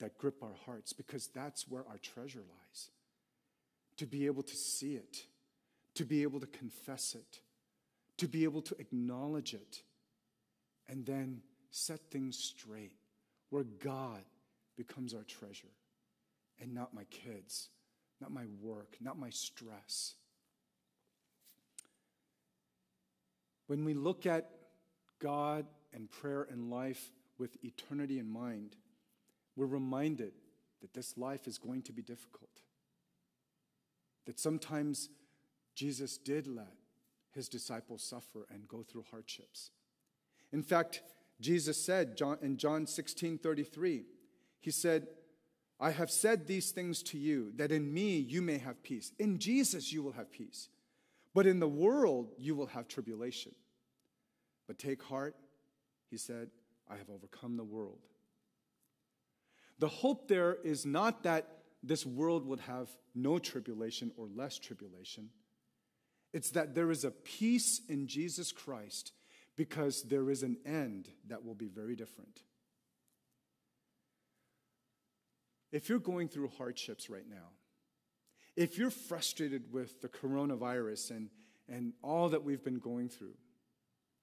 that 0.00 0.18
grip 0.18 0.42
our 0.42 0.56
hearts 0.66 0.92
because 0.92 1.28
that's 1.28 1.68
where 1.68 1.86
our 1.88 1.98
treasure 1.98 2.40
lies. 2.40 2.90
To 4.00 4.06
be 4.06 4.26
able 4.26 4.42
to 4.42 4.56
see 4.56 4.94
it, 4.94 5.24
to 5.94 6.04
be 6.04 6.22
able 6.22 6.40
to 6.40 6.46
confess 6.46 7.14
it, 7.14 7.40
to 8.18 8.28
be 8.28 8.44
able 8.44 8.62
to 8.62 8.76
acknowledge 8.78 9.54
it, 9.54 9.82
and 10.88 11.06
then 11.06 11.42
set 11.70 12.00
things 12.10 12.36
straight 12.36 12.92
where 13.50 13.64
God 13.64 14.22
becomes 14.76 15.14
our 15.14 15.24
treasure 15.24 15.74
and 16.60 16.74
not 16.74 16.94
my 16.94 17.04
kids, 17.04 17.68
not 18.20 18.30
my 18.30 18.44
work, 18.60 18.96
not 19.00 19.18
my 19.18 19.30
stress 19.30 20.14
When 23.70 23.84
we 23.84 23.94
look 23.94 24.26
at 24.26 24.50
God 25.20 25.64
and 25.92 26.10
prayer 26.10 26.44
and 26.50 26.72
life 26.72 27.12
with 27.38 27.56
eternity 27.64 28.18
in 28.18 28.28
mind, 28.28 28.74
we're 29.54 29.66
reminded 29.66 30.32
that 30.80 30.92
this 30.92 31.16
life 31.16 31.46
is 31.46 31.56
going 31.56 31.82
to 31.82 31.92
be 31.92 32.02
difficult. 32.02 32.49
That 34.30 34.38
sometimes 34.38 35.08
Jesus 35.74 36.16
did 36.16 36.46
let 36.46 36.76
his 37.32 37.48
disciples 37.48 38.04
suffer 38.04 38.46
and 38.48 38.68
go 38.68 38.84
through 38.84 39.06
hardships. 39.10 39.72
In 40.52 40.62
fact, 40.62 41.02
Jesus 41.40 41.84
said 41.84 42.16
in 42.40 42.56
John 42.56 42.86
16 42.86 43.38
33, 43.38 44.04
He 44.60 44.70
said, 44.70 45.08
I 45.80 45.90
have 45.90 46.12
said 46.12 46.46
these 46.46 46.70
things 46.70 47.02
to 47.04 47.18
you, 47.18 47.50
that 47.56 47.72
in 47.72 47.92
me 47.92 48.18
you 48.18 48.40
may 48.40 48.58
have 48.58 48.84
peace. 48.84 49.10
In 49.18 49.40
Jesus 49.40 49.92
you 49.92 50.00
will 50.00 50.12
have 50.12 50.30
peace. 50.30 50.68
But 51.34 51.48
in 51.48 51.58
the 51.58 51.66
world 51.66 52.30
you 52.38 52.54
will 52.54 52.66
have 52.66 52.86
tribulation. 52.86 53.56
But 54.68 54.78
take 54.78 55.02
heart, 55.02 55.34
he 56.08 56.16
said, 56.16 56.50
I 56.88 56.94
have 56.98 57.10
overcome 57.10 57.56
the 57.56 57.64
world. 57.64 57.98
The 59.80 59.88
hope 59.88 60.28
there 60.28 60.58
is 60.62 60.86
not 60.86 61.24
that 61.24 61.59
this 61.82 62.04
world 62.04 62.46
would 62.46 62.60
have 62.60 62.88
no 63.14 63.38
tribulation 63.38 64.12
or 64.16 64.26
less 64.34 64.58
tribulation. 64.58 65.30
It's 66.32 66.50
that 66.50 66.74
there 66.74 66.90
is 66.90 67.04
a 67.04 67.10
peace 67.10 67.80
in 67.88 68.06
Jesus 68.06 68.52
Christ 68.52 69.12
because 69.56 70.02
there 70.04 70.30
is 70.30 70.42
an 70.42 70.58
end 70.64 71.08
that 71.28 71.44
will 71.44 71.54
be 71.54 71.68
very 71.68 71.96
different. 71.96 72.42
If 75.72 75.88
you're 75.88 75.98
going 75.98 76.28
through 76.28 76.48
hardships 76.58 77.08
right 77.08 77.28
now, 77.28 77.50
if 78.56 78.76
you're 78.76 78.90
frustrated 78.90 79.72
with 79.72 80.00
the 80.02 80.08
coronavirus 80.08 81.10
and, 81.10 81.30
and 81.68 81.92
all 82.02 82.28
that 82.30 82.44
we've 82.44 82.62
been 82.62 82.78
going 82.78 83.08
through, 83.08 83.34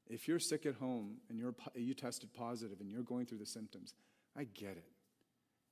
if 0.10 0.28
you're 0.28 0.40
sick 0.40 0.66
at 0.66 0.76
home 0.76 1.18
and 1.30 1.38
you're, 1.38 1.56
you 1.76 1.94
tested 1.94 2.34
positive 2.34 2.80
and 2.80 2.90
you're 2.90 3.04
going 3.04 3.26
through 3.26 3.40
the 3.40 3.46
symptoms, 3.46 3.94
I 4.36 4.44
get 4.44 4.72
it. 4.72 4.92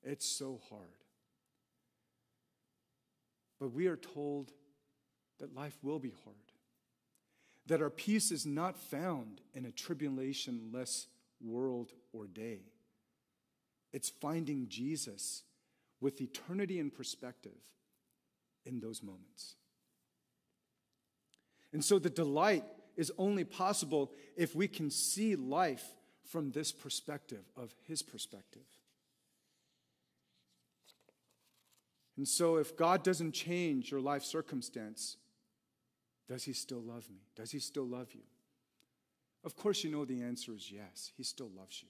It's 0.03 0.27
so 0.27 0.59
hard. 0.69 1.04
But 3.65 3.73
we 3.73 3.87
are 3.87 3.95
told 3.95 4.51
that 5.39 5.55
life 5.55 5.75
will 5.81 5.97
be 5.97 6.13
hard, 6.23 6.35
that 7.65 7.81
our 7.81 7.89
peace 7.89 8.29
is 8.29 8.45
not 8.45 8.77
found 8.77 9.41
in 9.55 9.65
a 9.65 9.71
tribulation 9.71 10.69
less 10.71 11.07
world 11.41 11.91
or 12.13 12.27
day. 12.27 12.59
It's 13.91 14.07
finding 14.07 14.67
Jesus 14.67 15.41
with 15.99 16.21
eternity 16.21 16.77
in 16.77 16.91
perspective 16.91 17.57
in 18.67 18.81
those 18.81 19.01
moments. 19.01 19.55
And 21.73 21.83
so 21.83 21.97
the 21.97 22.11
delight 22.11 22.65
is 22.95 23.11
only 23.17 23.45
possible 23.45 24.11
if 24.37 24.55
we 24.55 24.67
can 24.67 24.91
see 24.91 25.35
life 25.35 25.95
from 26.23 26.51
this 26.51 26.71
perspective, 26.71 27.45
of 27.57 27.73
His 27.87 28.03
perspective. 28.03 28.67
And 32.17 32.27
so, 32.27 32.57
if 32.57 32.77
God 32.77 33.03
doesn't 33.03 33.33
change 33.33 33.91
your 33.91 33.99
life 33.99 34.23
circumstance, 34.23 35.17
does 36.27 36.43
He 36.43 36.53
still 36.53 36.81
love 36.81 37.09
me? 37.09 37.21
Does 37.35 37.51
He 37.51 37.59
still 37.59 37.85
love 37.85 38.13
you? 38.13 38.21
Of 39.43 39.55
course, 39.55 39.83
you 39.83 39.91
know 39.91 40.05
the 40.05 40.21
answer 40.21 40.53
is 40.55 40.71
yes, 40.71 41.11
He 41.17 41.23
still 41.23 41.51
loves 41.55 41.81
you. 41.83 41.89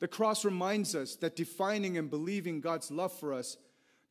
The 0.00 0.08
cross 0.08 0.44
reminds 0.44 0.94
us 0.94 1.16
that 1.16 1.36
defining 1.36 1.98
and 1.98 2.10
believing 2.10 2.60
God's 2.60 2.90
love 2.90 3.12
for 3.12 3.34
us 3.34 3.58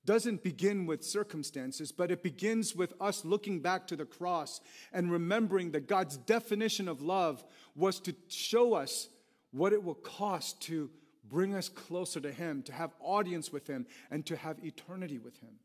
doesn't 0.05 0.43
begin 0.43 0.85
with 0.85 1.03
circumstances, 1.03 1.91
but 1.91 2.11
it 2.11 2.23
begins 2.23 2.75
with 2.75 2.93
us 3.01 3.25
looking 3.25 3.59
back 3.59 3.87
to 3.87 3.95
the 3.95 4.05
cross 4.05 4.61
and 4.93 5.11
remembering 5.11 5.71
that 5.71 5.87
God's 5.87 6.17
definition 6.17 6.87
of 6.87 7.01
love 7.01 7.43
was 7.75 7.99
to 8.01 8.15
show 8.27 8.75
us 8.75 9.09
what 9.51 9.73
it 9.73 9.83
will 9.83 9.95
cost 9.95 10.61
to 10.61 10.89
bring 11.29 11.53
us 11.55 11.69
closer 11.69 12.19
to 12.19 12.31
Him, 12.31 12.63
to 12.63 12.73
have 12.73 12.91
audience 12.99 13.51
with 13.51 13.67
Him, 13.67 13.85
and 14.09 14.25
to 14.25 14.35
have 14.35 14.63
eternity 14.63 15.17
with 15.17 15.39
Him. 15.39 15.59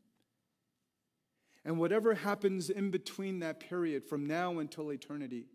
And 1.63 1.79
whatever 1.79 2.13
happens 2.13 2.69
in 2.69 2.91
between 2.91 3.39
that 3.39 3.59
period, 3.59 4.05
from 4.05 4.25
now 4.25 4.59
until 4.59 4.91
eternity, 4.91 5.47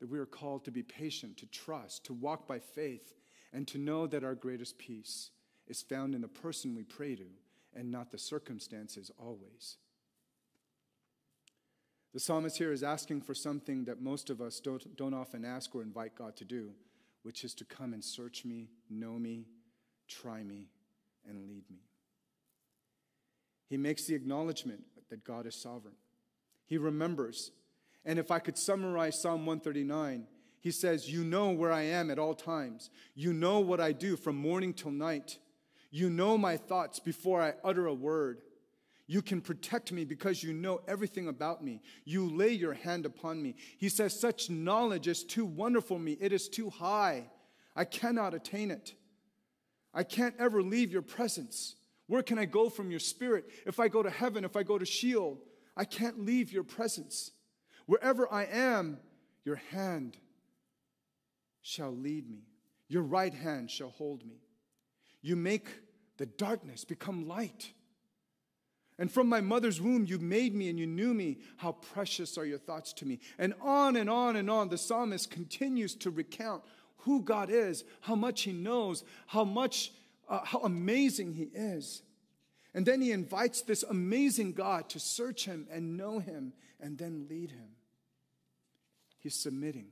that 0.00 0.08
we 0.08 0.18
are 0.18 0.26
called 0.26 0.64
to 0.64 0.70
be 0.70 0.82
patient, 0.82 1.36
to 1.38 1.46
trust, 1.46 2.04
to 2.06 2.12
walk 2.12 2.46
by 2.46 2.58
faith, 2.58 3.14
and 3.52 3.66
to 3.68 3.78
know 3.78 4.06
that 4.06 4.24
our 4.24 4.34
greatest 4.34 4.78
peace 4.78 5.30
is 5.66 5.82
found 5.82 6.14
in 6.14 6.20
the 6.20 6.28
person 6.28 6.74
we 6.74 6.84
pray 6.84 7.16
to 7.16 7.26
and 7.74 7.90
not 7.90 8.10
the 8.10 8.18
circumstances 8.18 9.10
always. 9.18 9.76
The 12.12 12.20
psalmist 12.20 12.58
here 12.58 12.72
is 12.72 12.84
asking 12.84 13.22
for 13.22 13.34
something 13.34 13.84
that 13.86 14.00
most 14.00 14.30
of 14.30 14.40
us 14.40 14.60
don't, 14.60 14.96
don't 14.96 15.14
often 15.14 15.44
ask 15.44 15.74
or 15.74 15.82
invite 15.82 16.14
God 16.14 16.36
to 16.36 16.44
do, 16.44 16.70
which 17.24 17.42
is 17.42 17.54
to 17.54 17.64
come 17.64 17.92
and 17.92 18.04
search 18.04 18.44
me, 18.44 18.68
know 18.88 19.18
me, 19.18 19.46
try 20.06 20.42
me, 20.44 20.68
and 21.28 21.48
lead 21.48 21.64
me. 21.70 21.80
He 23.68 23.76
makes 23.76 24.04
the 24.04 24.14
acknowledgement 24.14 24.84
that 25.10 25.24
God 25.24 25.46
is 25.46 25.60
sovereign. 25.60 25.96
He 26.66 26.78
remembers. 26.78 27.50
And 28.04 28.18
if 28.18 28.30
I 28.30 28.38
could 28.38 28.58
summarize 28.58 29.20
Psalm 29.20 29.46
139, 29.46 30.26
he 30.60 30.70
says, 30.70 31.10
You 31.10 31.24
know 31.24 31.50
where 31.50 31.72
I 31.72 31.82
am 31.82 32.10
at 32.10 32.18
all 32.18 32.34
times. 32.34 32.90
You 33.14 33.32
know 33.32 33.60
what 33.60 33.80
I 33.80 33.92
do 33.92 34.16
from 34.16 34.36
morning 34.36 34.74
till 34.74 34.90
night. 34.90 35.38
You 35.90 36.10
know 36.10 36.36
my 36.36 36.56
thoughts 36.56 37.00
before 37.00 37.40
I 37.40 37.54
utter 37.64 37.86
a 37.86 37.94
word. 37.94 38.42
You 39.06 39.20
can 39.20 39.40
protect 39.40 39.92
me 39.92 40.04
because 40.04 40.42
you 40.42 40.52
know 40.52 40.80
everything 40.88 41.28
about 41.28 41.62
me. 41.62 41.82
You 42.04 42.34
lay 42.34 42.52
your 42.52 42.72
hand 42.72 43.04
upon 43.04 43.42
me. 43.42 43.56
He 43.78 43.88
says, 43.88 44.18
Such 44.18 44.48
knowledge 44.48 45.08
is 45.08 45.24
too 45.24 45.44
wonderful 45.44 45.96
for 45.96 46.00
me. 46.00 46.16
It 46.20 46.32
is 46.32 46.48
too 46.48 46.70
high. 46.70 47.26
I 47.76 47.84
cannot 47.84 48.34
attain 48.34 48.70
it. 48.70 48.94
I 49.92 50.04
can't 50.04 50.34
ever 50.38 50.62
leave 50.62 50.90
your 50.90 51.02
presence. 51.02 51.76
Where 52.06 52.22
can 52.22 52.38
I 52.38 52.46
go 52.46 52.68
from 52.70 52.90
your 52.90 53.00
spirit? 53.00 53.50
If 53.66 53.78
I 53.78 53.88
go 53.88 54.02
to 54.02 54.10
heaven, 54.10 54.44
if 54.44 54.56
I 54.56 54.62
go 54.62 54.78
to 54.78 54.84
Sheol, 54.84 55.38
I 55.76 55.84
can't 55.84 56.24
leave 56.24 56.52
your 56.52 56.64
presence. 56.64 57.30
Wherever 57.86 58.32
I 58.32 58.44
am, 58.44 58.98
your 59.44 59.56
hand 59.56 60.16
shall 61.62 61.94
lead 61.94 62.28
me, 62.28 62.44
your 62.88 63.02
right 63.02 63.32
hand 63.32 63.70
shall 63.70 63.90
hold 63.90 64.24
me. 64.26 64.36
You 65.22 65.36
make 65.36 65.66
the 66.16 66.26
darkness 66.26 66.84
become 66.84 67.26
light. 67.28 67.72
And 68.98 69.10
from 69.10 69.28
my 69.28 69.40
mother's 69.40 69.80
womb, 69.80 70.06
you 70.06 70.18
made 70.18 70.54
me 70.54 70.68
and 70.68 70.78
you 70.78 70.86
knew 70.86 71.14
me. 71.14 71.38
How 71.56 71.72
precious 71.72 72.38
are 72.38 72.46
your 72.46 72.58
thoughts 72.58 72.92
to 72.94 73.06
me. 73.06 73.18
And 73.38 73.54
on 73.60 73.96
and 73.96 74.08
on 74.08 74.36
and 74.36 74.48
on, 74.48 74.68
the 74.68 74.78
psalmist 74.78 75.30
continues 75.30 75.94
to 75.96 76.10
recount 76.10 76.62
who 76.98 77.22
God 77.22 77.50
is, 77.50 77.84
how 78.00 78.14
much 78.14 78.42
he 78.42 78.52
knows, 78.52 79.04
how 79.26 79.44
much, 79.44 79.92
uh, 80.28 80.44
how 80.44 80.60
amazing 80.60 81.34
he 81.34 81.50
is. 81.54 82.02
And 82.72 82.86
then 82.86 83.00
he 83.00 83.12
invites 83.12 83.62
this 83.62 83.82
amazing 83.82 84.52
God 84.52 84.88
to 84.90 85.00
search 85.00 85.44
him 85.44 85.66
and 85.70 85.96
know 85.96 86.18
him 86.20 86.52
and 86.80 86.96
then 86.96 87.26
lead 87.28 87.50
him. 87.50 87.70
He's 89.18 89.34
submitting, 89.34 89.88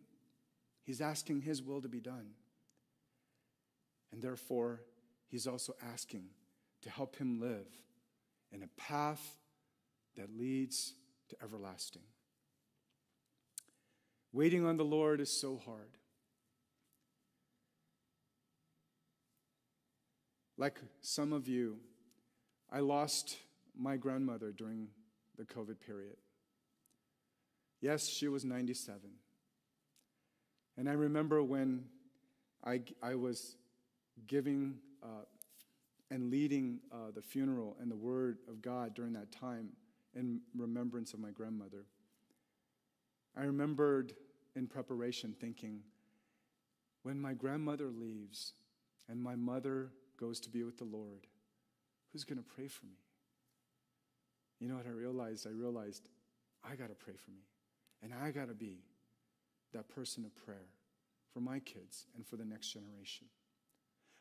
he's 0.85 1.01
asking 1.01 1.43
his 1.43 1.63
will 1.63 1.81
to 1.83 1.89
be 1.89 2.01
done. 2.01 2.31
And 4.13 4.23
therefore, 4.23 4.83
he's 5.29 5.47
also 5.47 5.75
asking 5.93 6.27
to 6.83 6.91
help 6.91 7.17
him 7.17 7.41
live 7.41 7.67
in 8.53 8.63
a 8.63 8.69
path 8.81 9.39
that 10.17 10.29
leads 10.37 10.95
to 11.31 11.37
everlasting. 11.43 12.03
Waiting 14.33 14.65
on 14.65 14.77
the 14.77 14.85
Lord 14.85 15.21
is 15.21 15.31
so 15.31 15.61
hard. 15.65 15.99
Like 20.57 20.81
some 21.01 21.33
of 21.33 21.49
you, 21.49 21.79
I 22.71 22.81
lost 22.81 23.37
my 23.77 23.97
grandmother 23.97 24.53
during 24.53 24.89
the 25.37 25.45
COVID 25.45 25.81
period. 25.81 26.17
Yes, 27.81 28.07
she 28.07 28.29
was 28.29 28.45
97. 28.45 29.01
And 30.77 30.89
I 30.89 30.93
remember 30.93 31.43
when 31.43 31.85
I, 32.65 32.83
I 33.03 33.15
was 33.17 33.57
giving 34.27 34.77
uh, 35.03 35.25
and 36.13 36.31
leading 36.31 36.79
uh, 36.93 37.11
the 37.15 37.23
funeral 37.23 37.75
and 37.81 37.91
the 37.91 37.97
word 37.97 38.37
of 38.47 38.61
God 38.61 38.95
during 38.95 39.15
that 39.15 39.33
time 39.33 39.71
in 40.15 40.43
remembrance 40.55 41.15
of 41.15 41.21
my 41.21 41.31
grandmother. 41.31 41.87
I 43.35 43.45
remembered 43.45 44.13
in 44.55 44.67
preparation 44.67 45.35
thinking, 45.41 45.81
when 47.03 47.19
my 47.19 47.33
grandmother 47.33 47.89
leaves 47.89 48.53
and 49.09 49.23
my 49.23 49.35
mother 49.35 49.89
goes 50.21 50.39
to 50.41 50.51
be 50.51 50.63
with 50.65 50.77
the 50.77 50.85
Lord, 50.85 51.27
who's 52.13 52.25
going 52.25 52.37
to 52.37 52.45
pray 52.45 52.69
for 52.69 52.85
me? 52.85 52.99
You 54.61 54.69
know 54.69 54.77
what 54.77 54.87
I 54.87 54.91
realized? 54.91 55.47
I 55.47 55.51
realized 55.51 56.11
I 56.63 56.77
got 56.77 56.91
to 56.91 56.95
pray 56.95 57.15
for 57.17 57.31
me. 57.31 57.47
And 58.03 58.13
I 58.13 58.33
got 58.33 58.49
to 58.49 58.55
be 58.55 58.81
that 59.73 59.89
person 59.89 60.27
of 60.27 60.37
prayer 60.37 60.69
for 61.33 61.41
my 61.41 61.59
kids 61.59 62.05
and 62.15 62.27
for 62.27 62.37
the 62.37 62.45
next 62.45 62.69
generation. 62.69 63.29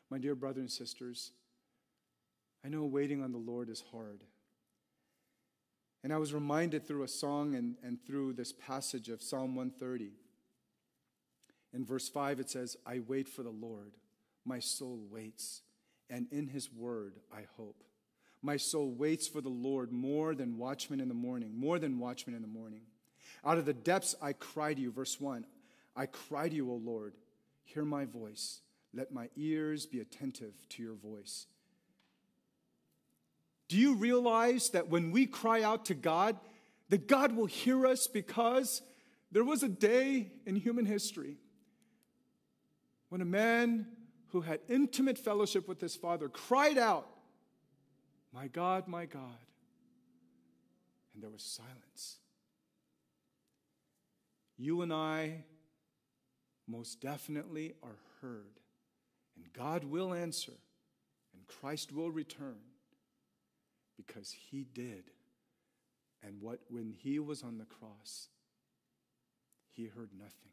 My 0.08 0.16
dear 0.16 0.34
brothers 0.34 0.62
and 0.62 0.70
sisters, 0.70 1.32
I 2.64 2.68
know 2.68 2.84
waiting 2.84 3.22
on 3.22 3.32
the 3.32 3.38
Lord 3.38 3.68
is 3.68 3.82
hard. 3.92 4.20
And 6.04 6.12
I 6.12 6.18
was 6.18 6.34
reminded 6.34 6.86
through 6.86 7.04
a 7.04 7.08
song 7.08 7.54
and, 7.54 7.76
and 7.82 7.98
through 8.04 8.32
this 8.32 8.52
passage 8.52 9.08
of 9.08 9.22
Psalm 9.22 9.54
130. 9.54 10.10
In 11.72 11.84
verse 11.84 12.08
5, 12.08 12.40
it 12.40 12.50
says, 12.50 12.76
I 12.86 13.00
wait 13.06 13.28
for 13.28 13.42
the 13.42 13.50
Lord. 13.50 13.92
My 14.44 14.58
soul 14.58 15.00
waits, 15.10 15.62
and 16.10 16.26
in 16.32 16.48
his 16.48 16.72
word 16.72 17.20
I 17.32 17.42
hope. 17.56 17.84
My 18.42 18.56
soul 18.56 18.90
waits 18.90 19.28
for 19.28 19.40
the 19.40 19.48
Lord 19.48 19.92
more 19.92 20.34
than 20.34 20.58
watchmen 20.58 21.00
in 21.00 21.08
the 21.08 21.14
morning, 21.14 21.52
more 21.54 21.78
than 21.78 22.00
watchmen 22.00 22.34
in 22.34 22.42
the 22.42 22.48
morning. 22.48 22.82
Out 23.44 23.58
of 23.58 23.66
the 23.66 23.72
depths 23.72 24.16
I 24.20 24.32
cry 24.32 24.74
to 24.74 24.80
you, 24.80 24.90
verse 24.90 25.20
1. 25.20 25.46
I 25.94 26.06
cry 26.06 26.48
to 26.48 26.54
you, 26.54 26.70
O 26.70 26.74
Lord, 26.74 27.14
hear 27.64 27.84
my 27.84 28.04
voice. 28.04 28.60
Let 28.92 29.12
my 29.12 29.28
ears 29.36 29.86
be 29.86 30.00
attentive 30.00 30.54
to 30.70 30.82
your 30.82 30.94
voice. 30.94 31.46
Do 33.72 33.78
you 33.78 33.94
realize 33.94 34.68
that 34.72 34.90
when 34.90 35.12
we 35.12 35.24
cry 35.24 35.62
out 35.62 35.86
to 35.86 35.94
God, 35.94 36.36
that 36.90 37.08
God 37.08 37.34
will 37.34 37.46
hear 37.46 37.86
us 37.86 38.06
because 38.06 38.82
there 39.30 39.44
was 39.44 39.62
a 39.62 39.68
day 39.70 40.30
in 40.44 40.56
human 40.56 40.84
history 40.84 41.38
when 43.08 43.22
a 43.22 43.24
man 43.24 43.86
who 44.26 44.42
had 44.42 44.60
intimate 44.68 45.16
fellowship 45.16 45.68
with 45.68 45.80
his 45.80 45.96
father 45.96 46.28
cried 46.28 46.76
out, 46.76 47.08
My 48.30 48.46
God, 48.46 48.88
my 48.88 49.06
God. 49.06 49.40
And 51.14 51.22
there 51.22 51.30
was 51.30 51.42
silence. 51.42 52.18
You 54.58 54.82
and 54.82 54.92
I 54.92 55.44
most 56.68 57.00
definitely 57.00 57.72
are 57.82 57.96
heard, 58.20 58.60
and 59.34 59.50
God 59.54 59.84
will 59.84 60.12
answer, 60.12 60.58
and 61.32 61.46
Christ 61.46 61.90
will 61.90 62.10
return 62.10 62.58
because 63.96 64.32
he 64.32 64.64
did. 64.64 65.10
And 66.22 66.40
what 66.40 66.60
when 66.68 66.90
he 66.90 67.18
was 67.18 67.42
on 67.42 67.58
the 67.58 67.64
cross, 67.64 68.28
he 69.70 69.86
heard 69.86 70.10
nothing. 70.16 70.52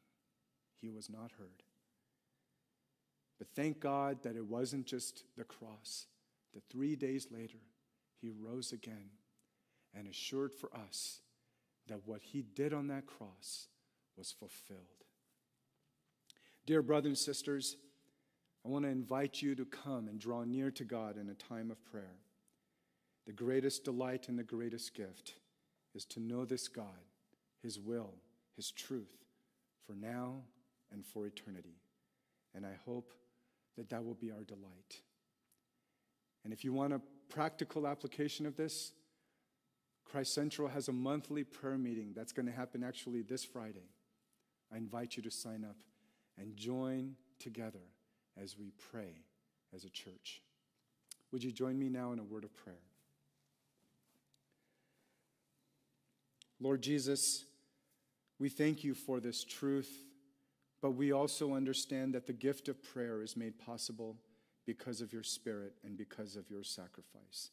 He 0.82 0.90
was 0.90 1.10
not 1.10 1.32
heard. 1.38 1.64
But 3.38 3.48
thank 3.56 3.80
God 3.80 4.24
that 4.24 4.36
it 4.36 4.46
wasn't 4.46 4.86
just 4.86 5.24
the 5.38 5.44
cross, 5.44 6.08
that 6.54 6.64
three 6.70 6.96
days 6.96 7.28
later, 7.32 7.60
he 8.20 8.30
rose 8.30 8.72
again 8.72 9.10
and 9.96 10.08
assured 10.08 10.54
for 10.54 10.70
us 10.76 11.22
that 11.88 12.06
what 12.06 12.22
he 12.22 12.42
did 12.42 12.74
on 12.74 12.88
that 12.88 13.06
cross 13.06 13.68
was 14.18 14.32
fulfilled. 14.32 14.80
Dear 16.66 16.82
brothers 16.82 17.08
and 17.08 17.18
sisters, 17.18 17.78
I 18.66 18.70
want 18.70 18.86
to 18.86 18.92
invite 18.92 19.42
you 19.42 19.56
to 19.56 19.66
come 19.66 20.08
and 20.08 20.20
draw 20.20 20.44
near 20.44 20.70
to 20.72 20.84
God 20.84 21.18
in 21.18 21.30
a 21.30 21.34
time 21.34 21.72
of 21.72 21.84
prayer. 21.86 22.18
The 23.30 23.34
greatest 23.34 23.84
delight 23.84 24.28
and 24.28 24.40
the 24.40 24.44
greatest 24.44 24.96
gift 24.96 25.36
is 25.94 26.04
to 26.06 26.20
know 26.20 26.46
this 26.46 26.68
God, 26.68 27.06
His 27.62 27.80
will, 27.80 28.16
His 28.56 28.72
truth, 28.72 29.14
for 29.86 29.94
now 29.94 30.38
and 30.92 31.06
for 31.06 31.28
eternity. 31.28 31.78
And 32.56 32.66
I 32.66 32.74
hope 32.88 33.14
that 33.78 33.88
that 33.92 34.04
will 34.04 34.16
be 34.16 34.32
our 34.32 34.44
delight. 34.46 35.02
And 36.44 36.52
if 36.52 36.64
you 36.64 36.74
want 36.74 36.92
a 36.92 37.02
practical 37.30 37.86
application 37.86 38.48
of 38.48 38.58
this, 38.58 38.94
Christ 40.06 40.34
Central 40.34 40.68
has 40.68 40.88
a 40.88 40.92
monthly 40.92 41.44
prayer 41.44 41.78
meeting 41.78 42.14
that's 42.16 42.32
going 42.32 42.48
to 42.48 42.52
happen 42.52 42.84
actually 42.84 43.22
this 43.22 43.46
Friday. 43.46 43.92
I 44.74 44.78
invite 44.78 45.18
you 45.18 45.22
to 45.22 45.30
sign 45.30 45.64
up 45.64 45.78
and 46.40 46.58
join 46.58 47.14
together 47.38 47.94
as 48.42 48.58
we 48.58 48.72
pray 48.92 49.22
as 49.72 49.84
a 49.84 49.90
church. 49.92 50.42
Would 51.32 51.44
you 51.44 51.52
join 51.52 51.78
me 51.78 51.90
now 51.90 52.12
in 52.12 52.18
a 52.18 52.24
word 52.24 52.44
of 52.44 52.56
prayer? 52.56 52.89
Lord 56.62 56.82
Jesus, 56.82 57.46
we 58.38 58.50
thank 58.50 58.84
you 58.84 58.94
for 58.94 59.20
this 59.20 59.44
truth, 59.44 59.92
but 60.82 60.92
we 60.92 61.12
also 61.12 61.54
understand 61.54 62.14
that 62.14 62.28
the 62.28 62.34
gift 62.34 62.68
of 62.68 62.84
prayer 62.84 63.22
is 63.22 63.38
made 63.38 63.58
possible 63.60 64.18
because 64.66 65.02
of 65.02 65.14
your 65.14 65.24
Spirit 65.24 65.74
and 65.84 65.98
because 65.98 66.36
of 66.36 66.50
your 66.50 66.64
sacrifice. 66.64 67.50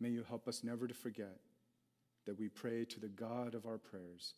May 0.00 0.10
you 0.10 0.24
help 0.28 0.48
us 0.48 0.62
never 0.64 0.86
to 0.86 0.94
forget 0.94 1.38
that 2.26 2.38
we 2.38 2.48
pray 2.48 2.84
to 2.84 3.00
the 3.00 3.08
God 3.08 3.54
of 3.54 3.64
our 3.64 3.78
prayers. 3.78 4.34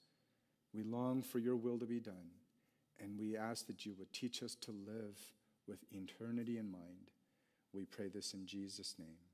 We 0.74 0.82
long 0.82 1.22
for 1.22 1.38
your 1.38 1.56
will 1.56 1.78
to 1.78 1.86
be 1.86 2.00
done, 2.00 2.30
and 3.00 3.18
we 3.18 3.36
ask 3.36 3.66
that 3.66 3.86
you 3.86 3.94
would 3.98 4.12
teach 4.12 4.42
us 4.42 4.54
to 4.56 4.70
live 4.70 5.18
with 5.66 5.78
eternity 5.90 6.58
in 6.58 6.70
mind. 6.70 7.10
We 7.72 7.84
pray 7.84 8.08
this 8.08 8.34
in 8.34 8.46
Jesus' 8.46 8.94
name. 8.98 9.27